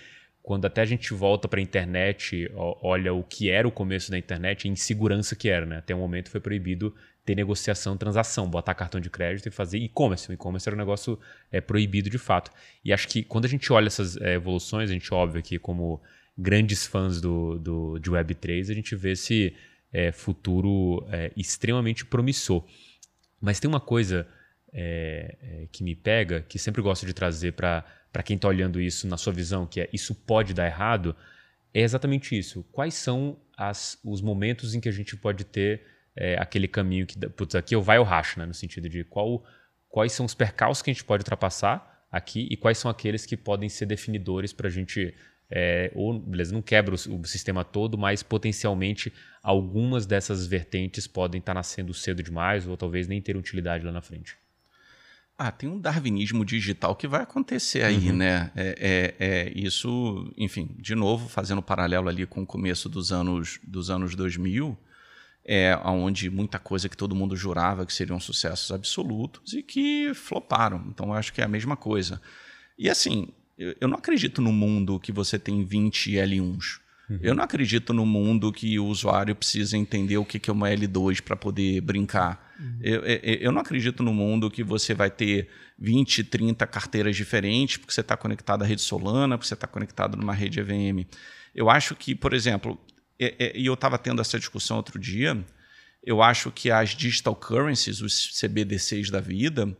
quando 0.43 0.67
até 0.67 0.81
a 0.81 0.85
gente 0.85 1.15
volta 1.15 1.47
para 1.47 1.61
a 1.61 1.63
internet, 1.63 2.51
olha 2.55 3.15
o 3.15 3.23
que 3.23 3.49
era 3.49 3.67
o 3.67 3.71
começo 3.71 4.11
da 4.11 4.19
internet, 4.19 4.67
a 4.67 4.71
insegurança 4.71 5.37
que 5.37 5.49
era, 5.49 5.65
né? 5.65 5.79
Até 5.79 5.95
um 5.95 5.99
momento 5.99 6.31
foi 6.31 6.41
proibido 6.41 6.95
ter 7.25 7.35
negociação, 7.35 7.97
transação, 7.97 8.49
botar 8.49 8.75
cartão 8.75 9.01
de 9.01 9.09
crédito 9.09 9.47
e 9.47 9.51
fazer 9.51 9.79
e-commerce. 9.79 10.29
O 10.29 10.33
e-commerce 10.33 10.69
era 10.69 10.75
um 10.75 10.79
negócio 10.79 11.19
é, 11.51 11.61
proibido 11.61 12.11
de 12.11 12.19
fato. 12.19 12.51
E 12.85 12.93
acho 12.93 13.07
que 13.09 13.23
quando 13.23 13.45
a 13.45 13.49
gente 13.49 13.73
olha 13.73 13.87
essas 13.87 14.17
é, 14.17 14.35
evoluções, 14.35 14.91
a 14.91 14.93
gente, 14.93 15.13
óbvio, 15.15 15.43
que 15.43 15.59
como 15.59 16.03
grandes 16.37 16.87
fãs 16.87 17.21
do, 17.21 17.59
do, 17.59 17.99
de 17.99 18.11
Web3, 18.11 18.71
a 18.71 18.75
gente 18.75 18.97
vê 18.97 19.13
esse 19.13 19.55
é, 19.93 20.11
futuro 20.11 21.07
é, 21.11 21.31
extremamente 21.37 22.05
promissor. 22.05 22.65
Mas 23.41 23.61
tem 23.61 23.69
uma 23.69 23.81
coisa 23.81 24.27
é, 24.73 25.37
é, 25.43 25.67
que 25.71 25.85
me 25.85 25.95
pega, 25.95 26.41
que 26.43 26.59
sempre 26.59 26.81
gosto 26.83 27.05
de 27.07 27.13
trazer 27.13 27.53
para 27.53 27.85
quem 28.25 28.37
está 28.37 28.49
olhando 28.49 28.81
isso 28.81 29.07
na 29.07 29.17
sua 29.17 29.33
visão, 29.33 29.67
que 29.67 29.81
é 29.81 29.89
isso 29.93 30.15
pode 30.15 30.55
dar 30.55 30.67
errado, 30.67 31.15
é 31.75 31.83
exatamente 31.83 32.37
isso. 32.37 32.65
Quais 32.73 32.95
são 32.95 33.39
as, 33.57 33.99
os 34.05 34.21
momentos 34.21 34.75
em 34.75 34.81
que 34.81 34.89
a 34.89 34.93
gente 34.93 35.17
pode 35.17 35.45
ter 35.45 35.83
é, 36.17 36.37
aquele 36.39 36.69
caminho 36.69 37.07
que, 37.07 37.19
putz, 37.29 37.55
aqui 37.55 37.75
eu 37.75 37.83
vai 37.83 37.99
ou 37.99 38.05
racho, 38.05 38.39
né? 38.39 38.47
no 38.47 38.55
sentido 38.55 38.89
de 38.89 39.05
qual, 39.05 39.45
quais 39.89 40.13
são 40.13 40.27
os 40.27 40.35
percalços 40.35 40.83
que 40.83 40.91
a 40.91 40.93
gente 40.93 41.05
pode 41.05 41.23
ultrapassar 41.23 42.07
aqui 42.11 42.47
e 42.51 42.57
quais 42.57 42.79
são 42.79 42.91
aqueles 42.91 43.25
que 43.25 43.37
podem 43.37 43.69
ser 43.69 43.87
definidores 43.87 44.53
para 44.53 44.69
a 44.69 44.71
gente 44.71 45.15
é, 45.55 45.93
ou, 45.95 46.19
beleza, 46.19 46.55
não 46.55 46.63
quebra 46.63 46.95
o, 46.95 47.21
o, 47.21 47.27
sistema 47.27 47.63
todo, 47.63 47.99
mas 47.99 48.23
potencialmente 48.23 49.13
algumas 49.43 50.07
dessas 50.07 50.47
vertentes 50.47 51.07
podem 51.07 51.41
estar 51.41 51.53
tá 51.53 51.59
nascendo 51.59 51.93
cedo 51.93 52.23
demais 52.23 52.67
ou 52.67 52.75
talvez 52.75 53.07
nem 53.07 53.21
ter 53.21 53.37
utilidade 53.37 53.85
lá 53.85 53.93
na 53.93 54.01
frente. 54.01 54.35
Ah, 55.37 55.51
tem 55.51 55.69
um 55.69 55.79
darwinismo 55.79 56.45
digital 56.45 56.97
que 56.97 57.07
vai 57.07 57.23
acontecer 57.23 57.83
aí, 57.83 58.11
uhum. 58.11 58.17
né? 58.17 58.51
É, 58.55 59.15
é, 59.19 59.27
é, 59.27 59.53
isso, 59.55 60.33
enfim, 60.39 60.75
de 60.79 60.95
novo, 60.95 61.29
fazendo 61.29 61.61
paralelo 61.61 62.09
ali 62.09 62.25
com 62.25 62.43
o 62.43 62.47
começo 62.47 62.89
dos 62.89 63.13
anos, 63.13 63.59
dos 63.63 63.91
anos 63.91 64.15
2000, 64.15 64.79
é, 65.45 65.77
onde 65.85 66.31
muita 66.31 66.59
coisa 66.59 66.89
que 66.89 66.97
todo 66.97 67.15
mundo 67.15 67.37
jurava 67.37 67.85
que 67.85 67.93
seriam 67.93 68.21
sucessos 68.21 68.71
absolutos 68.71 69.53
e 69.53 69.63
que 69.63 70.13
floparam. 70.15 70.85
Então, 70.89 71.09
eu 71.09 71.15
acho 71.15 71.33
que 71.33 71.41
é 71.41 71.45
a 71.45 71.49
mesma 71.49 71.77
coisa. 71.77 72.21
E 72.79 72.89
assim, 72.89 73.29
eu 73.59 73.89
não 73.89 73.99
acredito 73.99 74.41
no 74.41 74.53
mundo 74.53 74.99
que 74.99 75.13
você 75.13 75.39
tem 75.39 75.65
20 75.65 76.13
L1s. 76.13 76.81
Uhum. 77.11 77.19
Eu 77.21 77.35
não 77.35 77.45
acredito 77.45 77.93
no 77.93 78.07
mundo 78.07 78.53
que 78.53 78.79
o 78.79 78.87
usuário 78.87 79.35
precisa 79.35 79.77
entender 79.77 80.17
o 80.17 80.25
que 80.25 80.49
é 80.49 80.53
uma 80.53 80.69
L2 80.69 81.21
para 81.21 81.37
poder 81.37 81.81
brincar. 81.81 82.55
Uhum. 82.59 82.79
Eu, 82.81 83.05
eu, 83.05 83.35
eu, 83.35 83.53
não 83.53 83.61
acredito 83.61 84.03
no 84.03 84.15
mundo 84.15 84.51
que 84.51 84.63
você 84.63 84.95
vai 84.95 85.11
ter 85.11 85.49
20, 85.79 86.25
30 86.25 86.67
carteiras 86.67 87.17
diferentes 87.17 87.77
porque 87.77 87.93
você 87.93 88.01
está 88.01 88.17
conectado 88.17 88.63
à 88.63 88.67
rede 88.67 88.81
Solana, 88.81 89.37
porque 89.37 89.49
você 89.49 89.55
está 89.55 89.67
conectado 89.67 90.17
numa 90.17 90.33
rede 90.33 90.61
EVM. 90.61 91.07
Eu 91.55 91.69
acho 91.69 91.95
que, 91.95 92.15
por 92.15 92.33
exemplo, 92.33 92.79
e 93.55 93.67
eu 93.67 93.75
estava 93.75 93.99
tendo 93.99 94.21
essa 94.21 94.39
discussão 94.39 94.77
outro 94.77 94.99
dia, 94.99 95.45
eu 96.03 96.23
acho 96.23 96.51
que 96.51 96.71
as 96.71 96.91
digital 96.91 97.37
currencies, 97.37 98.01
os 98.01 98.41
CBDCs 98.41 99.11
da 99.11 99.21
vida, 99.21 99.77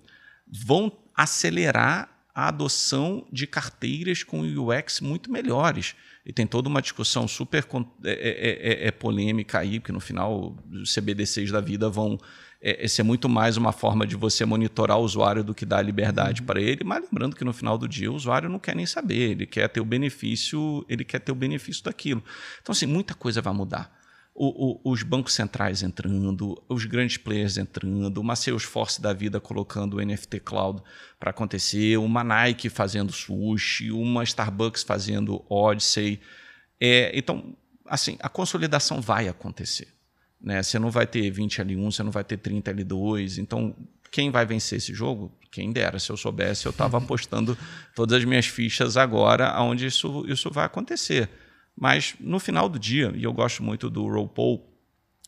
vão 0.47 0.93
acelerar 1.15 2.09
a 2.35 2.49
adoção 2.49 3.27
de 3.31 3.47
carteiras 3.47 4.23
com 4.23 4.41
UX 4.41 5.01
muito 5.01 5.31
melhores. 5.31 5.95
E 6.25 6.33
tem 6.33 6.47
toda 6.47 6.69
uma 6.69 6.81
discussão 6.81 7.27
super 7.27 7.67
é, 8.05 8.11
é, 8.11 8.85
é, 8.85 8.89
é 8.89 8.91
polêmica 8.91 9.59
aí, 9.59 9.81
porque 9.81 9.93
no 9.93 10.01
final 10.01 10.57
os 10.71 10.95
CBDCs 10.95 11.51
da 11.51 11.61
vida 11.61 11.89
vão 11.91 12.19
é, 12.63 12.85
é, 12.85 12.89
ser 12.89 13.03
muito 13.03 13.29
mais 13.29 13.57
uma 13.57 13.73
forma 13.73 14.07
de 14.07 14.17
você 14.17 14.45
monitorar 14.45 14.99
o 14.99 15.03
usuário 15.03 15.43
do 15.43 15.55
que 15.55 15.67
dar 15.67 15.83
liberdade 15.83 16.41
uhum. 16.41 16.47
para 16.47 16.61
ele. 16.61 16.85
Mas 16.85 17.03
lembrando 17.03 17.35
que 17.35 17.45
no 17.45 17.53
final 17.53 17.77
do 17.77 17.89
dia 17.89 18.11
o 18.11 18.15
usuário 18.15 18.49
não 18.49 18.59
quer 18.59 18.77
nem 18.77 18.87
saber, 18.87 19.33
ele 19.33 19.47
quer 19.47 19.69
ter 19.69 19.81
o 19.81 19.85
benefício, 19.85 20.85
ele 20.89 21.05
quer 21.05 21.19
ter 21.19 21.33
o 21.33 21.35
benefício 21.35 21.83
daquilo. 21.83 22.23
Então, 22.63 22.73
assim, 22.73 22.87
muita 22.87 23.15
coisa 23.15 23.43
vai 23.43 23.53
mudar 23.53 23.93
o, 24.35 24.89
o, 24.89 24.93
os 24.93 25.03
bancos 25.03 25.35
centrais 25.35 25.83
entrando, 25.83 26.61
os 26.69 26.85
grandes 26.85 27.17
players 27.17 27.59
entrando, 27.59 28.19
uma 28.19 28.35
Salesforce 28.35 29.01
da 29.01 29.13
vida 29.13 29.41
colocando 29.41 29.97
o 29.97 30.05
NFT 30.05 30.41
Cloud 30.41 30.83
para 31.21 31.31
acontecer, 31.31 31.99
uma 31.99 32.25
Nike 32.25 32.69
fazendo 32.69 33.13
sushi, 33.13 33.93
uma 33.93 34.25
Starbucks 34.25 34.83
fazendo 34.83 35.45
Odyssey. 35.49 36.21
É, 36.81 37.13
então, 37.15 37.55
assim, 37.87 38.17
a 38.21 38.29
consolidação 38.29 39.01
vai 39.01 39.29
acontecer. 39.29 39.89
Né? 40.43 40.63
Você 40.63 40.79
não 40.79 40.91
vai 40.91 41.07
ter 41.07 41.31
20 41.31 41.63
L1, 41.63 41.93
você 41.93 42.03
não 42.03 42.11
vai 42.11 42.25
ter 42.25 42.37
30 42.37 42.75
L2. 42.75 43.39
Então, 43.39 43.75
quem 44.11 44.31
vai 44.31 44.45
vencer 44.45 44.79
esse 44.79 44.93
jogo? 44.93 45.33
Quem 45.51 45.73
dera, 45.73 45.99
se 45.99 46.11
eu 46.11 46.17
soubesse, 46.17 46.67
eu 46.67 46.71
estava 46.71 46.99
apostando 46.99 47.57
todas 47.95 48.19
as 48.19 48.25
minhas 48.25 48.47
fichas 48.47 48.97
agora 48.97 49.61
onde 49.61 49.87
isso, 49.87 50.25
isso 50.27 50.51
vai 50.51 50.65
acontecer. 50.65 51.31
Mas 51.77 52.15
no 52.21 52.39
final 52.39 52.69
do 52.69 52.79
dia, 52.79 53.13
e 53.15 53.25
eu 53.25 53.33
gosto 53.33 53.63
muito 53.63 53.89
do 53.89 54.07
Roll 54.07 54.29
Paul, 54.29 54.69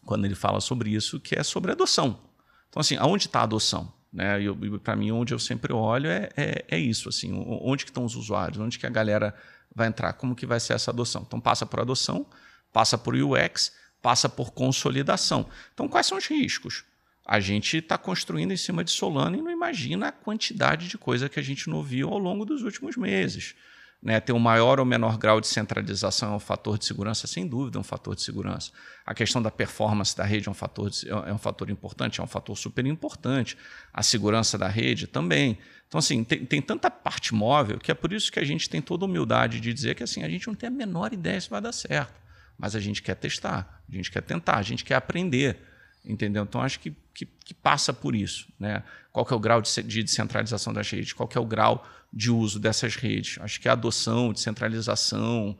quando 0.05 0.27
ele 0.27 0.35
fala 0.35 0.61
sobre 0.61 0.91
isso, 0.91 1.19
que 1.19 1.39
é 1.39 1.43
sobre 1.43 1.73
adoção. 1.73 2.21
Então, 2.69 2.81
assim, 2.81 2.97
aonde 2.97 3.27
está 3.27 3.41
a 3.41 3.45
adoção? 3.45 3.93
Né? 4.13 4.37
Para 4.83 4.95
mim, 4.95 5.11
onde 5.11 5.33
eu 5.33 5.39
sempre 5.39 5.73
olho 5.73 6.09
é, 6.09 6.29
é, 6.37 6.65
é, 6.69 6.79
isso, 6.79 7.09
assim, 7.09 7.33
onde 7.63 7.85
que 7.85 7.91
estão 7.91 8.05
os 8.05 8.15
usuários, 8.15 8.59
onde 8.59 8.79
que 8.79 8.87
a 8.87 8.91
galera 8.91 9.35
vai 9.75 9.89
entrar, 9.89 10.13
como 10.13 10.35
que 10.35 10.45
vai 10.45 10.61
ser 10.61 10.75
essa 10.75 10.91
adoção. 10.91 11.25
Então, 11.27 11.41
passa 11.41 11.65
por 11.65 11.81
adoção, 11.81 12.27
passa 12.73 12.99
por 12.99 13.15
UX, 13.15 13.73
passa 14.05 14.29
por 14.29 14.53
consolidação. 14.53 15.47
Então, 15.73 15.89
quais 15.89 16.05
são 16.07 16.19
os 16.19 16.27
riscos? 16.27 16.85
A 17.27 17.41
gente 17.41 17.79
está 17.79 17.97
construindo 17.97 18.53
em 18.53 18.57
cima 18.57 18.85
de 18.85 18.91
Solana 18.91 19.35
e 19.35 19.41
não 19.41 19.51
imagina 19.51 20.09
a 20.09 20.13
quantidade 20.13 20.89
de 20.89 20.99
coisa 20.99 21.27
que 21.27 21.41
a 21.41 21.43
gente 21.43 21.71
não 21.71 21.83
viu 21.83 22.11
ao 22.11 22.19
longo 22.19 22.45
dos 22.45 22.63
últimos 22.63 22.99
meses. 22.99 23.55
Né, 24.03 24.21
ter 24.21 24.35
um 24.35 24.39
maior 24.39 24.79
ou 24.79 24.85
menor 24.85 25.17
grau 25.17 25.41
de 25.41 25.47
centralização 25.47 26.35
é 26.35 26.37
um 26.37 26.39
fator 26.39 26.77
de 26.77 26.85
segurança, 26.85 27.27
sem 27.27 27.47
dúvida, 27.47 27.79
é 27.79 27.81
um 27.81 27.85
fator 27.85 28.15
de 28.15 28.21
segurança. 28.21 28.71
A 29.07 29.15
questão 29.15 29.41
da 29.41 29.51
performance 29.51 30.15
da 30.15 30.25
rede 30.25 30.49
é 30.49 30.51
um 30.51 30.55
fator, 30.55 30.91
de, 30.91 31.09
é 31.09 31.33
um 31.33 31.39
fator 31.39 31.71
importante, 31.71 32.21
é 32.21 32.23
um 32.23 32.27
fator 32.27 32.55
super 32.59 32.85
importante. 32.85 33.57
A 33.91 34.03
segurança 34.03 34.59
da 34.59 34.69
rede 34.69 35.07
também. 35.07 35.57
Então, 35.89 35.99
assim, 35.99 36.23
tem, 36.23 36.45
tem 36.45 36.61
tanta 36.61 36.91
parte 36.91 37.33
móvel 37.33 37.79
que 37.79 37.91
é 37.91 37.95
por 37.95 38.13
isso 38.13 38.31
que 38.31 38.39
a 38.39 38.45
gente 38.45 38.69
tem 38.69 38.83
toda 38.83 39.07
a 39.07 39.09
humildade 39.09 39.59
de 39.61 39.73
dizer 39.73 39.95
que 39.95 40.03
assim, 40.03 40.23
a 40.23 40.29
gente 40.29 40.47
não 40.47 40.55
tem 40.55 40.67
a 40.67 40.71
menor 40.71 41.15
ideia 41.15 41.41
se 41.41 41.49
vai 41.49 41.63
dar 41.63 41.73
certo. 41.73 42.24
Mas 42.59 42.77
a 42.77 42.81
gente 42.81 43.03
quer 43.03 43.15
testar, 43.15 43.83
a 43.89 43.95
gente 43.95 44.11
quer 44.11 44.23
tentar, 44.23 44.57
a 44.57 44.63
gente 44.63 44.85
quer 44.85 44.95
aprender. 44.95 45.59
Entendeu? 46.05 46.43
Então, 46.43 46.61
acho 46.61 46.79
que, 46.81 46.95
que, 47.15 47.25
que 47.25 47.55
passa 47.55 47.93
por 47.93 48.15
isso. 48.15 48.47
Né? 48.61 48.83
Qual 49.11 49.25
que 49.25 49.33
é 49.33 49.37
o 49.37 49.41
grau 49.41 49.63
de, 49.63 49.83
de 49.83 50.03
descentralização 50.03 50.73
das 50.73 50.91
redes? 50.91 51.13
Qual 51.15 51.27
que 51.27 51.39
é 51.39 51.41
o 51.41 51.47
grau 51.47 51.87
de 52.15 52.31
uso 52.31 52.61
dessas 52.61 52.95
redes. 52.95 53.39
Acho 53.41 53.61
que 53.61 53.69
a 53.69 53.73
adoção, 53.73 54.33
descentralização, 54.33 55.59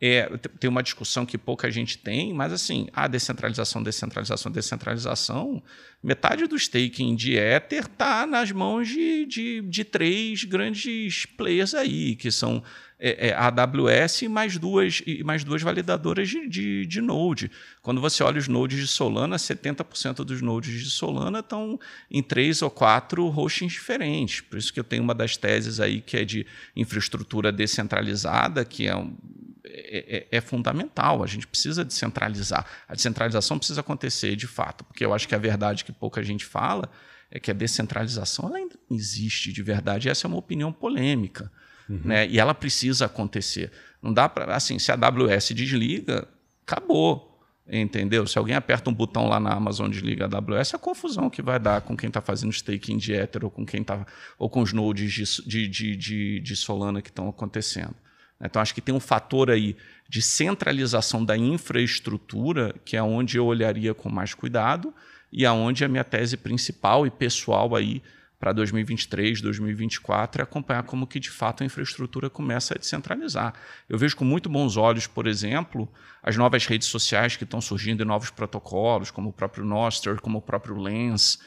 é, 0.00 0.28
tem 0.60 0.70
uma 0.70 0.82
discussão 0.82 1.26
que 1.26 1.36
pouca 1.36 1.68
gente 1.72 1.98
tem, 1.98 2.32
mas 2.32 2.52
assim, 2.52 2.86
a 2.92 3.08
descentralização, 3.08 3.82
descentralização, 3.82 4.52
descentralização, 4.52 5.60
metade 6.00 6.46
do 6.46 6.54
staking 6.54 7.16
de 7.16 7.36
Ether 7.36 7.80
está 7.80 8.24
nas 8.24 8.52
mãos 8.52 8.86
de, 8.86 9.26
de, 9.26 9.60
de, 9.62 9.84
três 9.84 10.44
grandes 10.44 11.26
players 11.26 11.74
aí, 11.74 12.14
que 12.14 12.30
são 12.30 12.62
é, 13.00 13.28
é, 13.28 13.32
a 13.32 13.46
AWS 13.46 14.22
e 14.22 14.28
mais 14.28 14.58
duas, 14.58 15.02
e 15.06 15.22
mais 15.22 15.44
duas 15.44 15.62
validadoras 15.62 16.28
de, 16.28 16.48
de, 16.48 16.86
de 16.86 17.00
Node. 17.00 17.50
Quando 17.80 18.00
você 18.00 18.22
olha 18.22 18.38
os 18.38 18.48
nodes 18.48 18.80
de 18.80 18.86
Solana, 18.88 19.36
70% 19.36 20.24
dos 20.24 20.42
nodes 20.42 20.82
de 20.82 20.90
Solana 20.90 21.38
estão 21.38 21.78
em 22.10 22.22
três 22.22 22.60
ou 22.60 22.70
quatro 22.70 23.28
hostings 23.28 23.72
diferentes. 23.72 24.40
Por 24.40 24.58
isso 24.58 24.72
que 24.72 24.80
eu 24.80 24.84
tenho 24.84 25.02
uma 25.02 25.14
das 25.14 25.36
teses 25.36 25.78
aí 25.78 26.00
que 26.00 26.16
é 26.16 26.24
de 26.24 26.44
infraestrutura 26.74 27.52
descentralizada, 27.52 28.64
que 28.64 28.88
é 28.88 28.96
um, 28.96 29.16
é, 29.64 30.26
é, 30.32 30.38
é, 30.38 30.40
fundamental. 30.40 31.22
A 31.22 31.26
gente 31.26 31.46
precisa 31.46 31.84
descentralizar. 31.84 32.66
A 32.88 32.94
descentralização 32.94 33.58
precisa 33.58 33.80
acontecer 33.80 34.34
de 34.34 34.46
fato, 34.46 34.84
porque 34.84 35.04
eu 35.04 35.14
acho 35.14 35.28
que 35.28 35.34
a 35.34 35.38
verdade 35.38 35.84
que 35.84 35.92
pouca 35.92 36.22
gente 36.22 36.44
fala 36.44 36.90
é 37.30 37.38
que 37.38 37.50
a 37.50 37.54
descentralização 37.54 38.52
ainda 38.54 38.74
não 38.90 38.96
existe 38.96 39.52
de 39.52 39.62
verdade. 39.62 40.08
Essa 40.08 40.26
é 40.26 40.28
uma 40.28 40.38
opinião 40.38 40.72
polêmica. 40.72 41.52
Uhum. 41.88 42.00
Né? 42.04 42.26
E 42.28 42.38
ela 42.38 42.54
precisa 42.54 43.06
acontecer. 43.06 43.70
Não 44.02 44.12
dá 44.12 44.28
para. 44.28 44.54
Assim, 44.54 44.78
se 44.78 44.92
a 44.92 44.94
AWS 44.94 45.50
desliga, 45.54 46.28
acabou. 46.66 47.26
Entendeu? 47.70 48.26
Se 48.26 48.38
alguém 48.38 48.56
aperta 48.56 48.88
um 48.88 48.94
botão 48.94 49.28
lá 49.28 49.38
na 49.38 49.52
Amazon 49.52 49.90
desliga 49.90 50.24
a 50.24 50.38
AWS, 50.38 50.72
é 50.72 50.76
a 50.76 50.78
confusão 50.78 51.28
que 51.28 51.42
vai 51.42 51.58
dar 51.58 51.82
com 51.82 51.94
quem 51.94 52.08
está 52.08 52.20
fazendo 52.20 52.50
staking 52.50 52.96
de 52.96 53.12
Ether 53.12 53.44
ou 53.44 53.50
com 53.50 53.66
quem 53.66 53.84
tá, 53.84 54.06
ou 54.38 54.48
com 54.48 54.62
os 54.62 54.72
nodes 54.72 55.12
de, 55.46 55.68
de, 55.68 55.94
de, 55.94 56.40
de 56.40 56.56
Solana 56.56 57.02
que 57.02 57.10
estão 57.10 57.28
acontecendo. 57.28 57.94
Então, 58.40 58.62
acho 58.62 58.74
que 58.74 58.80
tem 58.80 58.94
um 58.94 59.00
fator 59.00 59.50
aí 59.50 59.76
de 60.08 60.22
centralização 60.22 61.22
da 61.22 61.36
infraestrutura, 61.36 62.74
que 62.84 62.96
é 62.96 63.02
onde 63.02 63.36
eu 63.36 63.44
olharia 63.44 63.92
com 63.92 64.08
mais 64.08 64.32
cuidado, 64.32 64.94
e 65.30 65.44
aonde 65.44 65.84
a 65.84 65.88
minha 65.88 66.04
tese 66.04 66.36
principal 66.38 67.06
e 67.06 67.10
pessoal 67.10 67.76
aí 67.76 68.02
para 68.38 68.52
2023, 68.52 69.40
2024 69.40 70.40
é 70.40 70.44
acompanhar 70.44 70.84
como 70.84 71.06
que 71.06 71.18
de 71.18 71.30
fato 71.30 71.62
a 71.62 71.66
infraestrutura 71.66 72.30
começa 72.30 72.74
a 72.74 72.78
descentralizar. 72.78 73.52
Eu 73.88 73.98
vejo 73.98 74.16
com 74.16 74.24
muito 74.24 74.48
bons 74.48 74.76
olhos, 74.76 75.06
por 75.06 75.26
exemplo, 75.26 75.88
as 76.22 76.36
novas 76.36 76.64
redes 76.64 76.86
sociais 76.86 77.36
que 77.36 77.44
estão 77.44 77.60
surgindo 77.60 78.02
e 78.02 78.06
novos 78.06 78.30
protocolos, 78.30 79.10
como 79.10 79.30
o 79.30 79.32
próprio 79.32 79.64
Nostr, 79.64 80.20
como 80.20 80.38
o 80.38 80.42
próprio 80.42 80.78
Lens, 80.78 81.38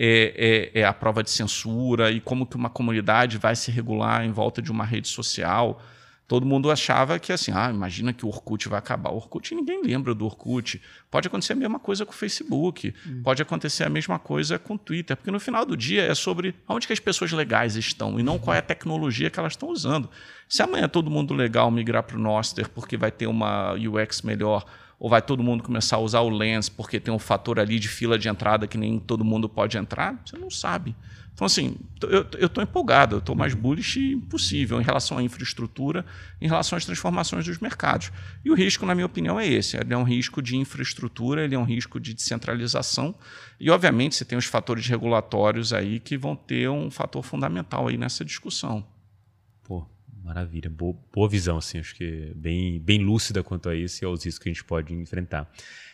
é, 0.00 0.70
é, 0.74 0.80
é, 0.80 0.84
a 0.84 0.92
prova 0.92 1.22
de 1.22 1.30
censura 1.30 2.10
e 2.10 2.20
como 2.20 2.46
que 2.46 2.56
uma 2.56 2.70
comunidade 2.70 3.36
vai 3.36 3.56
se 3.56 3.70
regular 3.70 4.24
em 4.24 4.30
volta 4.30 4.62
de 4.62 4.70
uma 4.70 4.84
rede 4.84 5.08
social 5.08 5.82
todo 6.28 6.44
mundo 6.44 6.70
achava 6.70 7.18
que 7.18 7.32
assim, 7.32 7.50
ah, 7.54 7.70
imagina 7.70 8.12
que 8.12 8.26
o 8.26 8.28
Orkut 8.28 8.68
vai 8.68 8.78
acabar. 8.78 9.10
O 9.10 9.16
Orkut 9.16 9.54
ninguém 9.54 9.82
lembra 9.82 10.14
do 10.14 10.26
Orkut. 10.26 10.80
Pode 11.10 11.26
acontecer 11.26 11.54
a 11.54 11.56
mesma 11.56 11.78
coisa 11.78 12.04
com 12.04 12.12
o 12.12 12.14
Facebook, 12.14 12.94
hum. 13.06 13.22
pode 13.24 13.40
acontecer 13.40 13.84
a 13.84 13.88
mesma 13.88 14.18
coisa 14.18 14.58
com 14.58 14.74
o 14.74 14.78
Twitter, 14.78 15.16
porque 15.16 15.30
no 15.30 15.40
final 15.40 15.64
do 15.64 15.74
dia 15.74 16.02
é 16.02 16.14
sobre 16.14 16.54
onde 16.68 16.86
que 16.86 16.92
as 16.92 17.00
pessoas 17.00 17.32
legais 17.32 17.76
estão 17.76 18.20
e 18.20 18.22
não 18.22 18.38
qual 18.38 18.54
é 18.54 18.58
a 18.58 18.62
tecnologia 18.62 19.30
que 19.30 19.40
elas 19.40 19.54
estão 19.54 19.70
usando. 19.70 20.10
Se 20.46 20.62
amanhã 20.62 20.86
todo 20.86 21.10
mundo 21.10 21.32
legal 21.32 21.70
migrar 21.70 22.02
para 22.02 22.16
o 22.18 22.20
Noster 22.20 22.68
porque 22.68 22.98
vai 22.98 23.10
ter 23.10 23.26
uma 23.26 23.72
UX 23.72 24.20
melhor 24.20 24.66
Ou 24.98 25.08
vai 25.08 25.22
todo 25.22 25.42
mundo 25.42 25.62
começar 25.62 25.96
a 25.96 26.00
usar 26.00 26.20
o 26.20 26.28
Lens 26.28 26.68
porque 26.68 26.98
tem 26.98 27.14
um 27.14 27.18
fator 27.18 27.60
ali 27.60 27.78
de 27.78 27.88
fila 27.88 28.18
de 28.18 28.28
entrada 28.28 28.66
que 28.66 28.76
nem 28.76 28.98
todo 28.98 29.24
mundo 29.24 29.48
pode 29.48 29.78
entrar? 29.78 30.20
Você 30.24 30.36
não 30.36 30.50
sabe. 30.50 30.94
Então, 31.38 31.46
assim, 31.46 31.76
eu 32.02 32.46
estou 32.48 32.64
empolgado, 32.64 33.14
eu 33.14 33.18
estou 33.20 33.36
mais 33.36 33.54
bullish 33.54 34.16
possível 34.28 34.80
em 34.80 34.82
relação 34.82 35.18
à 35.18 35.22
infraestrutura, 35.22 36.04
em 36.40 36.48
relação 36.48 36.76
às 36.76 36.84
transformações 36.84 37.44
dos 37.44 37.60
mercados. 37.60 38.10
E 38.44 38.50
o 38.50 38.54
risco, 38.54 38.84
na 38.84 38.92
minha 38.92 39.06
opinião, 39.06 39.38
é 39.38 39.46
esse: 39.46 39.76
ele 39.76 39.94
é 39.94 39.96
um 39.96 40.02
risco 40.02 40.42
de 40.42 40.56
infraestrutura, 40.56 41.44
ele 41.44 41.54
é 41.54 41.58
um 41.58 41.62
risco 41.62 42.00
de 42.00 42.12
descentralização. 42.12 43.14
E, 43.60 43.70
obviamente, 43.70 44.16
você 44.16 44.24
tem 44.24 44.36
os 44.36 44.46
fatores 44.46 44.88
regulatórios 44.88 45.72
aí 45.72 46.00
que 46.00 46.18
vão 46.18 46.34
ter 46.34 46.68
um 46.68 46.90
fator 46.90 47.22
fundamental 47.22 47.86
aí 47.86 47.96
nessa 47.96 48.24
discussão. 48.24 48.84
Pô, 49.62 49.86
maravilha. 50.24 50.68
Boa, 50.68 50.96
boa 51.14 51.28
visão, 51.28 51.58
assim, 51.58 51.78
acho 51.78 51.94
que 51.94 52.32
bem, 52.34 52.80
bem 52.80 52.98
lúcida 53.04 53.44
quanto 53.44 53.68
a 53.68 53.76
isso 53.76 54.02
e 54.02 54.04
aos 54.04 54.24
riscos 54.24 54.42
que 54.42 54.48
a 54.48 54.52
gente 54.52 54.64
pode 54.64 54.92
enfrentar. 54.92 55.48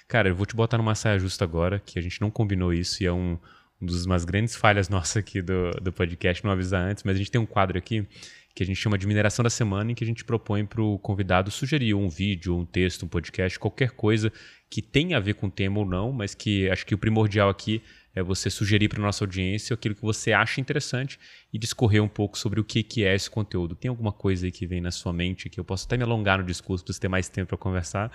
Cara, 0.09 0.31
eu 0.31 0.35
vou 0.35 0.47
te 0.47 0.57
botar 0.57 0.79
numa 0.79 0.95
saia 0.95 1.19
justa 1.19 1.45
agora, 1.45 1.79
que 1.79 1.99
a 1.99 2.03
gente 2.03 2.19
não 2.19 2.31
combinou 2.31 2.73
isso 2.73 3.03
e 3.03 3.07
é 3.07 3.13
um 3.13 3.39
uma 3.81 4.15
das 4.15 4.25
grandes 4.25 4.55
falhas 4.55 4.89
nossas 4.89 5.17
aqui 5.19 5.43
do, 5.43 5.71
do 5.83 5.93
podcast, 5.93 6.45
não 6.45 6.51
avisar 6.51 6.83
antes, 6.83 7.03
mas 7.03 7.15
a 7.17 7.19
gente 7.19 7.31
tem 7.31 7.41
um 7.41 7.47
quadro 7.47 7.77
aqui 7.79 8.07
que 8.55 8.63
a 8.63 8.67
gente 8.67 8.77
chama 8.77 8.97
de 8.97 9.07
mineração 9.07 9.43
da 9.43 9.51
semana, 9.51 9.91
em 9.91 9.95
que 9.95 10.05
a 10.05 10.07
gente 10.07 10.25
propõe 10.25 10.65
para 10.65 10.81
o 10.81 10.97
convidado 10.99 11.51
sugerir 11.51 11.93
um 11.95 12.09
vídeo, 12.09 12.57
um 12.57 12.65
texto, 12.65 13.05
um 13.05 13.09
podcast, 13.09 13.59
qualquer 13.59 13.91
coisa 13.91 14.33
que 14.71 14.81
tenha 14.81 15.17
a 15.17 15.21
ver 15.21 15.35
com 15.35 15.49
o 15.49 15.51
tema 15.51 15.81
ou 15.81 15.85
não, 15.85 16.13
mas 16.13 16.35
que 16.35 16.71
acho 16.71 16.87
que 16.87 16.95
o 16.95 16.99
primordial 16.99 17.49
aqui 17.49 17.83
é 18.15 18.23
você 18.23 18.49
sugerir 18.49 18.89
para 18.89 19.01
nossa 19.01 19.25
audiência 19.25 19.75
aquilo 19.75 19.95
que 19.95 20.03
você 20.03 20.33
acha 20.33 20.61
interessante 20.61 21.19
e 21.53 21.59
discorrer 21.59 22.03
um 22.03 22.09
pouco 22.09 22.39
sobre 22.39 22.61
o 22.61 22.65
que, 22.65 22.83
que 22.83 23.05
é 23.05 23.15
esse 23.15 23.29
conteúdo. 23.29 23.75
Tem 23.75 23.89
alguma 23.89 24.13
coisa 24.13 24.47
aí 24.47 24.53
que 24.53 24.67
vem 24.67 24.81
na 24.81 24.93
sua 24.93 25.13
mente 25.13 25.51
que 25.51 25.59
eu 25.59 25.65
posso 25.65 25.87
até 25.87 25.97
me 25.97 26.05
alongar 26.05 26.39
no 26.39 26.45
discurso 26.45 26.85
para 26.85 26.95
você 26.95 27.01
ter 27.01 27.09
mais 27.09 27.29
tempo 27.29 27.49
para 27.49 27.59
conversar, 27.59 28.11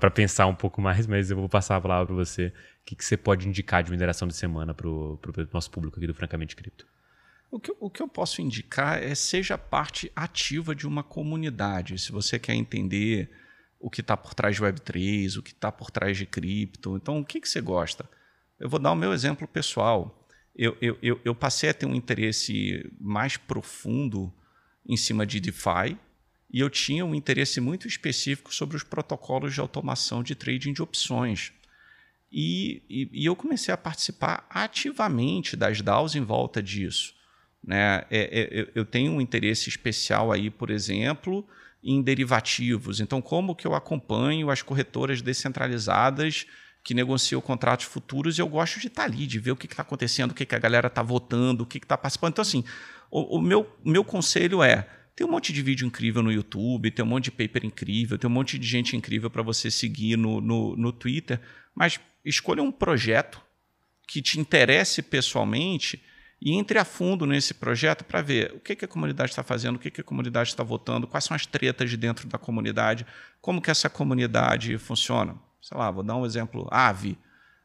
para 0.00 0.10
pensar 0.10 0.46
um 0.46 0.54
pouco 0.54 0.80
mais, 0.80 1.06
mas 1.06 1.30
eu 1.30 1.36
vou 1.36 1.48
passar 1.48 1.76
a 1.76 1.80
palavra 1.80 2.06
para 2.06 2.14
você. 2.14 2.46
O 2.46 2.84
que, 2.86 2.96
que 2.96 3.04
você 3.04 3.16
pode 3.16 3.46
indicar 3.46 3.82
de 3.82 3.90
mineração 3.90 4.26
de 4.26 4.34
semana 4.34 4.72
para 4.72 4.88
o 4.88 5.18
nosso 5.52 5.70
público 5.70 5.98
aqui 5.98 6.06
do 6.06 6.14
Francamente 6.14 6.56
Cripto? 6.56 6.86
O 7.50 7.60
que, 7.60 7.72
o 7.78 7.90
que 7.90 8.02
eu 8.02 8.08
posso 8.08 8.40
indicar 8.40 9.00
é 9.02 9.14
seja 9.14 9.56
parte 9.56 10.10
ativa 10.16 10.74
de 10.74 10.88
uma 10.88 11.04
comunidade. 11.04 11.98
Se 11.98 12.10
você 12.10 12.38
quer 12.38 12.54
entender 12.54 13.30
o 13.78 13.90
que 13.90 14.00
está 14.00 14.16
por 14.16 14.32
trás 14.34 14.56
de 14.56 14.62
Web3, 14.62 15.36
o 15.36 15.42
que 15.42 15.52
está 15.52 15.70
por 15.70 15.90
trás 15.90 16.16
de 16.16 16.24
cripto, 16.24 16.96
então 16.96 17.20
o 17.20 17.24
que, 17.24 17.40
que 17.40 17.48
você 17.48 17.60
gosta? 17.60 18.08
Eu 18.58 18.68
vou 18.68 18.78
dar 18.78 18.92
o 18.92 18.96
meu 18.96 19.12
exemplo 19.12 19.46
pessoal. 19.46 20.26
Eu, 20.54 20.76
eu, 20.80 20.96
eu, 21.02 21.20
eu 21.24 21.34
passei 21.34 21.70
a 21.70 21.74
ter 21.74 21.86
um 21.86 21.94
interesse 21.94 22.90
mais 23.00 23.36
profundo 23.36 24.32
em 24.86 24.96
cima 24.96 25.26
de 25.26 25.40
DeFi 25.40 25.98
e 26.52 26.60
eu 26.60 26.70
tinha 26.70 27.04
um 27.04 27.14
interesse 27.14 27.60
muito 27.60 27.88
específico 27.88 28.54
sobre 28.54 28.76
os 28.76 28.84
protocolos 28.84 29.52
de 29.52 29.60
automação 29.60 30.22
de 30.22 30.34
trading 30.34 30.72
de 30.72 30.82
opções. 30.82 31.52
E, 32.30 32.82
e, 32.88 33.10
e 33.12 33.24
eu 33.26 33.34
comecei 33.34 33.74
a 33.74 33.76
participar 33.76 34.46
ativamente 34.48 35.56
das 35.56 35.80
DAOs 35.80 36.14
em 36.14 36.20
volta 36.20 36.62
disso. 36.62 37.14
Né? 37.62 38.04
É, 38.10 38.40
é, 38.40 38.70
eu 38.74 38.84
tenho 38.84 39.12
um 39.12 39.20
interesse 39.20 39.68
especial 39.68 40.30
aí, 40.30 40.50
por 40.50 40.70
exemplo, 40.70 41.46
em 41.82 42.00
derivativos. 42.02 43.00
Então, 43.00 43.20
como 43.20 43.54
que 43.54 43.66
eu 43.66 43.74
acompanho 43.74 44.50
as 44.50 44.62
corretoras 44.62 45.20
descentralizadas 45.20 46.46
que 46.84 46.92
negociam 46.92 47.40
contratos 47.40 47.86
futuros 47.86 48.36
e 48.36 48.42
eu 48.42 48.46
gosto 48.46 48.78
de 48.78 48.88
estar 48.88 49.04
ali, 49.04 49.26
de 49.26 49.38
ver 49.38 49.52
o 49.52 49.56
que 49.56 49.64
está 49.64 49.80
acontecendo, 49.80 50.32
o 50.32 50.34
que, 50.34 50.44
que 50.44 50.54
a 50.54 50.58
galera 50.58 50.88
está 50.88 51.02
votando, 51.02 51.62
o 51.62 51.66
que 51.66 51.78
está 51.78 51.96
participando. 51.96 52.32
Então, 52.32 52.42
assim, 52.42 52.62
o, 53.10 53.38
o, 53.38 53.40
meu, 53.40 53.66
meu 53.82 54.04
conselho 54.04 54.62
é: 54.62 54.86
tem 55.16 55.26
um 55.26 55.30
monte 55.30 55.50
de 55.50 55.62
vídeo 55.62 55.86
incrível 55.86 56.22
no 56.22 56.30
YouTube, 56.30 56.90
tem 56.90 57.02
um 57.02 57.08
monte 57.08 57.24
de 57.24 57.30
paper 57.30 57.64
incrível, 57.64 58.18
tem 58.18 58.28
um 58.28 58.32
monte 58.32 58.58
de 58.58 58.66
gente 58.66 58.94
incrível 58.94 59.30
para 59.30 59.42
você 59.42 59.70
seguir 59.70 60.18
no, 60.18 60.42
no, 60.42 60.76
no 60.76 60.92
Twitter, 60.92 61.40
mas 61.74 61.98
escolha 62.22 62.62
um 62.62 62.70
projeto 62.70 63.40
que 64.06 64.20
te 64.20 64.38
interesse 64.38 65.00
pessoalmente 65.00 66.02
e 66.38 66.52
entre 66.52 66.78
a 66.78 66.84
fundo 66.84 67.24
nesse 67.24 67.54
projeto 67.54 68.04
para 68.04 68.20
ver 68.20 68.52
o 68.52 68.60
que, 68.60 68.76
que 68.76 68.84
a 68.84 68.88
comunidade 68.88 69.30
está 69.30 69.42
fazendo, 69.42 69.76
o 69.76 69.78
que, 69.78 69.90
que 69.90 70.02
a 70.02 70.04
comunidade 70.04 70.50
está 70.50 70.62
votando, 70.62 71.06
quais 71.06 71.24
são 71.24 71.34
as 71.34 71.46
tretas 71.46 71.88
de 71.88 71.96
dentro 71.96 72.28
da 72.28 72.36
comunidade, 72.36 73.06
como 73.40 73.62
que 73.62 73.70
essa 73.70 73.88
comunidade 73.88 74.76
funciona 74.76 75.34
sei 75.64 75.78
lá, 75.78 75.90
vou 75.90 76.02
dar 76.02 76.16
um 76.16 76.26
exemplo, 76.26 76.68
Ave. 76.70 77.18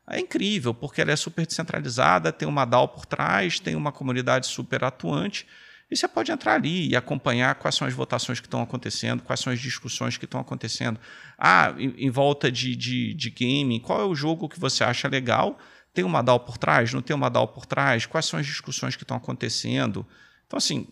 É 0.09 0.19
incrível, 0.19 0.73
porque 0.73 1.01
ela 1.01 1.11
é 1.11 1.15
super 1.15 1.45
descentralizada, 1.45 2.31
tem 2.31 2.47
uma 2.47 2.65
DAO 2.65 2.87
por 2.87 3.05
trás, 3.05 3.59
tem 3.59 3.75
uma 3.75 3.91
comunidade 3.91 4.47
super 4.47 4.83
atuante, 4.83 5.45
e 5.91 5.97
você 5.97 6.07
pode 6.07 6.31
entrar 6.31 6.53
ali 6.53 6.87
e 6.87 6.95
acompanhar 6.95 7.55
quais 7.55 7.75
são 7.75 7.85
as 7.85 7.93
votações 7.93 8.39
que 8.39 8.47
estão 8.47 8.61
acontecendo, 8.61 9.21
quais 9.21 9.41
são 9.41 9.51
as 9.51 9.59
discussões 9.59 10.17
que 10.17 10.25
estão 10.25 10.39
acontecendo. 10.39 10.99
Ah, 11.37 11.75
em, 11.77 12.09
volta 12.09 12.51
de, 12.51 12.75
de, 12.75 13.13
de 13.13 13.29
game, 13.29 13.79
qual 13.79 14.01
é 14.01 14.05
o 14.05 14.15
jogo 14.15 14.47
que 14.47 14.59
você 14.59 14.83
acha 14.83 15.07
legal? 15.07 15.59
Tem 15.93 16.05
uma 16.05 16.21
DAO 16.21 16.39
por 16.39 16.57
trás? 16.57 16.93
Não 16.93 17.01
tem 17.01 17.15
uma 17.15 17.29
DAO 17.29 17.47
por 17.47 17.65
trás? 17.65 18.05
Quais 18.05 18.25
são 18.25 18.39
as 18.39 18.45
discussões 18.45 18.95
que 18.95 19.03
estão 19.03 19.17
acontecendo? 19.17 20.05
Então, 20.45 20.57
assim, 20.57 20.87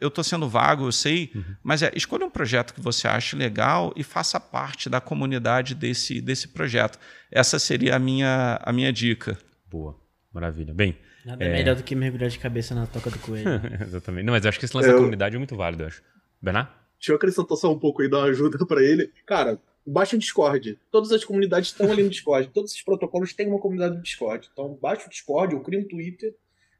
eu 0.00 0.08
estou 0.08 0.22
sendo 0.22 0.48
vago, 0.48 0.86
eu 0.86 0.92
sei, 0.92 1.30
uhum. 1.34 1.44
mas 1.62 1.82
é, 1.82 1.90
escolha 1.94 2.24
um 2.24 2.30
projeto 2.30 2.74
que 2.74 2.80
você 2.80 3.08
ache 3.08 3.34
legal 3.34 3.92
e 3.96 4.02
faça 4.02 4.38
parte 4.38 4.88
da 4.88 5.00
comunidade 5.00 5.74
desse, 5.74 6.20
desse 6.20 6.48
projeto. 6.48 6.98
Essa 7.30 7.58
seria 7.58 7.96
a 7.96 7.98
minha, 7.98 8.60
a 8.62 8.72
minha 8.72 8.92
dica. 8.92 9.38
Boa, 9.70 9.98
maravilha. 10.32 10.72
Bem. 10.72 10.96
Nada 11.24 11.44
é... 11.44 11.52
melhor 11.52 11.76
do 11.76 11.82
que 11.82 11.94
mergulhar 11.94 12.28
de 12.28 12.38
cabeça 12.38 12.74
na 12.74 12.86
toca 12.86 13.10
do 13.10 13.18
coelho. 13.18 13.48
Exatamente. 13.80 14.24
Não, 14.24 14.32
mas 14.32 14.44
eu 14.44 14.48
acho 14.48 14.58
que 14.58 14.64
esse 14.64 14.76
lance 14.76 14.88
eu... 14.88 14.94
da 14.94 14.98
comunidade 14.98 15.34
é 15.34 15.38
muito 15.38 15.56
válido, 15.56 15.84
eu 15.84 15.86
acho. 15.88 16.02
Bernard? 16.40 16.70
Deixa 16.98 17.12
eu 17.12 17.16
acrescentar 17.16 17.56
só 17.56 17.72
um 17.72 17.78
pouco 17.78 18.02
aí, 18.02 18.08
dar 18.08 18.18
uma 18.18 18.26
ajuda 18.26 18.64
para 18.66 18.82
ele. 18.82 19.10
Cara, 19.26 19.60
baixa 19.86 20.16
o 20.16 20.18
Discord. 20.18 20.78
Todas 20.90 21.10
as 21.10 21.24
comunidades 21.24 21.70
estão 21.70 21.90
ali 21.90 22.02
no 22.02 22.10
Discord. 22.10 22.48
Todos 22.48 22.70
esses 22.70 22.82
protocolos 22.82 23.32
têm 23.32 23.48
uma 23.48 23.58
comunidade 23.58 23.96
no 23.96 24.02
Discord. 24.02 24.48
Então, 24.52 24.78
baixa 24.80 25.06
o 25.06 25.10
Discord 25.10 25.54
ou 25.54 25.62
cria 25.62 25.80
um 25.80 25.88
Twitter, 25.88 26.34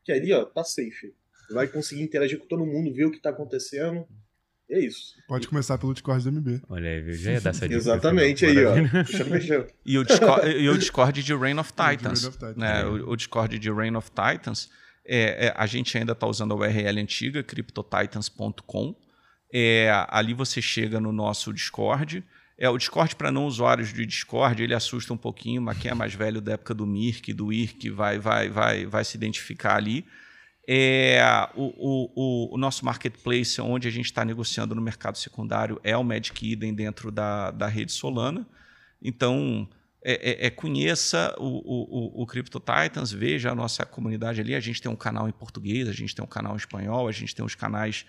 que 0.05 0.13
ali, 0.13 0.33
ó, 0.33 0.45
tá 0.45 0.63
safe 0.63 1.13
vai 1.53 1.67
conseguir 1.69 2.03
interagir 2.03 2.39
com 2.39 2.47
todo 2.47 2.67
mundo, 2.67 2.93
ver 2.93 3.07
o 3.07 3.11
que 3.11 3.17
está 3.19 3.31
acontecendo. 3.31 4.07
É 4.71 4.79
isso. 4.79 5.15
Pode 5.29 5.49
começar 5.49 5.77
pelo 5.77 5.93
Discord 5.93 6.25
do 6.25 6.33
MB. 6.33 6.63
Olha 6.69 6.89
aí, 6.89 7.03
viu? 7.03 7.15
Já 7.15 7.33
ia 7.33 7.41
dar 7.41 7.51
essa 7.51 7.69
dica. 7.69 7.79
Exatamente 7.79 8.47
aí, 8.47 8.65
ó. 8.65 8.75
e, 9.85 9.99
o 9.99 10.05
Discord, 10.05 10.49
e 10.49 10.69
o 10.69 10.79
Discord 10.79 11.23
de 11.23 11.37
Reign 11.37 11.61
of 11.61 11.73
Titans. 11.77 12.25
of 12.25 12.39
Titans 12.39 12.57
né? 12.57 12.85
O, 12.87 13.11
o, 13.11 13.17
Discord 13.17 13.59
de 13.59 13.71
Reign 13.71 13.97
of 13.97 14.11
Titans, 14.11 14.71
é, 15.05 15.49
é 15.49 15.55
a 15.55 15.67
gente 15.67 15.97
ainda 15.99 16.13
está 16.13 16.27
usando 16.27 16.53
a 16.53 16.57
URL 16.57 17.01
antiga, 17.01 17.43
cryptotitans.com. 17.43 18.97
É, 19.53 19.91
ali 20.09 20.33
você 20.33 20.63
chega 20.63 20.99
no 20.99 21.13
nosso 21.13 21.53
Discord. 21.53 22.25
É, 22.57 22.71
o 22.71 22.79
Discord, 22.79 23.15
para 23.17 23.31
não 23.31 23.45
usuários 23.45 23.93
de 23.93 24.07
Discord, 24.07 24.63
ele 24.63 24.73
assusta 24.73 25.13
um 25.13 25.17
pouquinho, 25.19 25.61
mas 25.61 25.77
quem 25.77 25.91
é 25.91 25.95
mais 25.95 26.15
velho 26.15 26.41
da 26.41 26.53
época 26.53 26.73
do 26.73 26.87
Mirk, 26.87 27.33
do 27.35 27.53
IRC, 27.53 27.91
vai, 27.91 28.19
vai, 28.19 28.49
vai, 28.49 28.87
vai 28.87 29.05
se 29.05 29.17
identificar 29.17 29.77
ali. 29.77 30.07
É, 30.69 31.21
o, 31.57 31.73
o, 32.15 32.55
o, 32.55 32.59
nosso 32.59 32.85
marketplace, 32.85 33.61
onde 33.61 33.89
a 33.89 33.91
gente 33.91 34.07
está 34.07 34.25
negociando 34.25 34.75
no 34.75 34.81
mercado 34.81 35.19
secundário, 35.19 35.81
é 35.83 35.97
o 35.97 36.05
Magic 36.05 36.53
Eden 36.53 36.73
dentro 36.73 37.11
da, 37.11 37.51
da 37.51 37.67
rede 37.67 37.91
Solana. 37.91 38.47
Então, 39.01 39.69
é, 40.05 40.45
é, 40.45 40.47
é 40.47 40.51
conheça 40.51 41.35
o, 41.39 41.47
o, 41.47 42.23
o, 42.23 42.27
Crypto 42.27 42.61
Titans, 42.61 43.11
veja 43.11 43.51
a 43.51 43.55
nossa 43.55 43.85
comunidade 43.85 44.41
ali. 44.41 44.55
A 44.55 44.61
gente 44.61 44.81
tem 44.81 44.91
um 44.91 44.97
canal 44.97 45.29
em 45.29 45.33
português, 45.33 45.89
a 45.89 45.93
gente 45.93 46.15
tem 46.15 46.25
um 46.25 46.29
canal 46.29 46.55
em 46.55 46.59
espanhol, 46.59 47.09
a 47.09 47.13
gente 47.13 47.35
tem 47.35 47.45
os 47.45 47.57
canais 47.57 48.07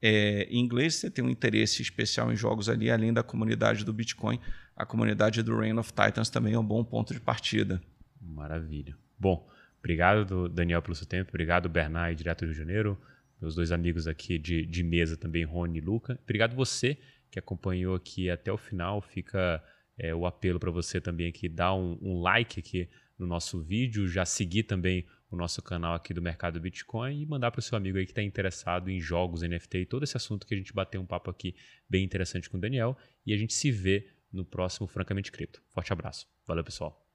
é, 0.00 0.46
em 0.50 0.60
inglês. 0.60 0.94
Você 0.94 1.10
tem 1.10 1.24
um 1.24 1.30
interesse 1.30 1.82
especial 1.82 2.32
em 2.32 2.36
jogos 2.36 2.68
ali, 2.68 2.88
além 2.88 3.12
da 3.12 3.22
comunidade 3.22 3.84
do 3.84 3.92
Bitcoin. 3.92 4.40
A 4.76 4.86
comunidade 4.86 5.42
do 5.42 5.58
Reign 5.58 5.78
of 5.78 5.92
Titans 5.92 6.30
também 6.30 6.54
é 6.54 6.58
um 6.58 6.64
bom 6.64 6.84
ponto 6.84 7.12
de 7.12 7.20
partida. 7.20 7.82
Maravilha. 8.20 8.96
Bom, 9.18 9.48
Obrigado, 9.86 10.48
Daniel, 10.48 10.82
pelo 10.82 10.96
seu 10.96 11.06
tempo. 11.06 11.30
Obrigado, 11.30 11.68
Bernard, 11.68 12.16
direto 12.16 12.40
do 12.40 12.46
Rio 12.46 12.54
de 12.54 12.58
Janeiro. 12.58 13.00
Meus 13.40 13.54
dois 13.54 13.70
amigos 13.70 14.08
aqui 14.08 14.36
de, 14.36 14.66
de 14.66 14.82
mesa 14.82 15.16
também, 15.16 15.44
Rony 15.44 15.78
e 15.78 15.80
Luca. 15.80 16.18
Obrigado 16.24 16.56
você 16.56 16.98
que 17.30 17.38
acompanhou 17.38 17.94
aqui 17.94 18.28
até 18.28 18.50
o 18.50 18.58
final. 18.58 19.00
Fica 19.00 19.62
é, 19.96 20.12
o 20.12 20.26
apelo 20.26 20.58
para 20.58 20.72
você 20.72 21.00
também 21.00 21.28
aqui 21.28 21.48
dar 21.48 21.72
um, 21.74 21.96
um, 22.02 22.20
like 22.20 22.58
aqui 22.58 22.88
no 23.16 23.28
nosso 23.28 23.62
vídeo, 23.62 24.08
já 24.08 24.24
seguir 24.24 24.64
também 24.64 25.06
o 25.30 25.36
nosso 25.36 25.62
canal 25.62 25.94
aqui 25.94 26.12
do 26.12 26.20
Mercado 26.20 26.58
Bitcoin 26.58 27.22
e 27.22 27.24
mandar 27.24 27.52
para 27.52 27.60
o 27.60 27.62
seu 27.62 27.78
amigo 27.78 27.96
aí 27.96 28.06
que 28.06 28.10
está 28.10 28.22
interessado 28.22 28.90
em 28.90 28.98
jogos, 28.98 29.42
NFT 29.42 29.78
e 29.78 29.86
todo 29.86 30.02
esse 30.02 30.16
assunto 30.16 30.48
que 30.48 30.54
a 30.54 30.56
gente 30.56 30.72
bateu 30.72 31.00
um 31.00 31.06
papo 31.06 31.30
aqui 31.30 31.54
bem 31.88 32.04
interessante 32.04 32.50
com 32.50 32.56
o 32.56 32.60
Daniel. 32.60 32.98
E 33.24 33.32
a 33.32 33.36
gente 33.36 33.54
se 33.54 33.70
vê 33.70 34.08
no 34.32 34.44
próximo 34.44 34.88
Francamente 34.88 35.30
Cripto. 35.30 35.62
Forte 35.68 35.92
abraço. 35.92 36.26
Valeu, 36.44 36.64
pessoal. 36.64 37.05